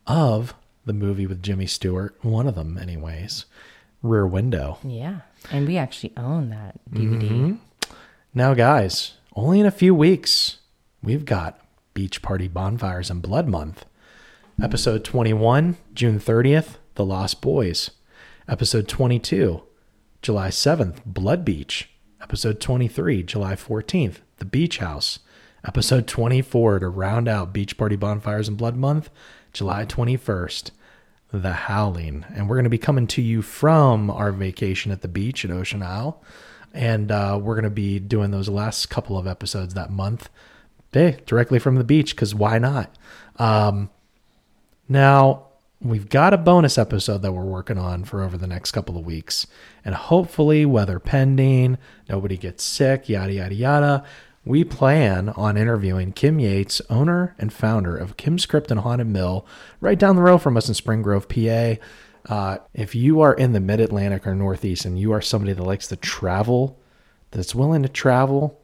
of 0.06 0.54
the 0.86 0.94
movie 0.94 1.28
with 1.28 1.44
Jimmy 1.44 1.66
Stewart. 1.68 2.16
One 2.22 2.48
of 2.48 2.56
them, 2.56 2.78
anyways. 2.78 3.46
Rear 4.04 4.28
Window. 4.28 4.78
Yeah. 4.84 5.22
And 5.52 5.68
we 5.68 5.78
actually 5.78 6.14
own 6.18 6.50
that 6.50 6.80
DVD. 6.92 7.58
Now, 8.34 8.54
guys, 8.54 9.14
only 9.36 9.60
in 9.60 9.66
a 9.66 9.72
few 9.72 9.94
weeks, 9.96 10.58
we've 11.02 11.26
got 11.26 11.60
Beach 11.94 12.22
Party 12.22 12.48
Bonfires 12.48 13.10
and 13.10 13.22
Blood 13.22 13.48
Month. 13.48 13.86
Episode 14.62 15.04
21, 15.04 15.78
June 15.94 16.20
30th, 16.20 16.76
The 16.96 17.06
Lost 17.06 17.42
Boys. 17.42 17.92
Episode 18.48 18.88
22, 18.88 19.64
July 20.22 20.50
7th, 20.50 21.04
Blood 21.06 21.44
Beach. 21.44 21.90
Episode 22.22 22.60
23, 22.60 23.24
July 23.24 23.56
14th, 23.56 24.18
The 24.38 24.46
Beach 24.46 24.78
House. 24.78 25.20
Episode 25.66 26.08
24 26.08 26.80
to 26.80 26.90
round 26.90 27.28
out 27.28 27.52
Beach 27.52 27.78
Party 27.78 27.96
Bonfires 27.96 28.48
and 28.48 28.58
Blood 28.58 28.76
Month, 28.76 29.10
July 29.54 29.86
21st, 29.86 30.72
The 31.32 31.54
Howling. 31.54 32.26
And 32.34 32.48
we're 32.48 32.56
going 32.56 32.64
to 32.66 32.70
be 32.70 32.78
coming 32.78 33.08
to 33.08 33.22
you 33.22 33.42
from 33.42 34.10
our 34.10 34.32
vacation 34.32 34.92
at 34.92 35.02
the 35.02 35.08
beach 35.08 35.44
at 35.44 35.52
Ocean 35.52 35.82
Isle. 35.82 36.22
And 36.74 37.12
uh, 37.12 37.40
we're 37.42 37.56
going 37.56 37.64
to 37.64 37.70
be 37.70 38.00
doing 38.00 38.32
those 38.32 38.50
last 38.50 38.90
couple 38.90 39.18
of 39.18 39.26
episodes 39.26 39.74
that 39.74 39.90
month, 39.90 40.30
hey, 40.94 41.18
directly 41.26 41.60
from 41.60 41.76
the 41.76 41.84
beach, 41.84 42.16
because 42.16 42.36
why 42.36 42.60
not? 42.60 42.96
Um, 43.38 43.90
now, 44.88 45.48
we've 45.82 46.10
got 46.10 46.34
a 46.34 46.38
bonus 46.38 46.78
episode 46.78 47.22
that 47.22 47.32
we're 47.32 47.44
working 47.44 47.78
on 47.78 48.04
for 48.04 48.24
over 48.24 48.38
the 48.38 48.48
next 48.48 48.72
couple 48.72 48.98
of 48.98 49.06
weeks. 49.06 49.48
And 49.84 49.96
hopefully, 49.96 50.66
weather 50.66 51.00
pending, 51.00 51.78
nobody 52.10 52.38
gets 52.38 52.64
sick, 52.64 53.10
yada, 53.10 53.34
yada, 53.34 53.56
yada. 53.56 54.04
We 54.48 54.64
plan 54.64 55.30
on 55.30 55.58
interviewing 55.58 56.14
Kim 56.14 56.40
Yates, 56.40 56.82
owner 56.90 57.36
and 57.38 57.52
founder 57.52 57.96
of 57.98 58.18
Kim's 58.18 58.46
Crypt 58.46 58.72
and 58.72 58.80
Haunted 58.80 59.08
Mill, 59.08 59.46
right 59.82 60.00
down 60.00 60.16
the 60.16 60.22
road 60.22 60.38
from 60.40 60.56
us 60.58 60.68
in 60.68 60.74
Spring 60.74 61.02
Grove, 61.02 61.28
PA. 61.28 61.76
Uh, 62.30 62.58
if 62.74 62.94
you 62.96 63.22
are 63.22 63.34
in 63.34 63.54
the 63.54 63.60
mid 63.60 63.80
Atlantic 63.80 64.26
or 64.28 64.36
Northeast 64.36 64.86
and 64.86 65.00
you 65.00 65.12
are 65.12 65.22
somebody 65.22 65.54
that 65.54 65.64
likes 65.64 65.88
to 65.88 65.96
travel, 65.96 66.80
that's 67.32 67.54
willing 67.56 67.84
to 67.84 67.90
travel, 67.90 68.60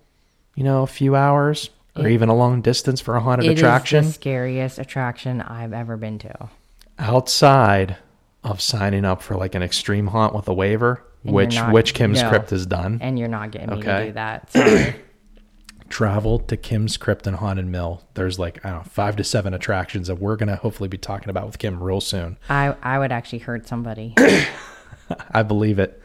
you 0.56 0.64
know, 0.64 0.84
a 0.84 0.88
few 0.88 1.16
hours 1.16 1.70
or 1.96 2.08
even 2.08 2.28
a 2.30 2.36
long 2.36 2.62
distance 2.62 3.00
for 3.02 3.16
a 3.16 3.22
haunted 3.22 3.50
attraction 3.52 4.04
the 4.06 4.12
scariest 4.12 4.80
attraction 4.80 5.42
I've 5.42 5.74
ever 5.74 5.96
been 5.96 6.18
to. 6.20 6.50
outside 6.98 7.98
of 8.44 8.60
signing 8.62 9.06
up 9.06 9.22
for 9.22 9.36
like 9.36 9.54
an 9.56 9.62
extreme 9.64 10.08
haunt 10.08 10.34
with 10.36 10.48
a 10.48 10.54
waiver, 10.54 11.04
you're 11.24 11.34
which 11.36 11.56
not- 11.56 11.72
which 11.72 11.94
Kim's 11.94 12.22
no. 12.22 12.30
Crypt 12.30 12.50
has 12.50 12.66
done. 12.66 12.98
And 13.02 13.18
you're 13.20 13.28
not 13.28 13.52
getting 13.52 13.70
me 13.70 13.76
Okay. 13.78 14.00
to 14.00 14.06
do 14.08 14.12
that. 14.14 14.96
Travel 15.90 16.40
to 16.40 16.58
Kim's 16.58 16.98
Crypt 16.98 17.28
and 17.28 17.38
Haunted 17.38 17.66
Mill. 17.68 18.04
There's 18.14 18.40
like 18.40 18.66
I 18.66 18.70
don't 18.70 18.80
know 18.80 18.90
five 18.90 19.16
to 19.18 19.24
seven 19.24 19.54
attractions 19.54 20.08
that 20.08 20.16
we're 20.16 20.36
gonna 20.36 20.56
hopefully 20.56 20.90
be 20.90 20.98
talking 20.98 21.30
about 21.30 21.46
with 21.46 21.60
Kim 21.60 21.82
real 21.82 22.02
soon. 22.02 22.38
I, 22.50 22.76
I 22.82 23.00
would 23.00 23.12
actually 23.12 23.40
hurt 23.40 23.68
somebody. 23.68 24.16
I 25.32 25.44
believe 25.44 25.80
it. 25.80 26.02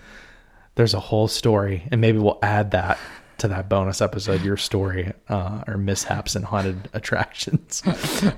There's 0.74 0.94
a 0.94 1.00
whole 1.00 1.28
story, 1.28 1.88
and 1.90 2.00
maybe 2.00 2.18
we'll 2.18 2.38
add 2.42 2.70
that 2.72 2.98
to 3.38 3.48
that 3.48 3.68
bonus 3.68 4.00
episode, 4.00 4.42
your 4.42 4.56
story 4.56 5.12
uh, 5.28 5.62
or 5.66 5.76
mishaps 5.76 6.34
and 6.36 6.44
haunted 6.44 6.88
attractions. 6.92 7.82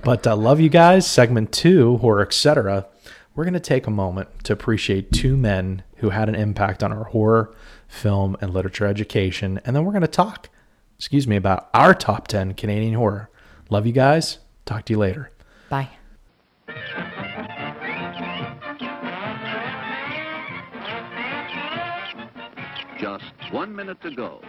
but 0.04 0.26
uh, 0.26 0.36
love 0.36 0.60
you 0.60 0.68
guys. 0.68 1.06
Segment 1.06 1.52
two, 1.52 1.96
horror, 1.98 2.22
etc. 2.22 2.86
We're 3.34 3.44
going 3.44 3.54
to 3.54 3.60
take 3.60 3.86
a 3.86 3.90
moment 3.90 4.28
to 4.44 4.52
appreciate 4.52 5.12
two 5.12 5.36
men 5.36 5.82
who 5.96 6.10
had 6.10 6.28
an 6.28 6.34
impact 6.34 6.82
on 6.82 6.92
our 6.92 7.04
horror, 7.04 7.54
film, 7.88 8.36
and 8.40 8.52
literature 8.52 8.86
education, 8.86 9.60
and 9.64 9.74
then 9.74 9.84
we're 9.84 9.92
going 9.92 10.02
to 10.02 10.08
talk, 10.08 10.48
excuse 11.00 11.26
me, 11.26 11.34
about 11.34 11.70
our 11.72 11.94
top 11.94 12.28
ten 12.28 12.52
Canadian 12.52 12.92
horror. 12.92 13.30
Love 13.70 13.86
you 13.86 13.92
guys. 13.92 14.38
Talk 14.66 14.84
to 14.84 14.92
you 14.92 14.98
later. 14.98 15.30
Bye. 15.70 15.88
Just 22.98 23.24
one 23.50 23.74
minute 23.74 23.98
to 24.02 24.10
go. 24.10 24.42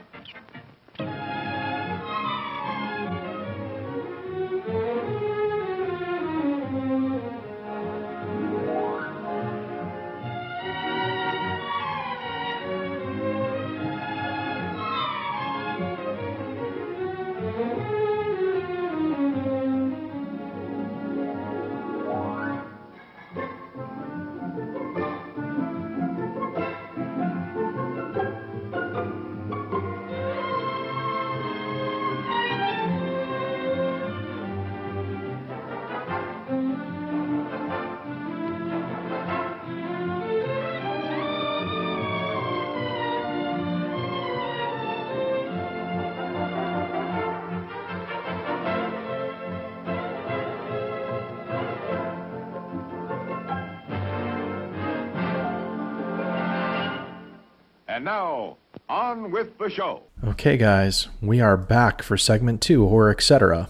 And 58.02 58.08
now, 58.08 58.58
on 58.90 59.30
with 59.30 59.60
the 59.60 59.70
show. 59.70 60.02
Okay, 60.26 60.58
guys, 60.58 61.08
we 61.22 61.40
are 61.40 61.56
back 61.56 62.02
for 62.02 62.18
segment 62.18 62.60
two, 62.60 62.88
horror, 62.88 63.12
etc. 63.12 63.70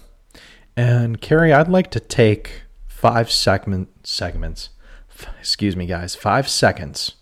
And 0.74 1.20
Carrie, 1.20 1.52
I'd 1.52 1.68
like 1.68 1.90
to 1.90 2.00
take 2.00 2.62
five 2.86 3.30
segment 3.30 3.90
segments. 4.06 4.70
f- 5.10 5.28
Excuse 5.38 5.76
me, 5.76 5.84
guys, 5.84 6.14
five 6.14 6.48
seconds 6.48 7.16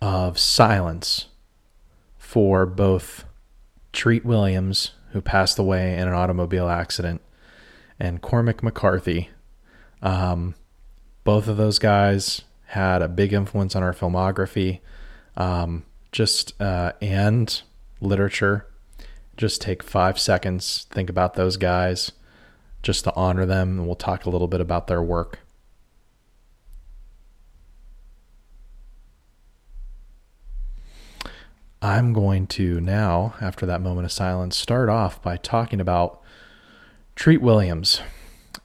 of 0.00 0.38
silence 0.38 1.26
for 2.16 2.64
both 2.64 3.24
Treat 3.92 4.24
Williams, 4.24 4.92
who 5.10 5.20
passed 5.20 5.58
away 5.58 5.94
in 5.98 6.06
an 6.06 6.14
automobile 6.14 6.68
accident, 6.68 7.22
and 7.98 8.22
Cormac 8.22 8.62
McCarthy. 8.62 9.30
Um, 10.00 10.54
both 11.24 11.48
of 11.48 11.56
those 11.56 11.80
guys 11.80 12.42
had 12.66 13.02
a 13.02 13.08
big 13.08 13.32
influence 13.32 13.74
on 13.74 13.82
our 13.82 13.92
filmography 13.92 14.78
um, 15.36 15.84
just 16.12 16.60
uh, 16.60 16.92
and 17.00 17.62
literature. 18.00 18.66
Just 19.36 19.60
take 19.60 19.82
five 19.82 20.18
seconds, 20.18 20.86
think 20.90 21.08
about 21.08 21.34
those 21.34 21.56
guys, 21.56 22.10
just 22.82 23.04
to 23.04 23.14
honor 23.14 23.46
them, 23.46 23.78
and 23.78 23.86
we'll 23.86 23.94
talk 23.94 24.24
a 24.24 24.30
little 24.30 24.48
bit 24.48 24.60
about 24.60 24.88
their 24.88 25.02
work. 25.02 25.40
I'm 31.80 32.12
going 32.12 32.48
to 32.48 32.80
now, 32.80 33.34
after 33.40 33.64
that 33.66 33.80
moment 33.80 34.04
of 34.04 34.10
silence, 34.10 34.56
start 34.56 34.88
off 34.88 35.22
by 35.22 35.36
talking 35.36 35.80
about 35.80 36.20
Treat 37.14 37.40
Williams. 37.40 38.00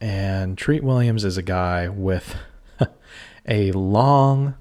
And 0.02 0.58
Treat 0.58 0.84
Williams 0.84 1.24
is 1.24 1.38
a 1.38 1.44
guy 1.44 1.88
with 1.90 2.36
a 3.48 3.72
long 3.74 4.56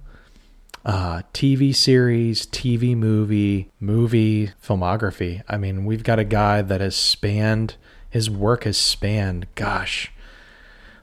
uh, 0.85 1.23
TV 1.33 1.75
series, 1.75 2.47
TV 2.47 2.97
movie, 2.97 3.71
movie 3.81 4.51
filmography. 4.65 5.43
I 5.49 5.57
mean, 5.57 5.85
we've 5.85 6.03
got 6.03 6.19
a 6.19 6.25
guy 6.25 6.63
that 6.63 6.81
has 6.81 6.97
spanned, 6.97 7.77
his 8.11 8.29
work 8.29 8.65
has 8.65 8.77
spanned, 8.77 9.47
gosh, 9.55 10.13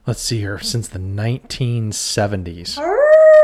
let's 0.05 0.21
see 0.21 0.39
here, 0.39 0.59
since 0.59 0.87
the 0.87 0.99
1970s. 0.99 2.77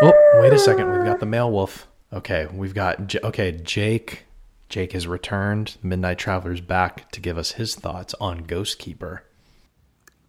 Oh, 0.02 0.40
wait 0.42 0.54
a 0.54 0.60
second. 0.60 0.92
We've 0.92 1.06
got 1.06 1.20
the 1.20 1.26
male 1.26 1.52
wolf. 1.52 1.88
Okay, 2.12 2.48
we've 2.52 2.74
got, 2.74 3.08
J- 3.08 3.20
okay, 3.24 3.52
Jake. 3.52 4.26
Jake 4.68 4.92
has 4.94 5.08
returned. 5.08 5.78
Midnight 5.84 6.18
Traveler's 6.18 6.60
back 6.60 7.12
to 7.12 7.22
give 7.22 7.38
us 7.38 7.54
his 7.54 7.76
thoughts 7.76 8.14
on 8.20 8.40
Ghost 8.40 8.80
Keeper. 8.80 9.24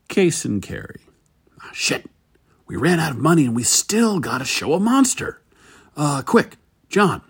Case 0.08 0.44
and 0.44 0.62
carry. 0.62 1.00
Ah, 1.62 1.70
shit. 1.72 2.08
We 2.66 2.76
ran 2.76 3.00
out 3.00 3.12
of 3.12 3.18
money 3.18 3.46
and 3.46 3.56
we 3.56 3.62
still 3.62 4.20
gotta 4.20 4.44
show 4.44 4.74
a 4.74 4.80
monster. 4.80 5.40
Uh, 5.96 6.20
quick, 6.20 6.58
John, 6.90 7.22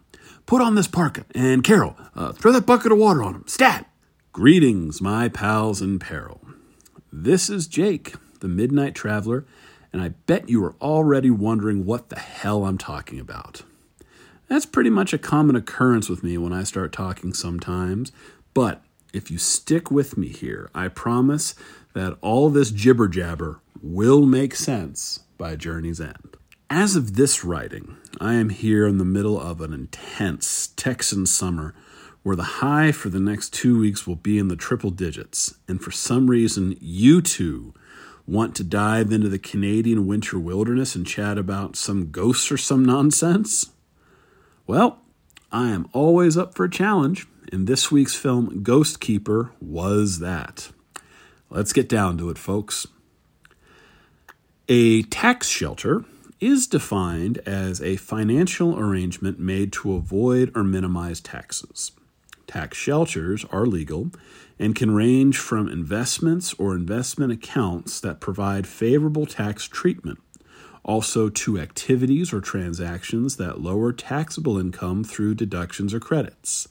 put 0.44 0.60
on 0.60 0.74
this 0.74 0.88
parka. 0.88 1.24
And 1.34 1.62
Carol, 1.62 1.96
uh, 2.16 2.32
throw 2.32 2.50
that 2.52 2.66
bucket 2.66 2.90
of 2.90 2.98
water 2.98 3.22
on 3.22 3.34
him. 3.34 3.44
Stat! 3.46 3.88
Greetings, 4.32 5.00
my 5.00 5.28
pals 5.28 5.80
in 5.80 5.98
peril. 5.98 6.40
This 7.12 7.48
is 7.48 7.68
Jake, 7.68 8.14
the 8.40 8.48
Midnight 8.48 8.94
Traveler, 8.94 9.46
and 9.92 10.02
I 10.02 10.08
bet 10.08 10.50
you 10.50 10.62
are 10.64 10.74
already 10.80 11.30
wondering 11.30 11.86
what 11.86 12.10
the 12.10 12.18
hell 12.18 12.66
I'm 12.66 12.76
talking 12.76 13.20
about. 13.20 13.62
That's 14.48 14.66
pretty 14.66 14.90
much 14.90 15.14
a 15.14 15.18
common 15.18 15.56
occurrence 15.56 16.08
with 16.08 16.22
me 16.22 16.36
when 16.36 16.52
I 16.52 16.64
start 16.64 16.92
talking 16.92 17.32
sometimes, 17.32 18.12
but 18.52 18.82
if 19.12 19.30
you 19.30 19.38
stick 19.38 19.90
with 19.90 20.18
me 20.18 20.28
here, 20.28 20.70
I 20.74 20.88
promise 20.88 21.54
that 21.94 22.18
all 22.20 22.50
this 22.50 22.70
jibber 22.70 23.08
jabber 23.08 23.60
will 23.80 24.26
make 24.26 24.54
sense 24.54 25.20
by 25.38 25.56
Journey's 25.56 26.00
End. 26.00 26.36
As 26.68 26.96
of 26.96 27.14
this 27.14 27.44
writing, 27.44 27.96
I 28.18 28.34
am 28.34 28.48
here 28.48 28.86
in 28.86 28.96
the 28.96 29.04
middle 29.04 29.38
of 29.38 29.60
an 29.60 29.74
intense 29.74 30.68
Texan 30.68 31.26
summer 31.26 31.74
where 32.22 32.36
the 32.36 32.42
high 32.42 32.90
for 32.90 33.10
the 33.10 33.20
next 33.20 33.52
two 33.52 33.78
weeks 33.78 34.06
will 34.06 34.16
be 34.16 34.38
in 34.38 34.48
the 34.48 34.56
triple 34.56 34.90
digits, 34.90 35.54
and 35.68 35.82
for 35.82 35.90
some 35.90 36.28
reason, 36.30 36.76
you 36.80 37.20
two 37.20 37.74
want 38.26 38.56
to 38.56 38.64
dive 38.64 39.12
into 39.12 39.28
the 39.28 39.38
Canadian 39.38 40.06
winter 40.06 40.38
wilderness 40.38 40.96
and 40.96 41.06
chat 41.06 41.36
about 41.36 41.76
some 41.76 42.10
ghosts 42.10 42.50
or 42.50 42.56
some 42.56 42.84
nonsense? 42.84 43.70
Well, 44.66 45.02
I 45.52 45.68
am 45.68 45.86
always 45.92 46.36
up 46.36 46.54
for 46.54 46.64
a 46.64 46.70
challenge, 46.70 47.26
and 47.52 47.66
this 47.66 47.92
week's 47.92 48.16
film, 48.16 48.62
Ghost 48.62 48.98
Keeper, 48.98 49.52
was 49.60 50.20
that. 50.20 50.70
Let's 51.50 51.72
get 51.72 51.88
down 51.88 52.18
to 52.18 52.30
it, 52.30 52.38
folks. 52.38 52.86
A 54.68 55.02
tax 55.02 55.48
shelter 55.48 56.04
is 56.40 56.66
defined 56.66 57.38
as 57.46 57.80
a 57.80 57.96
financial 57.96 58.78
arrangement 58.78 59.38
made 59.38 59.72
to 59.72 59.94
avoid 59.94 60.52
or 60.54 60.62
minimize 60.62 61.20
taxes. 61.20 61.92
Tax 62.46 62.76
shelters 62.76 63.44
are 63.50 63.66
legal 63.66 64.10
and 64.58 64.74
can 64.74 64.92
range 64.92 65.36
from 65.38 65.68
investments 65.68 66.54
or 66.54 66.74
investment 66.74 67.32
accounts 67.32 68.00
that 68.00 68.20
provide 68.20 68.66
favorable 68.66 69.26
tax 69.26 69.64
treatment, 69.64 70.18
also 70.84 71.28
to 71.28 71.58
activities 71.58 72.32
or 72.32 72.40
transactions 72.40 73.36
that 73.36 73.60
lower 73.60 73.92
taxable 73.92 74.58
income 74.58 75.04
through 75.04 75.34
deductions 75.34 75.92
or 75.92 76.00
credits. 76.00 76.68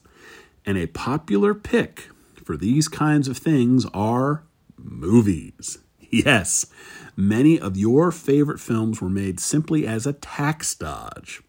And 0.66 0.78
a 0.78 0.88
popular 0.88 1.54
pick 1.54 2.10
for 2.44 2.58
these 2.58 2.88
kinds 2.88 3.28
of 3.28 3.38
things 3.38 3.86
are 3.94 4.44
movies. 4.78 5.80
Yes, 6.12 6.68
many 7.16 7.60
of 7.60 7.78
your 7.78 8.12
favorite 8.12 8.60
films 8.60 9.02
were 9.02 9.10
made 9.10 9.40
simply 9.40 9.88
as 9.88 10.06
a 10.06 10.14
tax 10.14 10.76
dodge. 10.76 11.42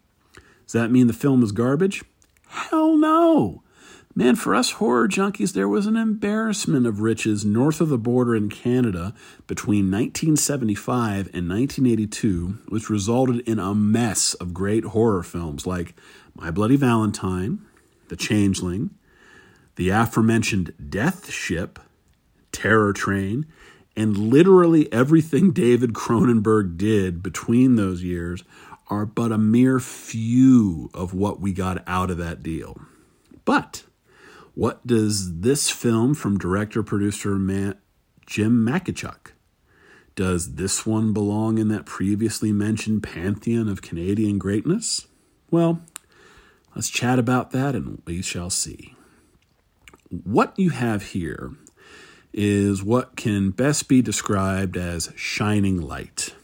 Does 0.64 0.72
that 0.72 0.90
mean 0.90 1.06
the 1.06 1.12
film 1.12 1.42
is 1.42 1.52
garbage? 1.52 2.04
Hell 2.48 2.96
no! 2.96 3.62
Man, 4.18 4.34
for 4.34 4.54
us 4.54 4.72
horror 4.72 5.08
junkies, 5.08 5.52
there 5.52 5.68
was 5.68 5.84
an 5.84 5.94
embarrassment 5.94 6.86
of 6.86 7.00
riches 7.00 7.44
north 7.44 7.82
of 7.82 7.90
the 7.90 7.98
border 7.98 8.34
in 8.34 8.48
Canada 8.48 9.12
between 9.46 9.90
1975 9.90 11.26
and 11.34 11.50
1982, 11.50 12.58
which 12.68 12.88
resulted 12.88 13.46
in 13.46 13.58
a 13.58 13.74
mess 13.74 14.32
of 14.32 14.54
great 14.54 14.84
horror 14.84 15.22
films 15.22 15.66
like 15.66 15.94
My 16.34 16.50
Bloody 16.50 16.76
Valentine, 16.76 17.60
The 18.08 18.16
Changeling, 18.16 18.88
the 19.74 19.90
aforementioned 19.90 20.72
Death 20.88 21.30
Ship, 21.30 21.78
Terror 22.52 22.94
Train, 22.94 23.44
and 23.96 24.16
literally 24.16 24.92
everything 24.92 25.52
David 25.52 25.94
Cronenberg 25.94 26.76
did 26.76 27.22
between 27.22 27.76
those 27.76 28.02
years 28.02 28.44
are 28.88 29.06
but 29.06 29.32
a 29.32 29.38
mere 29.38 29.80
few 29.80 30.90
of 30.94 31.14
what 31.14 31.40
we 31.40 31.52
got 31.52 31.82
out 31.86 32.10
of 32.10 32.18
that 32.18 32.42
deal. 32.42 32.80
But 33.44 33.84
what 34.54 34.86
does 34.86 35.40
this 35.40 35.70
film 35.70 36.14
from 36.14 36.38
director 36.38 36.82
producer 36.82 37.36
Jim 38.26 38.66
Makichuk? 38.66 39.32
Does 40.14 40.54
this 40.54 40.86
one 40.86 41.12
belong 41.12 41.58
in 41.58 41.68
that 41.68 41.84
previously 41.84 42.52
mentioned 42.52 43.02
pantheon 43.02 43.68
of 43.68 43.82
Canadian 43.82 44.38
greatness? 44.38 45.06
Well, 45.50 45.82
let's 46.74 46.88
chat 46.88 47.18
about 47.18 47.50
that 47.50 47.74
and 47.74 48.02
we 48.06 48.22
shall 48.22 48.50
see. 48.50 48.94
What 50.08 50.58
you 50.58 50.70
have 50.70 51.08
here 51.08 51.52
is 52.36 52.82
what 52.82 53.16
can 53.16 53.50
best 53.50 53.88
be 53.88 54.02
described 54.02 54.76
as 54.76 55.10
shining 55.16 55.80
light. 55.80 56.34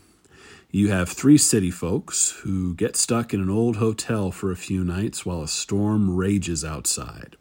You 0.70 0.88
have 0.88 1.10
three 1.10 1.36
city 1.36 1.70
folks 1.70 2.30
who 2.44 2.74
get 2.74 2.96
stuck 2.96 3.34
in 3.34 3.42
an 3.42 3.50
old 3.50 3.76
hotel 3.76 4.30
for 4.30 4.50
a 4.50 4.56
few 4.56 4.84
nights 4.84 5.26
while 5.26 5.42
a 5.42 5.48
storm 5.48 6.16
rages 6.16 6.64
outside. 6.64 7.36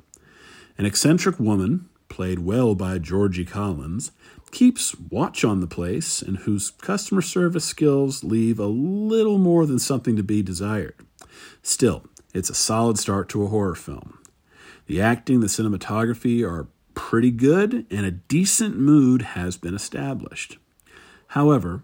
An 0.77 0.85
eccentric 0.85 1.39
woman, 1.39 1.87
played 2.09 2.39
well 2.39 2.75
by 2.75 2.99
Georgie 2.99 3.45
Collins, 3.45 4.11
keeps 4.51 4.99
watch 4.99 5.45
on 5.45 5.61
the 5.61 5.67
place 5.67 6.21
and 6.21 6.39
whose 6.39 6.71
customer 6.71 7.21
service 7.21 7.63
skills 7.63 8.21
leave 8.21 8.59
a 8.59 8.65
little 8.65 9.37
more 9.37 9.65
than 9.65 9.79
something 9.79 10.17
to 10.17 10.23
be 10.23 10.41
desired. 10.41 10.95
Still, 11.63 12.03
it's 12.33 12.49
a 12.49 12.53
solid 12.53 12.99
start 12.99 13.29
to 13.29 13.43
a 13.43 13.47
horror 13.47 13.75
film. 13.75 14.19
The 14.87 15.01
acting, 15.01 15.39
the 15.39 15.47
cinematography 15.47 16.45
are 16.45 16.67
pretty 16.93 17.31
good, 17.31 17.85
and 17.89 18.05
a 18.05 18.11
decent 18.11 18.77
mood 18.77 19.21
has 19.21 19.57
been 19.57 19.73
established. 19.73 20.57
However, 21.27 21.83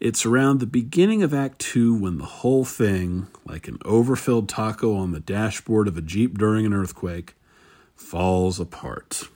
it's 0.00 0.26
around 0.26 0.58
the 0.58 0.66
beginning 0.66 1.22
of 1.22 1.32
Act 1.32 1.58
Two 1.58 1.94
when 1.94 2.18
the 2.18 2.24
whole 2.24 2.64
thing, 2.64 3.28
like 3.46 3.68
an 3.68 3.78
overfilled 3.84 4.48
taco 4.48 4.94
on 4.96 5.12
the 5.12 5.20
dashboard 5.20 5.88
of 5.88 5.96
a 5.96 6.02
Jeep 6.02 6.36
during 6.36 6.66
an 6.66 6.74
earthquake, 6.74 7.34
falls 7.94 8.58
apart. 8.58 9.28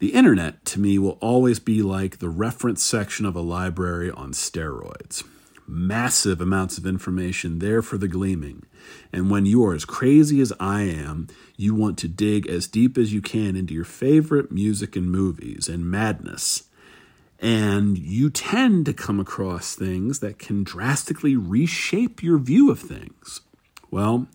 The 0.00 0.12
internet, 0.12 0.64
to 0.66 0.80
me, 0.80 0.98
will 0.98 1.18
always 1.20 1.60
be 1.60 1.80
like 1.80 2.18
the 2.18 2.28
reference 2.28 2.82
section 2.82 3.24
of 3.24 3.36
a 3.36 3.40
library 3.40 4.10
on 4.10 4.32
steroids. 4.32 5.24
Massive 5.66 6.40
amounts 6.40 6.76
of 6.76 6.86
information 6.86 7.58
there 7.58 7.80
for 7.80 7.96
the 7.96 8.08
gleaming. 8.08 8.64
And 9.12 9.30
when 9.30 9.46
you 9.46 9.64
are 9.64 9.74
as 9.74 9.84
crazy 9.84 10.40
as 10.40 10.52
I 10.58 10.82
am, 10.82 11.28
you 11.56 11.74
want 11.74 11.98
to 11.98 12.08
dig 12.08 12.46
as 12.48 12.66
deep 12.66 12.98
as 12.98 13.12
you 13.12 13.20
can 13.20 13.56
into 13.56 13.74
your 13.74 13.84
favorite 13.84 14.50
music 14.50 14.96
and 14.96 15.10
movies 15.10 15.68
and 15.68 15.90
madness. 15.90 16.64
And 17.40 17.98
you 17.98 18.30
tend 18.30 18.86
to 18.86 18.94
come 18.94 19.20
across 19.20 19.74
things 19.74 20.20
that 20.20 20.38
can 20.38 20.64
drastically 20.64 21.36
reshape 21.36 22.22
your 22.22 22.38
view 22.38 22.70
of 22.70 22.80
things. 22.80 23.40
Well, 23.90 24.28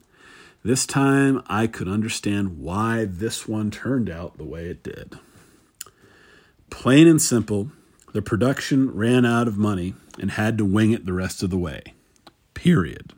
this 0.64 0.86
time 0.86 1.42
I 1.48 1.68
could 1.68 1.88
understand 1.88 2.60
why 2.60 3.06
this 3.06 3.48
one 3.48 3.72
turned 3.72 4.10
out 4.10 4.38
the 4.38 4.44
way 4.44 4.66
it 4.66 4.84
did. 4.84 5.18
Plain 6.70 7.08
and 7.08 7.22
simple, 7.22 7.72
the 8.14 8.22
production 8.22 8.92
ran 8.92 9.26
out 9.26 9.48
of 9.48 9.58
money 9.58 9.96
and 10.20 10.32
had 10.32 10.58
to 10.58 10.66
wing 10.66 10.92
it 10.92 11.06
the 11.06 11.14
rest 11.14 11.42
of 11.44 11.50
the 11.50 11.58
way. 11.58 11.94
Period. 12.54 13.14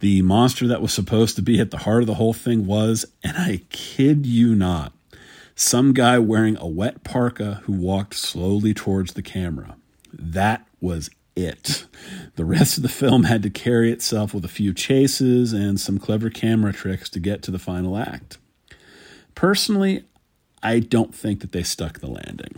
The 0.00 0.22
monster 0.22 0.66
that 0.68 0.82
was 0.82 0.92
supposed 0.92 1.36
to 1.36 1.42
be 1.42 1.60
at 1.60 1.70
the 1.70 1.78
heart 1.78 2.02
of 2.02 2.06
the 2.06 2.14
whole 2.14 2.32
thing 2.32 2.66
was, 2.66 3.04
and 3.22 3.36
I 3.36 3.62
kid 3.70 4.26
you 4.26 4.54
not, 4.54 4.92
some 5.54 5.92
guy 5.92 6.18
wearing 6.18 6.56
a 6.56 6.68
wet 6.68 7.02
parka 7.02 7.62
who 7.64 7.72
walked 7.72 8.14
slowly 8.14 8.72
towards 8.72 9.14
the 9.14 9.22
camera. 9.22 9.76
That 10.12 10.66
was 10.80 11.10
it. 11.34 11.86
The 12.36 12.44
rest 12.44 12.76
of 12.76 12.82
the 12.82 12.88
film 12.88 13.24
had 13.24 13.42
to 13.42 13.50
carry 13.50 13.90
itself 13.90 14.32
with 14.32 14.44
a 14.44 14.48
few 14.48 14.72
chases 14.72 15.52
and 15.52 15.80
some 15.80 15.98
clever 15.98 16.30
camera 16.30 16.72
tricks 16.72 17.10
to 17.10 17.20
get 17.20 17.42
to 17.42 17.50
the 17.50 17.58
final 17.58 17.96
act. 17.96 18.38
Personally, 19.34 20.04
I 20.62 20.80
don't 20.80 21.14
think 21.14 21.40
that 21.40 21.52
they 21.52 21.62
stuck 21.62 22.00
the 22.00 22.08
landing. 22.08 22.54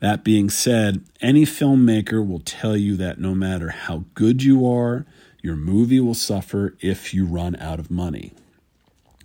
That 0.00 0.24
being 0.24 0.50
said, 0.50 1.04
any 1.22 1.44
filmmaker 1.44 2.26
will 2.26 2.40
tell 2.40 2.76
you 2.76 2.96
that 2.96 3.18
no 3.18 3.34
matter 3.34 3.70
how 3.70 4.04
good 4.14 4.42
you 4.42 4.70
are, 4.70 5.06
your 5.44 5.56
movie 5.56 6.00
will 6.00 6.14
suffer 6.14 6.74
if 6.80 7.12
you 7.12 7.26
run 7.26 7.54
out 7.56 7.78
of 7.78 7.90
money. 7.90 8.32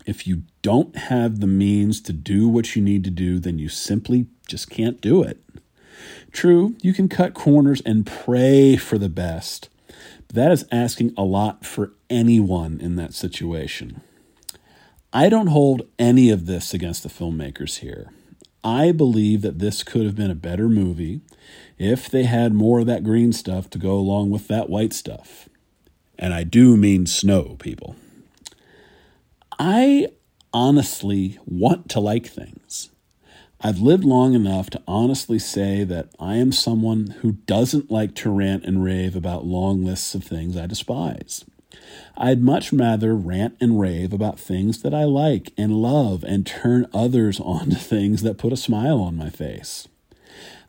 If 0.05 0.28
you 0.28 0.43
don't 0.61 0.93
have 0.97 1.39
the 1.39 1.47
means 1.47 2.01
to 2.01 2.11
do 2.11 2.49
what 2.49 2.76
you 2.76 2.82
need 2.82 3.05
to 3.05 3.09
do, 3.09 3.39
then 3.39 3.57
you 3.57 3.70
simply 3.70 4.28
just 4.45 4.70
can't 4.70 4.99
do 4.99 5.24
it. 5.24 5.41
True, 6.34 6.76
you 6.82 6.93
can 6.93 7.07
cut 7.07 7.34
corners 7.34 7.82
and 7.86 8.05
pray 8.05 8.76
for 8.76 8.97
the 8.97 9.07
best. 9.07 9.70
But 10.28 10.36
that 10.36 10.51
is 10.51 10.65
asking 10.74 11.13
a 11.15 11.24
lot 11.24 11.65
for 11.65 11.93
anyone 12.09 12.82
in 12.82 12.97
that 12.97 13.13
situation. 13.13 14.01
I 15.13 15.30
don't 15.30 15.47
hold 15.47 15.88
any 15.97 16.30
of 16.30 16.47
this 16.47 16.74
against 16.74 17.03
the 17.03 17.09
filmmakers 17.09 17.78
here. 17.78 18.11
I 18.61 18.91
believe 18.91 19.41
that 19.43 19.59
this 19.59 19.84
could 19.84 20.05
have 20.05 20.17
been 20.17 20.32
a 20.32 20.36
better 20.36 20.67
movie 20.67 21.22
if 21.78 22.09
they 22.09 22.24
had 22.24 22.53
more 22.53 22.80
of 22.80 22.88
that 22.88 23.05
green 23.05 23.32
stuff 23.32 23.70
to 23.70 23.78
go 23.78 23.93
along 23.93 24.32
with 24.32 24.49
that 24.49 24.70
white 24.70 24.91
stuff. 24.91 25.49
And 26.20 26.34
I 26.34 26.43
do 26.43 26.76
mean 26.76 27.05
snow, 27.05 27.55
people. 27.59 27.95
I 29.57 30.09
honestly 30.53 31.39
want 31.45 31.89
to 31.89 32.01
like 32.01 32.28
things. 32.28 32.89
I've 33.61 33.80
lived 33.80 34.03
long 34.03 34.34
enough 34.34 34.70
to 34.72 34.82
honestly 34.88 35.39
say 35.39 35.84
that 35.86 36.09
I 36.20 36.36
am 36.36 36.51
someone 36.51 37.15
who 37.22 37.34
doesn't 37.34 37.89
like 37.89 38.15
to 38.15 38.30
rant 38.30 38.65
and 38.65 38.84
rave 38.84 39.15
about 39.15 39.45
long 39.45 39.84
lists 39.84 40.13
of 40.13 40.24
things 40.24 40.55
I 40.55 40.67
despise. 40.67 41.45
I'd 42.17 42.41
much 42.41 42.74
rather 42.74 43.15
rant 43.15 43.55
and 43.61 43.80
rave 43.80 44.11
about 44.11 44.39
things 44.39 44.82
that 44.82 44.93
I 44.93 45.05
like 45.05 45.53
and 45.57 45.82
love 45.82 46.24
and 46.24 46.45
turn 46.45 46.88
others 46.93 47.39
on 47.43 47.70
to 47.70 47.76
things 47.78 48.24
that 48.24 48.38
put 48.38 48.53
a 48.53 48.57
smile 48.57 48.99
on 48.99 49.15
my 49.15 49.30
face. 49.30 49.88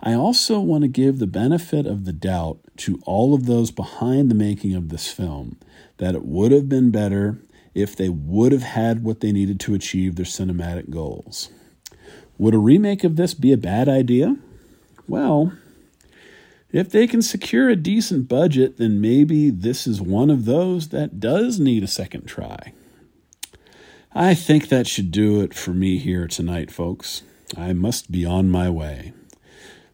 I 0.02 0.14
also 0.14 0.60
want 0.60 0.82
to 0.82 0.88
give 0.88 1.18
the 1.18 1.26
benefit 1.26 1.86
of 1.86 2.04
the 2.04 2.12
doubt 2.12 2.58
to 2.78 3.00
all 3.04 3.34
of 3.34 3.46
those 3.46 3.70
behind 3.70 4.30
the 4.30 4.34
making 4.34 4.74
of 4.74 4.88
this 4.88 5.12
film 5.12 5.58
that 5.98 6.14
it 6.14 6.24
would 6.24 6.52
have 6.52 6.68
been 6.68 6.90
better 6.90 7.38
if 7.74 7.94
they 7.94 8.08
would 8.08 8.52
have 8.52 8.62
had 8.62 9.04
what 9.04 9.20
they 9.20 9.32
needed 9.32 9.60
to 9.60 9.74
achieve 9.74 10.16
their 10.16 10.24
cinematic 10.24 10.90
goals. 10.90 11.50
Would 12.38 12.54
a 12.54 12.58
remake 12.58 13.04
of 13.04 13.16
this 13.16 13.34
be 13.34 13.52
a 13.52 13.58
bad 13.58 13.88
idea? 13.88 14.36
Well, 15.06 15.52
if 16.72 16.90
they 16.90 17.06
can 17.06 17.20
secure 17.20 17.68
a 17.68 17.76
decent 17.76 18.28
budget, 18.28 18.78
then 18.78 19.00
maybe 19.00 19.50
this 19.50 19.86
is 19.86 20.00
one 20.00 20.30
of 20.30 20.46
those 20.46 20.88
that 20.88 21.20
does 21.20 21.60
need 21.60 21.82
a 21.82 21.88
second 21.88 22.26
try. 22.26 22.72
I 24.14 24.34
think 24.34 24.68
that 24.68 24.86
should 24.86 25.10
do 25.10 25.42
it 25.42 25.52
for 25.52 25.72
me 25.72 25.98
here 25.98 26.26
tonight, 26.26 26.70
folks. 26.70 27.22
I 27.56 27.72
must 27.74 28.10
be 28.10 28.24
on 28.24 28.50
my 28.50 28.70
way. 28.70 29.12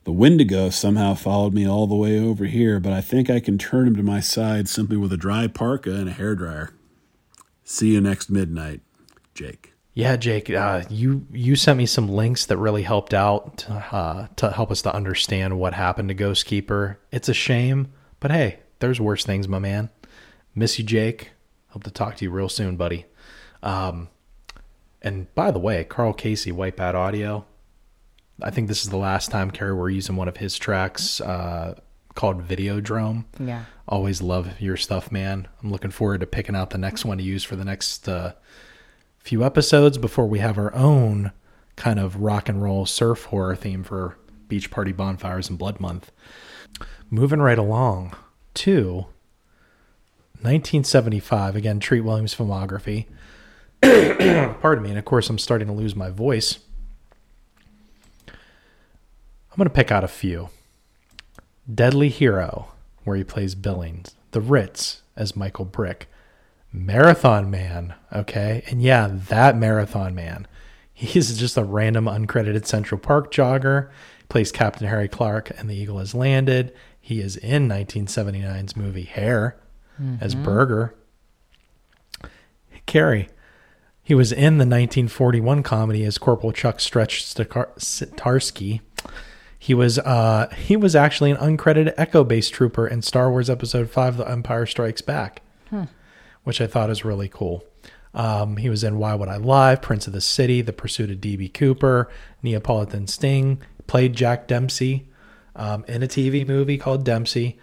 The 0.06 0.12
Wendigo 0.12 0.70
somehow 0.70 1.14
followed 1.14 1.52
me 1.52 1.68
all 1.68 1.88
the 1.88 1.96
way 1.96 2.16
over 2.20 2.44
here, 2.44 2.78
but 2.78 2.92
I 2.92 3.00
think 3.00 3.28
I 3.28 3.40
can 3.40 3.58
turn 3.58 3.88
him 3.88 3.96
to 3.96 4.04
my 4.04 4.20
side 4.20 4.68
simply 4.68 4.96
with 4.96 5.12
a 5.12 5.16
dry 5.16 5.48
parka 5.48 5.92
and 5.92 6.08
a 6.08 6.12
hairdryer. 6.12 6.70
See 7.64 7.92
you 7.92 8.00
next 8.00 8.30
midnight, 8.30 8.82
Jake. 9.34 9.72
Yeah, 9.94 10.14
Jake, 10.14 10.48
uh, 10.48 10.84
you 10.88 11.26
you 11.32 11.56
sent 11.56 11.78
me 11.78 11.86
some 11.86 12.08
links 12.08 12.46
that 12.46 12.56
really 12.56 12.84
helped 12.84 13.14
out 13.14 13.68
uh, 13.68 14.28
to 14.36 14.52
help 14.52 14.70
us 14.70 14.80
to 14.82 14.94
understand 14.94 15.58
what 15.58 15.74
happened 15.74 16.08
to 16.10 16.14
Ghost 16.14 16.46
Keeper. 16.46 17.00
It's 17.10 17.28
a 17.28 17.34
shame, 17.34 17.92
but 18.20 18.30
hey, 18.30 18.60
there's 18.78 19.00
worse 19.00 19.24
things, 19.24 19.48
my 19.48 19.58
man. 19.58 19.90
Miss 20.54 20.78
you, 20.78 20.84
Jake. 20.84 21.32
Hope 21.70 21.82
to 21.82 21.90
talk 21.90 22.14
to 22.18 22.24
you 22.24 22.30
real 22.30 22.48
soon, 22.48 22.76
buddy. 22.76 23.06
Um, 23.60 24.08
and 25.02 25.34
by 25.34 25.50
the 25.50 25.58
way, 25.58 25.82
Carl 25.82 26.12
Casey, 26.12 26.52
Wipeout 26.52 26.94
Audio. 26.94 27.44
I 28.42 28.50
think 28.50 28.68
this 28.68 28.82
is 28.82 28.90
the 28.90 28.96
last 28.98 29.30
time, 29.30 29.50
Carrie 29.50 29.72
we're 29.72 29.90
using 29.90 30.16
one 30.16 30.28
of 30.28 30.36
his 30.36 30.58
tracks 30.58 31.20
uh, 31.20 31.74
called 32.14 32.46
Videodrome. 32.46 33.24
Yeah. 33.38 33.64
Always 33.88 34.20
love 34.20 34.60
your 34.60 34.76
stuff, 34.76 35.10
man. 35.10 35.48
I'm 35.62 35.70
looking 35.70 35.90
forward 35.90 36.20
to 36.20 36.26
picking 36.26 36.56
out 36.56 36.70
the 36.70 36.78
next 36.78 37.04
one 37.04 37.18
to 37.18 37.24
use 37.24 37.44
for 37.44 37.56
the 37.56 37.64
next 37.64 38.08
uh, 38.08 38.32
few 39.18 39.44
episodes 39.44 39.98
before 39.98 40.26
we 40.26 40.40
have 40.40 40.58
our 40.58 40.74
own 40.74 41.32
kind 41.76 41.98
of 41.98 42.16
rock 42.16 42.48
and 42.48 42.62
roll 42.62 42.86
surf 42.86 43.24
horror 43.24 43.56
theme 43.56 43.84
for 43.84 44.16
Beach 44.48 44.70
Party 44.70 44.92
Bonfires 44.92 45.48
and 45.48 45.58
Blood 45.58 45.80
Month. 45.80 46.10
Moving 47.10 47.40
right 47.40 47.58
along 47.58 48.14
to 48.54 49.06
1975, 50.42 51.56
again, 51.56 51.80
Treat 51.80 52.02
Williams 52.02 52.34
filmography. 52.34 53.06
Pardon 54.60 54.84
me, 54.84 54.90
and 54.90 54.98
of 54.98 55.04
course, 55.04 55.30
I'm 55.30 55.38
starting 55.38 55.68
to 55.68 55.74
lose 55.74 55.94
my 55.94 56.10
voice. 56.10 56.58
I'm 59.56 59.60
going 59.60 59.70
to 59.70 59.74
pick 59.74 59.90
out 59.90 60.04
a 60.04 60.08
few. 60.08 60.50
Deadly 61.72 62.10
Hero, 62.10 62.74
where 63.04 63.16
he 63.16 63.24
plays 63.24 63.54
Billings. 63.54 64.14
The 64.32 64.42
Ritz 64.42 65.00
as 65.16 65.34
Michael 65.34 65.64
Brick. 65.64 66.10
Marathon 66.74 67.50
Man, 67.50 67.94
okay? 68.12 68.64
And 68.66 68.82
yeah, 68.82 69.08
that 69.10 69.56
Marathon 69.56 70.14
Man. 70.14 70.46
He's 70.92 71.38
just 71.38 71.56
a 71.56 71.64
random 71.64 72.04
uncredited 72.04 72.66
Central 72.66 73.00
Park 73.00 73.32
jogger. 73.32 73.88
Plays 74.28 74.52
Captain 74.52 74.88
Harry 74.88 75.08
Clark 75.08 75.50
and 75.58 75.70
the 75.70 75.74
Eagle 75.74 76.00
has 76.00 76.14
landed. 76.14 76.74
He 77.00 77.22
is 77.22 77.38
in 77.38 77.66
1979's 77.66 78.76
movie 78.76 79.04
Hair 79.04 79.56
as 80.20 80.34
mm-hmm. 80.34 80.44
Burger. 80.44 80.94
Carrie. 82.84 83.30
He 84.02 84.14
was 84.14 84.32
in 84.32 84.58
the 84.58 84.66
1941 84.66 85.62
comedy 85.62 86.04
as 86.04 86.18
Corporal 86.18 86.52
Chuck 86.52 86.78
Stretch 86.78 87.24
Stakar- 87.24 87.80
Starsky. 87.80 88.82
He 89.58 89.74
was 89.74 89.98
uh, 89.98 90.48
he 90.56 90.76
was 90.76 90.94
actually 90.94 91.30
an 91.30 91.38
uncredited 91.38 91.94
Echo 91.96 92.24
Base 92.24 92.50
trooper 92.50 92.86
in 92.86 93.02
Star 93.02 93.30
Wars 93.30 93.48
Episode 93.50 93.90
Five: 93.90 94.16
The 94.16 94.28
Empire 94.28 94.66
Strikes 94.66 95.00
Back, 95.00 95.42
which 96.44 96.60
I 96.60 96.66
thought 96.66 96.90
is 96.90 97.04
really 97.04 97.28
cool. 97.28 97.64
Um, 98.14 98.56
he 98.56 98.70
was 98.70 98.82
in 98.82 98.98
Why 98.98 99.14
Would 99.14 99.28
I 99.28 99.36
Lie, 99.36 99.76
Prince 99.76 100.06
of 100.06 100.12
the 100.12 100.20
City, 100.22 100.62
The 100.62 100.72
Pursuit 100.72 101.10
of 101.10 101.20
D.B. 101.20 101.50
Cooper, 101.50 102.10
Neapolitan 102.42 103.06
Sting. 103.06 103.60
Played 103.86 104.14
Jack 104.14 104.48
Dempsey 104.48 105.06
um, 105.54 105.84
in 105.86 106.02
a 106.02 106.06
TV 106.08 106.46
movie 106.46 106.78
called 106.78 107.04
Dempsey. 107.04 107.58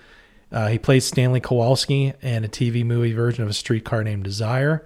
Uh, 0.52 0.68
he 0.68 0.78
played 0.78 1.02
Stanley 1.02 1.40
Kowalski 1.40 2.14
in 2.22 2.46
a 2.46 2.48
TV 2.48 2.86
movie 2.86 3.14
version 3.14 3.44
of 3.44 3.50
A 3.50 3.54
Streetcar 3.54 4.04
Named 4.04 4.24
Desire. 4.24 4.86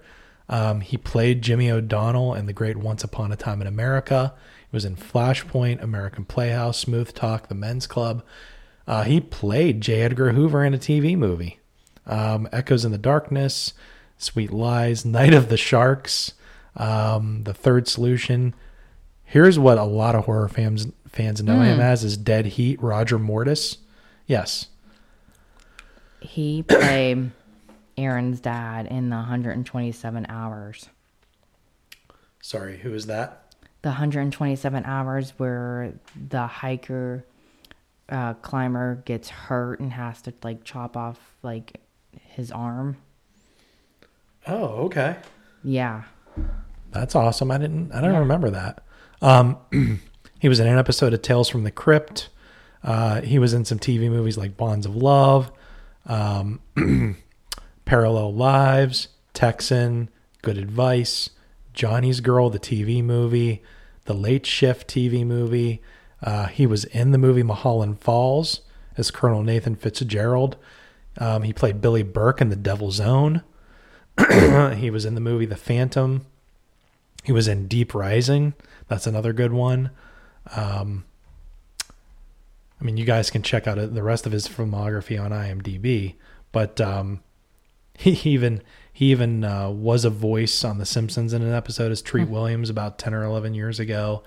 Um, 0.50 0.80
he 0.80 0.96
played 0.98 1.42
Jimmy 1.42 1.70
O'Donnell 1.70 2.34
in 2.34 2.46
the 2.46 2.54
great 2.54 2.78
Once 2.78 3.04
Upon 3.04 3.32
a 3.32 3.36
Time 3.36 3.60
in 3.62 3.68
America. 3.68 4.34
He 4.70 4.76
was 4.76 4.86
in 4.86 4.96
Flashpoint, 4.96 5.82
American 5.82 6.26
Playhouse, 6.26 6.78
Smooth 6.78 7.14
Talk, 7.14 7.48
The 7.48 7.56
Men's 7.56 7.88
Club. 7.88 8.24
Uh, 8.86 9.04
he 9.04 9.20
played 9.20 9.82
J. 9.82 10.02
Edgar 10.02 10.34
Hoover 10.34 10.64
in 10.64 10.74
a 10.74 10.78
TV 10.78 11.18
movie. 11.18 11.60
Um, 12.06 12.48
Echoes 12.52 12.86
in 12.86 12.92
the 12.92 12.98
Darkness, 12.98 13.74
Sweet 14.18 14.52
Lies, 14.52 15.06
Night 15.06 15.34
of 15.34 15.50
the 15.50 15.58
Sharks, 15.58 16.34
um, 16.76 17.44
The 17.44 17.54
Third 17.54 17.88
Solution. 17.88 18.54
Here's 19.24 19.60
what 19.60 19.78
a 19.78 19.84
lot 19.84 20.16
of 20.16 20.26
horror 20.26 20.48
fans 20.48 20.88
fans 21.08 21.42
know 21.42 21.62
him 21.62 21.80
as 21.80 22.04
is 22.04 22.16
Dead 22.16 22.46
Heat, 22.46 22.82
Roger 22.82 23.18
Mortis. 23.18 23.80
Yes. 24.26 24.68
He 26.20 26.64
played 26.68 27.32
Aaron's 27.98 28.40
dad 28.40 28.86
in 28.86 29.10
the 29.10 29.16
127 29.16 30.28
hours. 30.30 30.90
Sorry, 32.42 32.78
who 32.78 32.94
is 32.94 33.08
that? 33.08 33.47
The 33.82 33.90
127 33.90 34.86
hours 34.86 35.34
where 35.38 35.94
the 36.30 36.48
hiker 36.48 37.26
uh, 38.10 38.34
climber 38.36 39.04
gets 39.06 39.30
hurt 39.30 39.80
and 39.80 39.94
has 39.94 40.22
to 40.24 40.34
like 40.44 40.64
chop 40.64 40.98
off 40.98 41.20
like 41.44 41.80
his 42.20 42.52
arm. 42.52 42.98
Oh, 44.46 44.86
okay. 44.86 45.18
Yeah. 45.64 46.04
That's 46.92 47.16
awesome. 47.16 47.52
I 47.52 47.58
didn't 47.58 47.92
I 47.92 48.02
don't 48.02 48.16
remember 48.16 48.50
that. 48.52 48.84
Um 49.22 49.58
he 50.40 50.48
was 50.48 50.60
in 50.60 50.68
an 50.68 50.78
episode 50.78 51.14
of 51.14 51.22
Tales 51.22 51.50
from 51.50 51.64
the 51.64 51.72
Crypt. 51.72 52.30
Uh 52.84 53.22
he 53.22 53.40
was 53.40 53.54
in 53.54 53.66
some 53.66 53.80
TV 53.80 54.10
movies 54.10 54.38
like 54.38 54.56
Bonds 54.56 54.86
of 54.86 54.96
Love, 54.96 55.52
um 56.06 56.62
Parallel 57.86 58.34
Lives, 58.34 59.10
Texan, 59.34 60.10
Good 60.42 60.58
Advice, 60.58 61.30
Johnny's 61.78 62.22
Girl, 62.22 62.50
the 62.50 62.60
TV 62.60 63.04
movie, 63.04 63.62
The 64.06 64.16
Late 64.16 64.48
Shift 64.48 64.88
TV 64.88 65.24
movie. 65.24 65.80
Uh, 66.24 66.48
he 66.48 66.66
was 66.66 66.86
in 66.86 67.12
the 67.12 67.20
movie 67.20 67.44
Mulholland 67.44 68.02
Falls 68.02 68.62
as 68.98 69.12
Colonel 69.12 69.44
Nathan 69.44 69.76
Fitzgerald. 69.76 70.58
Um, 71.20 71.44
he 71.44 71.54
played 71.54 71.80
Billy 71.80 72.02
Burke 72.02 72.42
in 72.42 72.50
The 72.50 72.56
Devil's 72.56 73.00
Own. 73.00 73.44
he 74.76 74.90
was 74.90 75.06
in 75.06 75.14
the 75.14 75.22
movie 75.22 75.46
The 75.46 75.56
Phantom. 75.56 76.26
He 77.24 77.32
was 77.32 77.48
in 77.48 77.68
Deep 77.68 77.94
Rising. 77.94 78.56
That's 78.88 79.06
another 79.06 79.32
good 79.32 79.54
one. 79.54 79.92
Um, 80.56 81.06
I 82.82 82.86
mean, 82.86 82.98
you 82.98 83.06
guys 83.06 83.30
can 83.30 83.44
check 83.44 83.68
out 83.68 83.94
the 83.94 84.04
rest 84.04 84.26
of 84.26 84.32
his 84.32 84.48
filmography 84.48 85.24
on 85.24 85.30
IMDb, 85.30 86.16
but 86.52 86.82
um, 86.82 87.22
he 87.98 88.12
even 88.32 88.64
he 88.98 89.12
even 89.12 89.44
uh, 89.44 89.70
was 89.70 90.06
a 90.06 90.10
voice 90.10 90.64
on 90.64 90.80
The 90.80 90.86
Simpsons 90.86 91.32
in 91.32 91.44
an 91.44 91.54
episode 91.54 91.92
as 91.92 92.02
Treat 92.02 92.30
Williams 92.30 92.72
about 92.72 92.98
ten 92.98 93.14
or 93.14 93.24
eleven 93.24 93.54
years 93.54 93.80
ago. 93.80 94.24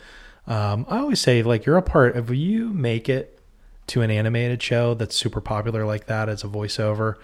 Um, 0.47 0.87
I 0.89 0.99
always 0.99 1.19
say, 1.19 1.43
like, 1.43 1.67
you're 1.67 1.77
a 1.77 1.83
part. 1.83 2.17
of 2.17 2.33
you 2.33 2.69
make 2.69 3.09
it 3.09 3.41
to 3.89 4.03
an 4.03 4.13
animated 4.13 4.63
show 4.63 4.95
that's 4.95 5.17
super 5.17 5.41
popular 5.41 5.85
like 5.85 6.07
that 6.07 6.29
as 6.29 6.45
a 6.45 6.47
voiceover, 6.47 7.17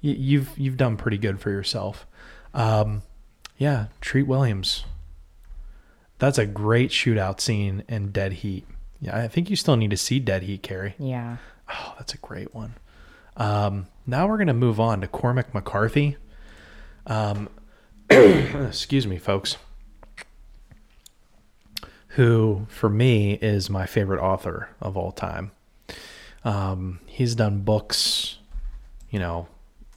you, 0.00 0.12
you've 0.12 0.56
you've 0.56 0.76
done 0.76 0.96
pretty 0.96 1.18
good 1.18 1.40
for 1.40 1.50
yourself. 1.50 2.06
Um, 2.54 3.02
yeah, 3.58 3.86
Treat 4.00 4.28
Williams. 4.28 4.84
That's 6.20 6.38
a 6.38 6.46
great 6.46 6.90
shootout 6.90 7.40
scene 7.40 7.82
in 7.88 8.12
Dead 8.12 8.32
Heat. 8.34 8.64
Yeah, 9.00 9.18
I 9.18 9.26
think 9.26 9.50
you 9.50 9.56
still 9.56 9.76
need 9.76 9.90
to 9.90 9.96
see 9.96 10.20
Dead 10.20 10.44
Heat, 10.44 10.62
Carrie. 10.62 10.94
Yeah. 11.00 11.38
Oh, 11.68 11.94
that's 11.98 12.14
a 12.14 12.18
great 12.18 12.54
one. 12.54 12.74
Um, 13.36 13.88
now 14.06 14.28
we're 14.28 14.36
going 14.36 14.46
to 14.46 14.54
move 14.54 14.78
on 14.78 15.00
to 15.00 15.08
Cormac 15.08 15.52
McCarthy. 15.52 16.16
Um, 17.06 17.48
excuse 18.10 19.06
me, 19.06 19.18
folks. 19.18 19.56
Who, 22.08 22.66
for 22.68 22.90
me, 22.90 23.34
is 23.34 23.70
my 23.70 23.86
favorite 23.86 24.20
author 24.20 24.68
of 24.80 24.96
all 24.96 25.12
time. 25.12 25.52
Um, 26.44 27.00
he's 27.06 27.34
done 27.34 27.60
books, 27.60 28.36
you 29.10 29.18
know, 29.18 29.48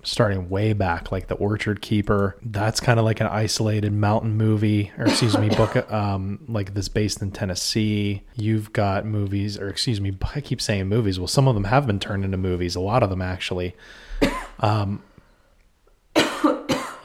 starting 0.06 0.49
way 0.49 0.74
back, 0.74 1.12
like 1.12 1.28
The 1.28 1.36
Orchard 1.36 1.82
Keeper. 1.82 2.38
That's 2.41 2.80
kind 2.80 2.99
of 2.99 3.06
like 3.06 3.20
an 3.20 3.28
isolated 3.28 3.91
mountain 3.91 4.38
movie, 4.38 4.91
or 4.97 5.08
excuse 5.08 5.38
me, 5.38 5.49
book, 5.49 5.76
um, 5.91 6.39
like 6.47 6.74
this 6.74 6.88
based 6.88 7.22
in 7.22 7.32
Tennessee. 7.32 8.22
You've 8.36 8.72
got 8.72 9.06
movies, 9.06 9.58
or 9.58 9.68
excuse 9.68 9.99
me, 9.99 10.16
I 10.34 10.41
keep 10.41 10.62
saying 10.62 10.88
movies. 10.88 11.20
Well, 11.20 11.28
some 11.28 11.47
of 11.47 11.56
them 11.56 11.66
have 11.66 11.88
been 11.88 11.99
turned 11.99 12.24
into 12.24 12.38
movies, 12.38 12.76
a 12.76 12.80
lot 12.80 13.03
of 13.03 13.10
them 13.10 13.22
actually. 13.22 13.76
Um, 14.58 15.03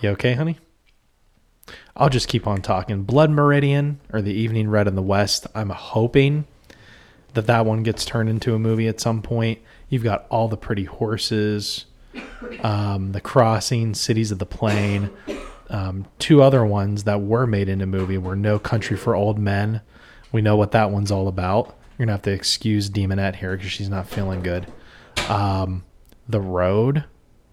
you 0.00 0.10
okay, 0.10 0.34
honey? 0.34 0.58
I'll 1.96 2.08
just 2.08 2.28
keep 2.28 2.46
on 2.46 2.62
talking. 2.62 3.02
Blood 3.02 3.30
Meridian 3.30 4.00
or 4.12 4.22
The 4.22 4.32
Evening 4.32 4.70
Red 4.70 4.88
in 4.88 4.94
the 4.94 5.02
West. 5.02 5.46
I'm 5.54 5.70
hoping 5.70 6.46
that 7.34 7.46
that 7.46 7.66
one 7.66 7.82
gets 7.82 8.04
turned 8.04 8.28
into 8.28 8.54
a 8.54 8.58
movie 8.58 8.88
at 8.88 9.00
some 9.00 9.22
point. 9.22 9.60
You've 9.88 10.02
got 10.02 10.26
all 10.30 10.48
the 10.48 10.56
pretty 10.56 10.84
horses, 10.84 11.86
um, 12.62 13.12
the 13.12 13.20
crossing, 13.20 13.94
cities 13.94 14.30
of 14.30 14.38
the 14.38 14.46
plain. 14.46 15.10
Um, 15.68 16.06
two 16.18 16.42
other 16.42 16.64
ones 16.64 17.04
that 17.04 17.20
were 17.20 17.46
made 17.46 17.68
into 17.68 17.86
movie 17.86 18.18
were 18.18 18.34
No 18.36 18.58
Country 18.58 18.96
for 18.96 19.14
Old 19.14 19.38
Men. 19.38 19.82
We 20.32 20.42
know 20.42 20.56
what 20.56 20.72
that 20.72 20.90
one's 20.90 21.10
all 21.10 21.28
about. 21.28 21.76
You're 21.98 22.06
gonna 22.06 22.12
have 22.12 22.22
to 22.22 22.32
excuse 22.32 22.88
Demonette 22.88 23.36
here 23.36 23.56
because 23.56 23.70
she's 23.70 23.88
not 23.90 24.08
feeling 24.08 24.42
good. 24.42 24.66
Um, 25.28 25.84
the 26.28 26.40
Road. 26.40 27.04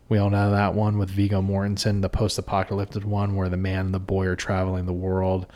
We 0.09 0.17
all 0.17 0.29
know 0.29 0.51
that 0.51 0.73
one 0.73 0.97
with 0.97 1.09
Viggo 1.09 1.41
Mortensen, 1.41 2.01
the 2.01 2.09
post-apocalyptic 2.09 3.03
one 3.03 3.35
where 3.35 3.49
the 3.49 3.57
man 3.57 3.87
and 3.87 3.93
the 3.93 3.99
boy 3.99 4.25
are 4.27 4.35
traveling 4.35 4.85
the 4.85 4.93
world 4.93 5.47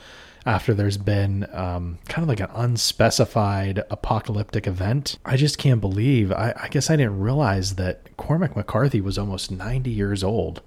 after 0.46 0.74
there's 0.74 0.98
been 0.98 1.48
um, 1.54 2.00
kind 2.08 2.24
of 2.24 2.30
like 2.30 2.40
an 2.40 2.50
unspecified 2.54 3.84
apocalyptic 3.90 4.68
event. 4.68 5.18
I 5.24 5.38
just 5.38 5.58
can't 5.58 5.80
believe. 5.80 6.32
I, 6.32 6.54
I 6.56 6.68
guess 6.68 6.90
I 6.90 6.96
didn't 6.96 7.20
realize 7.20 7.76
that 7.76 8.18
Cormac 8.18 8.56
McCarthy 8.56 9.02
was 9.02 9.18
almost 9.18 9.52
90 9.52 9.90
years 9.90 10.24
old. 10.24 10.62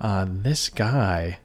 Uh, 0.00 0.26
this 0.28 0.68
guy, 0.68 1.40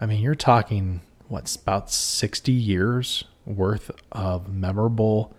I 0.00 0.06
mean, 0.06 0.20
you're 0.20 0.34
talking 0.34 1.02
what's 1.28 1.56
about 1.56 1.90
60 1.90 2.52
years 2.52 3.24
worth 3.46 3.90
of 4.12 4.52
memorable 4.52 5.34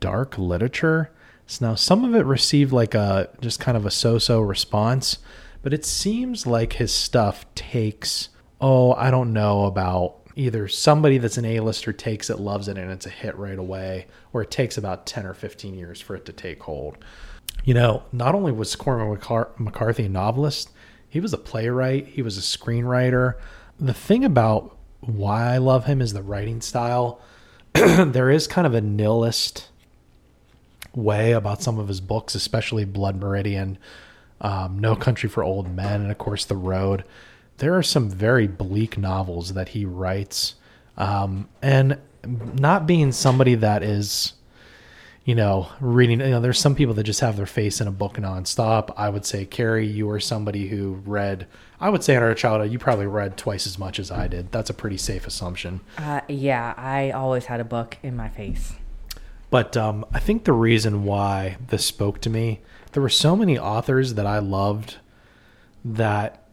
dark 0.00 0.36
literature. 0.38 1.10
So 1.52 1.66
now 1.66 1.74
some 1.74 2.02
of 2.02 2.14
it 2.14 2.24
received 2.24 2.72
like 2.72 2.94
a 2.94 3.28
just 3.42 3.60
kind 3.60 3.76
of 3.76 3.84
a 3.84 3.90
so-so 3.90 4.40
response, 4.40 5.18
but 5.60 5.74
it 5.74 5.84
seems 5.84 6.46
like 6.46 6.72
his 6.72 6.94
stuff 6.94 7.44
takes 7.54 8.30
oh, 8.58 8.94
I 8.94 9.10
don't 9.10 9.34
know 9.34 9.66
about 9.66 10.20
either 10.36 10.66
somebody 10.68 11.18
that's 11.18 11.36
an 11.36 11.44
A-lister 11.44 11.92
takes 11.92 12.30
it, 12.30 12.38
loves 12.38 12.68
it, 12.68 12.78
and 12.78 12.90
it's 12.90 13.06
a 13.06 13.10
hit 13.10 13.36
right 13.36 13.58
away, 13.58 14.06
or 14.32 14.40
it 14.40 14.52
takes 14.52 14.78
about 14.78 15.04
10 15.04 15.26
or 15.26 15.34
15 15.34 15.74
years 15.74 16.00
for 16.00 16.14
it 16.14 16.24
to 16.26 16.32
take 16.32 16.62
hold. 16.62 16.96
You 17.64 17.74
know, 17.74 18.04
not 18.12 18.36
only 18.36 18.52
was 18.52 18.76
Cormac 18.76 19.20
McCar- 19.20 19.58
McCarthy 19.58 20.04
a 20.04 20.08
novelist, 20.08 20.70
he 21.08 21.18
was 21.18 21.32
a 21.32 21.38
playwright, 21.38 22.06
he 22.06 22.22
was 22.22 22.38
a 22.38 22.40
screenwriter. 22.40 23.34
The 23.80 23.92
thing 23.92 24.24
about 24.24 24.76
why 25.00 25.52
I 25.52 25.58
love 25.58 25.86
him 25.86 26.00
is 26.00 26.12
the 26.12 26.22
writing 26.22 26.60
style. 26.60 27.20
there 27.72 28.30
is 28.30 28.46
kind 28.46 28.66
of 28.66 28.74
a 28.74 28.80
nihilist 28.80 29.71
way 30.94 31.32
about 31.32 31.62
some 31.62 31.78
of 31.78 31.88
his 31.88 32.00
books, 32.00 32.34
especially 32.34 32.84
Blood 32.84 33.16
Meridian, 33.16 33.78
um, 34.40 34.78
No 34.78 34.96
Country 34.96 35.28
for 35.28 35.42
Old 35.42 35.74
Men, 35.74 36.02
and 36.02 36.10
of 36.10 36.18
course 36.18 36.44
The 36.44 36.56
Road. 36.56 37.04
There 37.58 37.76
are 37.76 37.82
some 37.82 38.10
very 38.10 38.46
bleak 38.46 38.98
novels 38.98 39.54
that 39.54 39.70
he 39.70 39.84
writes, 39.84 40.56
um, 40.96 41.48
and 41.60 41.98
not 42.24 42.86
being 42.86 43.12
somebody 43.12 43.54
that 43.56 43.82
is, 43.82 44.32
you 45.24 45.34
know, 45.34 45.68
reading. 45.80 46.20
You 46.20 46.30
know, 46.30 46.40
there's 46.40 46.58
some 46.58 46.74
people 46.74 46.94
that 46.94 47.04
just 47.04 47.20
have 47.20 47.36
their 47.36 47.46
face 47.46 47.80
in 47.80 47.86
a 47.86 47.92
book 47.92 48.14
nonstop. 48.14 48.92
I 48.96 49.08
would 49.08 49.24
say, 49.24 49.44
Carrie, 49.44 49.86
you 49.86 50.10
are 50.10 50.20
somebody 50.20 50.68
who 50.68 50.94
read. 51.04 51.46
I 51.80 51.90
would 51.90 52.02
say 52.02 52.16
in 52.16 52.22
our 52.22 52.34
childhood, 52.34 52.72
you 52.72 52.78
probably 52.78 53.06
read 53.06 53.36
twice 53.36 53.66
as 53.66 53.78
much 53.78 53.98
as 53.98 54.10
I 54.10 54.28
did. 54.28 54.50
That's 54.52 54.70
a 54.70 54.74
pretty 54.74 54.96
safe 54.96 55.26
assumption. 55.26 55.80
Uh, 55.98 56.20
yeah, 56.28 56.74
I 56.76 57.10
always 57.10 57.46
had 57.46 57.60
a 57.60 57.64
book 57.64 57.98
in 58.02 58.16
my 58.16 58.28
face. 58.28 58.74
But 59.52 59.76
um, 59.76 60.06
I 60.14 60.18
think 60.18 60.44
the 60.44 60.54
reason 60.54 61.04
why 61.04 61.58
this 61.68 61.84
spoke 61.84 62.22
to 62.22 62.30
me, 62.30 62.62
there 62.92 63.02
were 63.02 63.10
so 63.10 63.36
many 63.36 63.58
authors 63.58 64.14
that 64.14 64.24
I 64.24 64.38
loved 64.38 64.96
that 65.84 66.46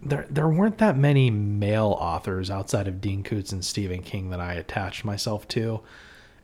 there 0.00 0.28
there 0.30 0.48
weren't 0.48 0.78
that 0.78 0.96
many 0.96 1.28
male 1.28 1.96
authors 1.98 2.48
outside 2.48 2.86
of 2.86 3.00
Dean 3.00 3.24
Koontz 3.24 3.50
and 3.50 3.64
Stephen 3.64 4.00
King 4.00 4.30
that 4.30 4.38
I 4.38 4.52
attached 4.54 5.04
myself 5.04 5.48
to. 5.48 5.80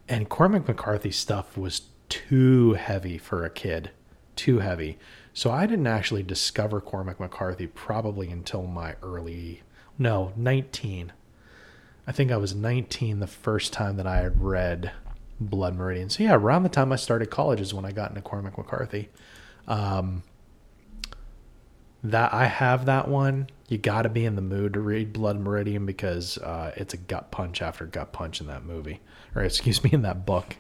And 0.08 0.28
Cormac 0.28 0.66
McCarthy 0.66 1.12
stuff 1.12 1.56
was 1.56 1.82
too 2.08 2.72
heavy 2.72 3.16
for 3.16 3.44
a 3.44 3.50
kid. 3.50 3.92
Too 4.34 4.58
heavy. 4.58 4.98
So 5.32 5.52
I 5.52 5.66
didn't 5.66 5.86
actually 5.86 6.24
discover 6.24 6.80
Cormac 6.80 7.20
McCarthy 7.20 7.68
probably 7.68 8.28
until 8.28 8.64
my 8.64 8.96
early 9.04 9.62
no, 10.00 10.32
19. 10.34 11.12
I 12.08 12.10
think 12.10 12.32
I 12.32 12.38
was 12.38 12.56
19 12.56 13.20
the 13.20 13.28
first 13.28 13.72
time 13.72 13.96
that 13.98 14.06
I 14.08 14.16
had 14.16 14.42
read 14.42 14.90
Blood 15.46 15.74
Meridian. 15.74 16.10
So 16.10 16.22
yeah, 16.22 16.34
around 16.34 16.62
the 16.62 16.68
time 16.68 16.92
I 16.92 16.96
started 16.96 17.30
college 17.30 17.60
is 17.60 17.72
when 17.74 17.84
I 17.84 17.92
got 17.92 18.10
into 18.10 18.22
Cormac 18.22 18.56
McCarthy. 18.56 19.08
Um, 19.68 20.22
that 22.04 22.34
I 22.34 22.46
have 22.46 22.86
that 22.86 23.08
one. 23.08 23.48
You 23.68 23.78
got 23.78 24.02
to 24.02 24.08
be 24.08 24.24
in 24.24 24.34
the 24.34 24.42
mood 24.42 24.74
to 24.74 24.80
read 24.80 25.12
Blood 25.12 25.38
Meridian 25.38 25.86
because 25.86 26.36
uh, 26.38 26.72
it's 26.76 26.94
a 26.94 26.96
gut 26.96 27.30
punch 27.30 27.62
after 27.62 27.86
gut 27.86 28.12
punch 28.12 28.40
in 28.40 28.46
that 28.48 28.64
movie, 28.64 29.00
or 29.34 29.42
excuse 29.42 29.82
me, 29.84 29.90
in 29.92 30.02
that 30.02 30.26
book. 30.26 30.56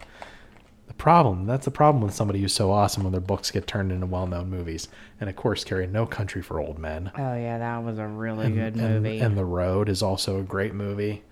The 0.86 0.94
problem 0.94 1.46
that's 1.46 1.64
the 1.64 1.70
problem 1.70 2.02
with 2.02 2.14
somebody 2.14 2.40
who's 2.40 2.52
so 2.52 2.70
awesome 2.70 3.02
when 3.02 3.12
their 3.12 3.20
books 3.20 3.50
get 3.50 3.66
turned 3.66 3.90
into 3.92 4.06
well-known 4.06 4.50
movies, 4.50 4.88
and 5.20 5.28
of 5.30 5.36
course, 5.36 5.64
Carrie 5.64 5.86
No 5.86 6.06
Country 6.06 6.42
for 6.42 6.60
Old 6.60 6.78
Men. 6.78 7.10
Oh 7.16 7.34
yeah, 7.34 7.58
that 7.58 7.82
was 7.82 7.98
a 7.98 8.06
really 8.06 8.46
and, 8.46 8.54
good 8.54 8.76
and- 8.76 9.02
movie. 9.02 9.18
And, 9.18 9.36
The 9.36 9.44
Road 9.44 9.88
is 9.88 10.02
also 10.02 10.38
a 10.38 10.42
great 10.42 10.74
movie. 10.74 11.22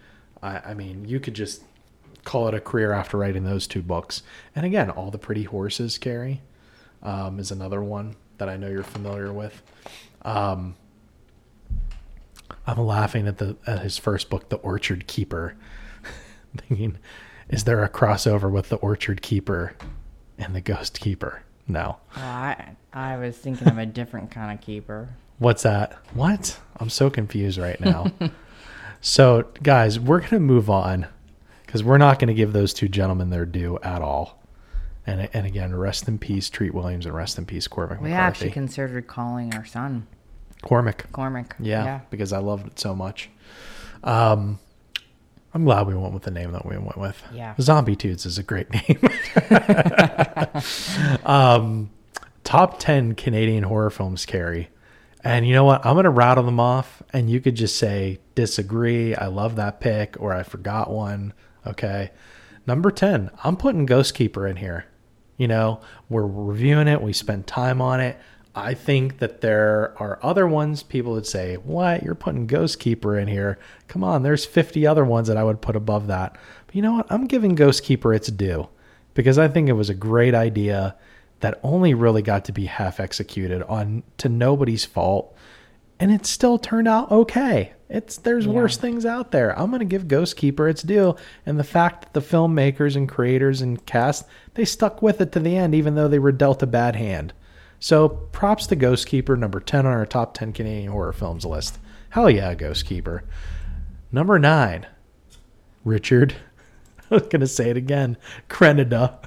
I, 0.43 0.59
I 0.71 0.75
mean, 0.75 1.05
you 1.05 1.21
could 1.21 1.35
just 1.35 1.63
call 2.25 2.49
it 2.49 2.55
a 2.55 2.61
career 2.61 2.93
after 2.93 3.17
writing 3.17 3.45
those 3.45 3.67
two 3.67 3.83
books. 3.83 4.23
And 4.55 4.67
again, 4.67 4.91
All 4.91 5.11
the 5.11 5.19
Pretty 5.19 5.45
Horses, 5.45 5.99
Carrie, 5.99 6.41
um, 7.03 7.39
is 7.39 7.51
another 7.51 7.83
one 7.83 8.17
that 8.39 8.49
I 8.49 8.57
know 8.57 8.69
you're 8.69 8.83
familiar 8.83 9.33
with. 9.33 9.63
Um, 10.23 10.77
I'm 12.67 12.79
laughing 12.79 13.27
at 13.27 13.39
the 13.39 13.57
at 13.67 13.81
his 13.81 13.99
first 13.99 14.29
book, 14.31 14.49
The 14.49 14.57
Orchard 14.57 15.07
Keeper, 15.07 15.55
thinking, 16.57 16.99
is 17.49 17.65
there 17.65 17.83
a 17.83 17.89
crossover 17.89 18.51
with 18.51 18.69
The 18.69 18.77
Orchard 18.77 19.23
Keeper 19.23 19.75
and 20.39 20.55
The 20.55 20.61
Ghost 20.61 21.01
Keeper? 21.01 21.43
No. 21.67 21.99
I 22.17 22.77
I 22.93 23.17
was 23.17 23.37
thinking 23.37 23.69
of 23.69 23.79
a 23.79 23.87
different 23.87 24.31
kind 24.31 24.57
of 24.57 24.65
keeper. 24.65 25.09
What's 25.39 25.63
that? 25.63 25.95
What? 26.13 26.59
I'm 26.77 26.91
so 26.91 27.09
confused 27.09 27.59
right 27.59 27.81
now. 27.81 28.13
so, 29.01 29.49
guys, 29.63 29.99
we're 29.99 30.19
going 30.19 30.31
to 30.31 30.41
move 30.41 30.69
on 30.69 31.07
because 31.71 31.85
we're 31.85 31.99
not 31.99 32.19
going 32.19 32.27
to 32.27 32.35
give 32.35 32.53
those 32.53 32.75
two 32.75 32.89
gentlemen 32.89 33.31
their 33.31 33.47
due 33.47 33.79
at 33.85 34.03
all. 34.03 34.43
And, 35.07 35.29
and 35.33 35.47
again, 35.47 35.73
rest 35.73 36.09
in 36.09 36.19
peace, 36.19 36.51
Treat 36.51 36.75
Williams, 36.75 37.07
and 37.07 37.15
rest 37.15 37.39
in 37.39 37.47
peace, 37.47 37.69
Cormac 37.69 38.01
We 38.01 38.09
McCarthy. 38.11 38.15
actually 38.27 38.51
considered 38.51 39.07
calling 39.07 39.55
our 39.55 39.65
son 39.65 40.09
Cormac. 40.63 41.11
Cormac. 41.13 41.55
Yeah, 41.61 42.01
because 42.11 42.33
I 42.33 42.39
loved 42.39 42.67
it 42.67 42.79
so 42.81 42.95
much. 42.95 43.31
Um, 44.03 44.59
I'm 45.55 45.65
glad 45.65 45.87
we 45.87 45.95
went 45.95 46.13
with 46.13 46.25
the 46.25 46.31
name 46.33 46.51
that 46.53 46.67
we 46.67 46.77
went 46.77 46.99
with. 46.99 47.23
Yeah. 47.33 47.55
Zombie 47.61 47.95
Tudes 47.97 48.27
is 48.27 48.37
a 48.37 48.43
great 48.43 48.69
name. 48.89 48.99
um, 51.25 51.91
top 52.45 52.79
10 52.79 53.15
Canadian 53.15 53.65
horror 53.65 53.91
films, 53.91 54.27
Carrie. 54.27 54.69
And 55.23 55.47
you 55.47 55.53
know 55.55 55.65
what? 55.65 55.85
I'm 55.85 55.95
going 55.95 56.05
to 56.05 56.11
rattle 56.11 56.45
them 56.45 56.59
off, 56.61 57.03
and 57.13 57.29
you 57.31 57.41
could 57.41 57.55
just 57.55 57.77
say, 57.77 58.19
disagree. 58.35 59.15
I 59.15 59.27
love 59.27 59.57
that 59.57 59.81
pick, 59.81 60.17
or 60.19 60.33
I 60.33 60.43
forgot 60.43 60.91
one. 60.91 61.35
Okay. 61.71 62.11
Number 62.67 62.91
10, 62.91 63.31
I'm 63.43 63.57
putting 63.57 63.87
Ghost 63.87 64.15
Keeper 64.15 64.47
in 64.47 64.57
here. 64.57 64.87
You 65.37 65.49
know, 65.49 65.81
we're 66.09 66.27
reviewing 66.27 66.89
it, 66.89 67.01
we 67.01 67.13
spent 67.13 67.47
time 67.47 67.81
on 67.81 68.01
it. 68.01 68.19
I 68.55 68.75
think 68.75 69.19
that 69.19 69.41
there 69.41 69.95
are 69.99 70.19
other 70.23 70.47
ones 70.47 70.83
people 70.83 71.13
would 71.13 71.27
say, 71.27 71.57
What? 71.57 72.03
You're 72.03 72.15
putting 72.17 72.47
Ghost 72.47 72.81
Keeper 72.81 73.17
in 73.19 73.29
here. 73.29 73.59
Come 73.89 74.05
on, 74.05 74.23
there's 74.23 74.45
50 74.45 74.87
other 74.87 75.05
ones 75.05 75.29
that 75.29 75.37
I 75.37 75.45
would 75.45 75.63
put 75.63 75.77
above 75.77 76.09
that. 76.09 76.37
But 76.67 76.75
you 76.75 76.83
know 76.83 76.93
what? 76.93 77.07
I'm 77.11 77.27
giving 77.27 77.55
Ghost 77.55 77.85
Keeper 77.85 78.13
its 78.13 78.29
due 78.29 78.69
because 79.15 79.39
I 79.39 79.49
think 79.49 79.69
it 79.69 79.75
was 79.75 79.89
a 79.89 79.95
great 79.95 80.35
idea 80.35 80.97
that 81.41 81.61
only 81.63 81.95
really 81.95 82.23
got 82.23 82.45
to 82.47 82.53
be 82.53 82.67
half 82.67 83.01
executed 83.01 83.63
on 83.63 84.03
to 84.19 84.29
nobody's 84.29 84.85
fault. 84.85 85.35
And 85.99 86.11
it 86.11 86.27
still 86.27 86.59
turned 86.59 86.89
out 86.89 87.11
okay. 87.11 87.73
It's 87.91 88.19
there's 88.19 88.47
worse 88.47 88.77
things 88.77 89.05
out 89.05 89.33
there. 89.33 89.59
I'm 89.59 89.71
gonna 89.73 89.85
give 89.85 90.07
Ghost 90.07 90.37
Keeper 90.37 90.69
its 90.69 90.83
due, 90.83 91.17
and 91.45 91.59
the 91.59 91.65
fact 91.65 92.03
that 92.03 92.13
the 92.15 92.21
filmmakers 92.21 92.95
and 92.95 93.09
creators 93.09 93.61
and 93.61 93.85
cast 93.85 94.27
they 94.55 94.65
stuck 94.65 95.03
with 95.03 95.21
it 95.21 95.33
to 95.33 95.41
the 95.41 95.57
end, 95.57 95.75
even 95.75 95.97
though 95.97 96.09
they 96.09 96.19
were 96.21 96.33
dealt 96.33 96.63
a 96.63 96.67
bad 96.67 96.95
hand. 96.95 97.33
So 97.81 98.09
props 98.09 98.67
to 98.69 98.77
Ghost 98.77 99.07
Keeper, 99.07 99.37
number 99.37 99.59
10 99.59 99.87
on 99.87 99.93
our 99.93 100.07
top 100.07 100.35
10 100.35 100.53
Canadian 100.53 100.93
horror 100.93 101.13
films 101.13 101.47
list. 101.47 101.79
Hell 102.11 102.29
yeah, 102.29 102.55
Ghost 102.55 102.85
Keeper. 102.85 103.25
Number 104.13 104.39
nine, 104.39 104.87
Richard. 105.85 106.35
I 107.11 107.15
was 107.15 107.23
going 107.23 107.41
to 107.41 107.47
say 107.47 107.71
it 107.71 107.77
again. 107.77 108.17
Grenada. 108.49 109.19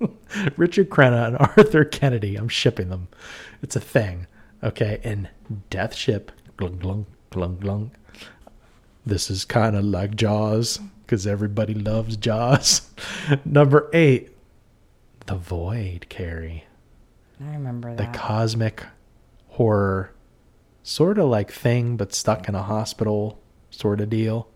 Richard 0.56 0.90
Crenna 0.90 1.26
and 1.28 1.38
Arthur 1.38 1.84
Kennedy. 1.84 2.36
I'm 2.36 2.48
shipping 2.48 2.90
them. 2.90 3.08
It's 3.62 3.74
a 3.74 3.80
thing. 3.80 4.26
Okay. 4.62 5.00
And 5.02 5.28
Death 5.70 5.94
Ship. 5.94 6.30
Glung, 6.56 6.78
glung, 6.78 7.06
glung, 7.30 7.56
glung. 7.56 7.90
This 9.04 9.30
is 9.30 9.44
kind 9.44 9.74
of 9.76 9.84
like 9.84 10.16
Jaws 10.16 10.80
because 11.04 11.26
everybody 11.26 11.74
loves 11.74 12.16
Jaws. 12.16 12.90
Number 13.44 13.88
eight, 13.92 14.30
The 15.26 15.36
Void, 15.36 16.06
Carrie. 16.08 16.64
I 17.40 17.52
remember 17.52 17.94
that. 17.94 18.12
The 18.12 18.18
cosmic 18.18 18.84
horror, 19.48 20.12
sort 20.82 21.18
of 21.18 21.28
like 21.28 21.50
thing, 21.50 21.96
but 21.96 22.12
stuck 22.14 22.48
in 22.48 22.54
a 22.54 22.62
hospital 22.62 23.38
sort 23.70 24.00
of 24.00 24.10
deal. 24.10 24.48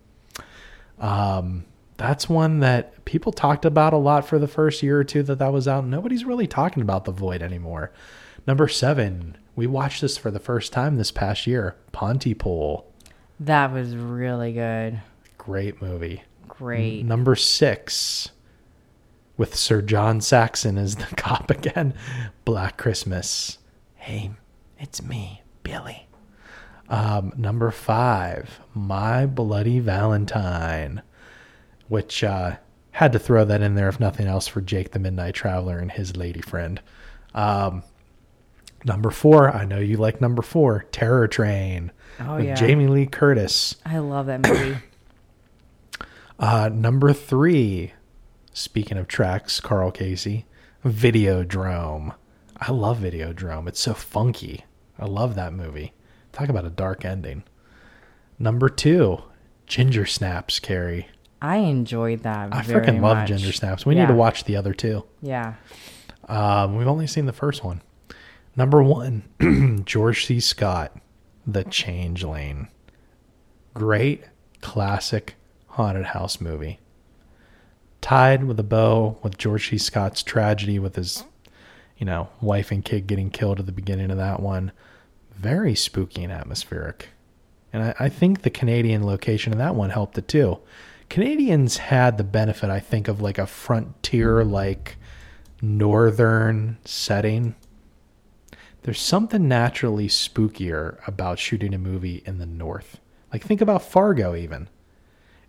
Um, 0.99 1.65
that's 1.97 2.29
one 2.29 2.59
that 2.59 3.03
people 3.05 3.31
talked 3.31 3.65
about 3.65 3.93
a 3.93 3.97
lot 3.97 4.27
for 4.27 4.39
the 4.39 4.47
first 4.47 4.83
year 4.83 4.99
or 4.99 5.03
two 5.03 5.23
that 5.23 5.39
that 5.39 5.53
was 5.53 5.67
out. 5.67 5.85
Nobody's 5.85 6.25
really 6.25 6.47
talking 6.47 6.81
about 6.81 7.05
The 7.05 7.11
Void 7.11 7.41
anymore. 7.41 7.91
Number 8.45 8.67
seven, 8.67 9.37
we 9.55 9.67
watched 9.67 10.01
this 10.01 10.17
for 10.17 10.31
the 10.31 10.39
first 10.39 10.73
time 10.73 10.95
this 10.95 11.11
past 11.11 11.45
year. 11.47 11.75
Pontypool, 11.91 12.85
that 13.39 13.71
was 13.71 13.95
really 13.95 14.53
good. 14.53 15.01
great 15.37 15.81
movie. 15.81 16.23
Great. 16.47 17.03
Number 17.05 17.35
six, 17.35 18.29
with 19.37 19.55
Sir 19.55 19.81
John 19.81 20.21
Saxon 20.21 20.77
as 20.77 20.95
the 20.95 21.05
cop 21.17 21.49
again, 21.51 21.93
Black 22.45 22.77
Christmas. 22.77 23.57
Hey, 23.95 24.31
it's 24.79 25.01
me, 25.01 25.41
Billy. 25.63 26.07
Um, 26.89 27.33
number 27.37 27.71
five, 27.71 28.59
My 28.73 29.25
Bloody 29.25 29.79
Valentine, 29.79 31.01
which 31.87 32.23
uh, 32.23 32.57
had 32.91 33.13
to 33.13 33.19
throw 33.19 33.45
that 33.45 33.61
in 33.61 33.75
there 33.75 33.89
if 33.89 33.99
nothing 33.99 34.27
else 34.27 34.47
for 34.47 34.61
Jake 34.61 34.91
the 34.91 34.99
Midnight 34.99 35.33
Traveler 35.33 35.79
and 35.79 35.91
his 35.91 36.15
lady 36.15 36.41
friend. 36.41 36.81
Um, 37.33 37.83
number 38.85 39.09
four, 39.11 39.49
I 39.53 39.65
know 39.65 39.79
you 39.79 39.97
like 39.97 40.19
number 40.21 40.41
four, 40.41 40.85
Terror 40.91 41.27
Train 41.27 41.91
Oh, 42.19 42.35
with 42.35 42.45
yeah. 42.45 42.55
Jamie 42.55 42.87
Lee 42.87 43.05
Curtis. 43.07 43.75
I 43.85 43.97
love 43.99 44.27
that 44.27 44.47
movie. 44.47 44.77
Uh, 46.39 46.67
number 46.73 47.13
three, 47.13 47.93
speaking 48.53 48.97
of 48.97 49.07
tracks, 49.07 49.61
Carl 49.61 49.91
Casey, 49.91 50.45
Videodrome. 50.83 52.15
I 52.57 52.71
love 52.71 52.99
Videodrome. 52.99 53.67
It's 53.67 53.79
so 53.79 53.93
funky. 53.93 54.65
I 54.99 55.05
love 55.05 55.35
that 55.35 55.53
movie. 55.53 55.93
Talk 56.33 56.49
about 56.49 56.65
a 56.65 56.69
dark 56.69 57.05
ending. 57.05 57.43
Number 58.39 58.67
two, 58.67 59.19
Ginger 59.67 60.05
Snaps, 60.05 60.59
Carrie. 60.59 61.07
I 61.41 61.57
enjoyed 61.57 62.23
that. 62.23 62.53
I 62.53 62.61
freaking 62.63 62.99
love. 63.01 63.25
Ginger 63.27 63.53
Snaps. 63.53 63.85
We 63.85 63.95
need 63.95 64.07
to 64.07 64.13
watch 64.13 64.43
the 64.43 64.55
other 64.55 64.73
two. 64.73 65.05
Yeah. 65.21 65.53
Um, 66.27 66.75
we've 66.75 66.87
only 66.87 67.07
seen 67.07 67.25
the 67.25 67.31
first 67.33 67.63
one. 67.63 67.81
Number 68.55 68.83
one, 68.83 69.23
George 69.85 70.25
C. 70.25 70.39
Scott, 70.39 70.95
The 71.47 71.63
Changeling. 71.63 72.69
Great 73.73 74.23
classic 74.61 75.35
haunted 75.69 76.05
house 76.05 76.39
movie. 76.39 76.79
Tied 78.01 78.43
with 78.43 78.59
a 78.59 78.63
bow 78.63 79.17
with 79.23 79.37
George 79.37 79.69
C. 79.69 79.77
Scott's 79.77 80.21
tragedy 80.21 80.77
with 80.77 80.95
his, 80.95 81.23
you 81.97 82.05
know, 82.05 82.29
wife 82.41 82.71
and 82.71 82.85
kid 82.85 83.07
getting 83.07 83.31
killed 83.31 83.59
at 83.59 83.65
the 83.65 83.71
beginning 83.71 84.11
of 84.11 84.17
that 84.17 84.39
one. 84.39 84.71
Very 85.31 85.73
spooky 85.73 86.23
and 86.23 86.31
atmospheric. 86.31 87.09
And 87.71 87.83
I, 87.83 87.95
I 87.99 88.09
think 88.09 88.43
the 88.43 88.51
Canadian 88.51 89.03
location 89.03 89.51
in 89.51 89.59
that 89.59 89.73
one 89.73 89.89
helped 89.89 90.17
it 90.17 90.27
too. 90.27 90.59
Canadians 91.09 91.77
had 91.77 92.17
the 92.17 92.23
benefit, 92.23 92.69
I 92.69 92.79
think, 92.79 93.07
of 93.07 93.19
like 93.21 93.39
a 93.39 93.47
frontier 93.47 94.43
like 94.43 94.97
northern 95.61 96.77
setting. 96.85 97.55
There's 98.83 98.99
something 98.99 99.47
naturally 99.47 100.07
spookier 100.07 100.97
about 101.07 101.39
shooting 101.39 101.73
a 101.73 101.77
movie 101.77 102.21
in 102.25 102.37
the 102.37 102.45
north. 102.45 102.99
Like 103.31 103.43
think 103.43 103.61
about 103.61 103.81
Fargo 103.81 104.35
even. 104.35 104.69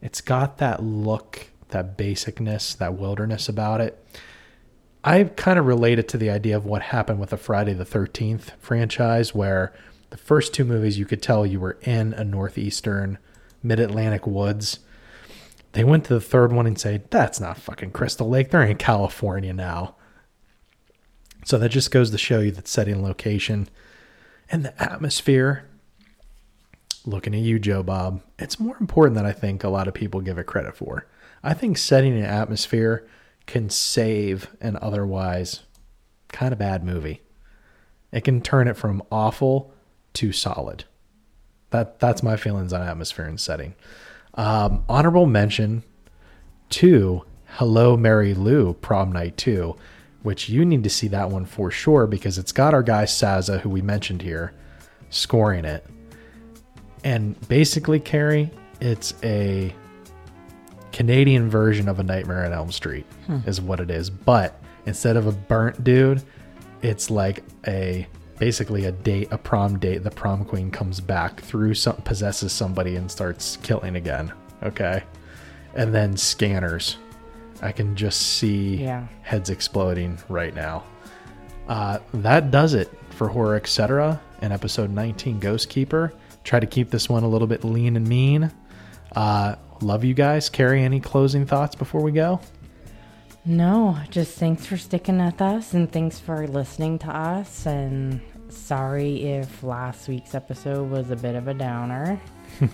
It's 0.00 0.20
got 0.20 0.58
that 0.58 0.82
look, 0.82 1.48
that 1.70 1.98
basicness, 1.98 2.76
that 2.78 2.94
wilderness 2.94 3.48
about 3.48 3.80
it. 3.80 4.06
I 5.02 5.24
kind 5.24 5.58
of 5.58 5.66
relate 5.66 5.98
it 5.98 6.08
to 6.08 6.16
the 6.16 6.30
idea 6.30 6.56
of 6.56 6.64
what 6.64 6.82
happened 6.82 7.18
with 7.18 7.30
the 7.30 7.36
Friday 7.36 7.74
the 7.74 7.84
13th 7.84 8.52
franchise 8.60 9.34
where 9.34 9.74
the 10.10 10.16
first 10.16 10.54
two 10.54 10.64
movies 10.64 10.98
you 10.98 11.04
could 11.04 11.20
tell 11.20 11.44
you 11.44 11.58
were 11.58 11.78
in 11.82 12.14
a 12.14 12.24
northeastern 12.24 13.18
mid-Atlantic 13.62 14.26
woods. 14.28 14.78
They 15.72 15.82
went 15.82 16.04
to 16.04 16.14
the 16.14 16.20
third 16.20 16.52
one 16.52 16.68
and 16.68 16.78
say, 16.78 17.02
"That's 17.10 17.40
not 17.40 17.58
fucking 17.58 17.90
Crystal 17.90 18.28
Lake. 18.28 18.50
They're 18.50 18.62
in 18.62 18.76
California 18.76 19.52
now." 19.52 19.96
So 21.44 21.58
that 21.58 21.68
just 21.68 21.90
goes 21.90 22.10
to 22.10 22.18
show 22.18 22.40
you 22.40 22.50
that 22.52 22.68
setting 22.68 23.02
location 23.02 23.68
and 24.50 24.64
the 24.64 24.82
atmosphere. 24.82 25.68
Looking 27.06 27.34
at 27.34 27.40
you, 27.40 27.58
Joe 27.58 27.82
Bob, 27.82 28.22
it's 28.38 28.58
more 28.58 28.76
important 28.80 29.14
than 29.14 29.26
I 29.26 29.32
think 29.32 29.62
a 29.62 29.68
lot 29.68 29.88
of 29.88 29.94
people 29.94 30.22
give 30.22 30.38
it 30.38 30.46
credit 30.46 30.74
for. 30.74 31.06
I 31.42 31.52
think 31.52 31.76
setting 31.76 32.16
an 32.16 32.24
atmosphere 32.24 33.06
can 33.46 33.68
save 33.68 34.48
an 34.62 34.78
otherwise 34.80 35.60
kind 36.28 36.52
of 36.52 36.58
bad 36.58 36.82
movie. 36.82 37.20
It 38.10 38.24
can 38.24 38.40
turn 38.40 38.68
it 38.68 38.76
from 38.76 39.02
awful 39.12 39.72
to 40.14 40.32
solid. 40.32 40.84
That 41.70 41.98
that's 41.98 42.22
my 42.22 42.36
feelings 42.36 42.72
on 42.72 42.80
atmosphere 42.80 43.26
and 43.26 43.38
setting. 43.38 43.74
Um, 44.34 44.84
honorable 44.88 45.26
mention 45.26 45.82
to 46.70 47.24
Hello 47.46 47.96
Mary 47.96 48.32
Lou 48.32 48.74
Prom 48.74 49.12
Night 49.12 49.36
2, 49.36 49.76
which 50.24 50.48
you 50.48 50.64
need 50.64 50.82
to 50.82 50.90
see 50.90 51.06
that 51.06 51.30
one 51.30 51.44
for 51.44 51.70
sure 51.70 52.06
because 52.06 52.38
it's 52.38 52.50
got 52.50 52.72
our 52.72 52.82
guy 52.82 53.04
Zaza, 53.04 53.58
who 53.58 53.68
we 53.68 53.82
mentioned 53.82 54.22
here, 54.22 54.54
scoring 55.10 55.66
it. 55.66 55.86
And 57.04 57.38
basically, 57.46 58.00
Carrie, 58.00 58.50
it's 58.80 59.12
a 59.22 59.72
Canadian 60.92 61.50
version 61.50 61.90
of 61.90 62.00
a 62.00 62.02
Nightmare 62.02 62.46
on 62.46 62.54
Elm 62.54 62.72
Street, 62.72 63.04
hmm. 63.26 63.40
is 63.46 63.60
what 63.60 63.80
it 63.80 63.90
is. 63.90 64.08
But 64.08 64.58
instead 64.86 65.18
of 65.18 65.26
a 65.26 65.32
burnt 65.32 65.84
dude, 65.84 66.22
it's 66.80 67.10
like 67.10 67.44
a 67.66 68.06
basically 68.38 68.86
a 68.86 68.92
date, 68.92 69.28
a 69.30 69.36
prom 69.36 69.78
date. 69.78 70.04
The 70.04 70.10
prom 70.10 70.46
queen 70.46 70.70
comes 70.70 71.00
back 71.00 71.38
through 71.42 71.74
some 71.74 71.96
possesses 71.96 72.50
somebody 72.50 72.96
and 72.96 73.10
starts 73.10 73.58
killing 73.58 73.96
again. 73.96 74.32
Okay, 74.62 75.02
and 75.74 75.94
then 75.94 76.16
scanners. 76.16 76.96
I 77.64 77.72
can 77.72 77.96
just 77.96 78.20
see 78.20 78.76
Yeah. 78.76 79.06
heads 79.22 79.50
exploding 79.50 80.18
right 80.28 80.54
now. 80.54 80.84
Uh, 81.68 81.98
that 82.12 82.50
does 82.50 82.74
it 82.74 82.90
for 83.10 83.28
horror, 83.28 83.56
etc. 83.56 84.20
In 84.42 84.52
episode 84.52 84.90
19, 84.90 85.40
Ghost 85.40 85.68
Keeper. 85.70 86.12
Try 86.44 86.60
to 86.60 86.66
keep 86.66 86.90
this 86.90 87.08
one 87.08 87.22
a 87.24 87.28
little 87.28 87.48
bit 87.48 87.64
lean 87.64 87.96
and 87.96 88.06
mean. 88.06 88.52
Uh, 89.16 89.54
love 89.80 90.04
you 90.04 90.12
guys. 90.14 90.48
Carrie, 90.50 90.82
any 90.84 91.00
closing 91.00 91.46
thoughts 91.46 91.74
before 91.74 92.02
we 92.02 92.12
go? 92.12 92.40
No, 93.46 93.98
just 94.10 94.38
thanks 94.38 94.66
for 94.66 94.76
sticking 94.76 95.24
with 95.24 95.40
us 95.40 95.72
and 95.74 95.90
thanks 95.90 96.18
for 96.18 96.46
listening 96.46 96.98
to 97.00 97.08
us. 97.08 97.66
And 97.66 98.20
sorry 98.50 99.22
if 99.24 99.62
last 99.62 100.08
week's 100.08 100.34
episode 100.34 100.90
was 100.90 101.10
a 101.10 101.16
bit 101.16 101.34
of 101.34 101.48
a 101.48 101.54
downer. 101.54 102.20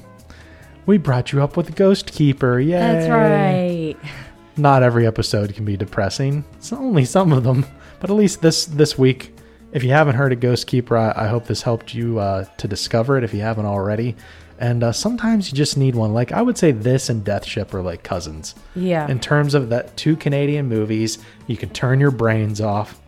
We 0.87 0.97
brought 0.97 1.31
you 1.31 1.43
up 1.43 1.57
with 1.59 1.77
Ghost 1.77 2.07
Keeper. 2.11 2.59
Yay! 2.59 2.73
That's 2.73 3.09
right. 3.11 3.97
Not 4.61 4.83
every 4.83 5.07
episode 5.07 5.55
can 5.55 5.65
be 5.65 5.77
depressing. 5.79 6.45
It's 6.59 6.71
only 6.73 7.07
some 7.07 7.33
of 7.33 7.45
them, 7.45 7.65
but 7.99 8.11
at 8.11 8.17
least 8.17 8.43
this 8.43 8.67
this 8.67 8.99
week, 8.99 9.35
if 9.73 9.83
you 9.83 9.91
haven't 9.91 10.17
heard 10.17 10.33
of 10.35 10.41
Ghost 10.41 10.67
Keeper, 10.67 10.97
I, 10.99 11.13
I 11.17 11.29
hope 11.29 11.47
this 11.47 11.63
helped 11.63 11.95
you 11.95 12.19
uh, 12.19 12.45
to 12.59 12.69
discover 12.69 13.17
it 13.17 13.25
if 13.25 13.33
you 13.33 13.41
haven't 13.41 13.65
already. 13.65 14.17
And 14.59 14.85
uh, 14.85 14.93
sometimes 14.93 15.51
you 15.51 15.57
just 15.57 15.79
need 15.79 15.95
one. 15.95 16.13
Like 16.13 16.33
I 16.33 16.43
would 16.43 16.59
say, 16.59 16.73
this 16.73 17.09
and 17.09 17.25
Death 17.25 17.47
Ship 17.47 17.73
are 17.73 17.81
like 17.81 18.03
cousins. 18.03 18.55
Yeah. 18.77 19.09
In 19.09 19.19
terms 19.19 19.55
of 19.55 19.71
that 19.71 19.97
two 19.97 20.15
Canadian 20.15 20.69
movies, 20.69 21.19
you 21.47 21.57
can 21.57 21.71
turn 21.71 21.99
your 21.99 22.11
brains 22.11 22.61
off 22.61 23.01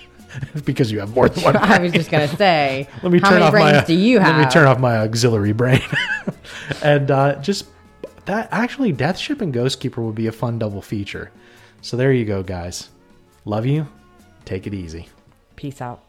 because 0.64 0.90
you 0.90 0.98
have 0.98 1.14
more 1.14 1.28
than 1.28 1.44
one. 1.44 1.56
I 1.56 1.78
was 1.78 1.92
just 1.92 2.10
gonna 2.10 2.26
say. 2.26 2.88
Let 3.04 3.12
me 3.12 3.20
how 3.20 3.28
turn 3.30 3.38
many 3.38 3.44
off 3.46 3.52
brains 3.52 3.76
my. 3.76 3.84
do 3.84 3.94
you 3.94 4.18
have? 4.18 4.36
Let 4.36 4.44
me 4.46 4.50
turn 4.50 4.66
off 4.66 4.80
my 4.80 4.96
auxiliary 4.96 5.52
brain, 5.52 5.82
and 6.82 7.08
uh, 7.12 7.36
just 7.40 7.66
that. 8.28 8.48
Actually, 8.52 8.92
Death 8.92 9.18
Ship 9.18 9.40
and 9.40 9.52
Ghost 9.52 9.80
Keeper 9.80 10.00
would 10.00 10.14
be 10.14 10.28
a 10.28 10.32
fun 10.32 10.58
double 10.58 10.80
feature. 10.80 11.30
So 11.82 11.96
there 11.96 12.12
you 12.12 12.24
go, 12.24 12.42
guys. 12.42 12.88
Love 13.44 13.66
you. 13.66 13.86
Take 14.44 14.66
it 14.66 14.74
easy. 14.74 15.08
Peace 15.56 15.82
out. 15.82 16.07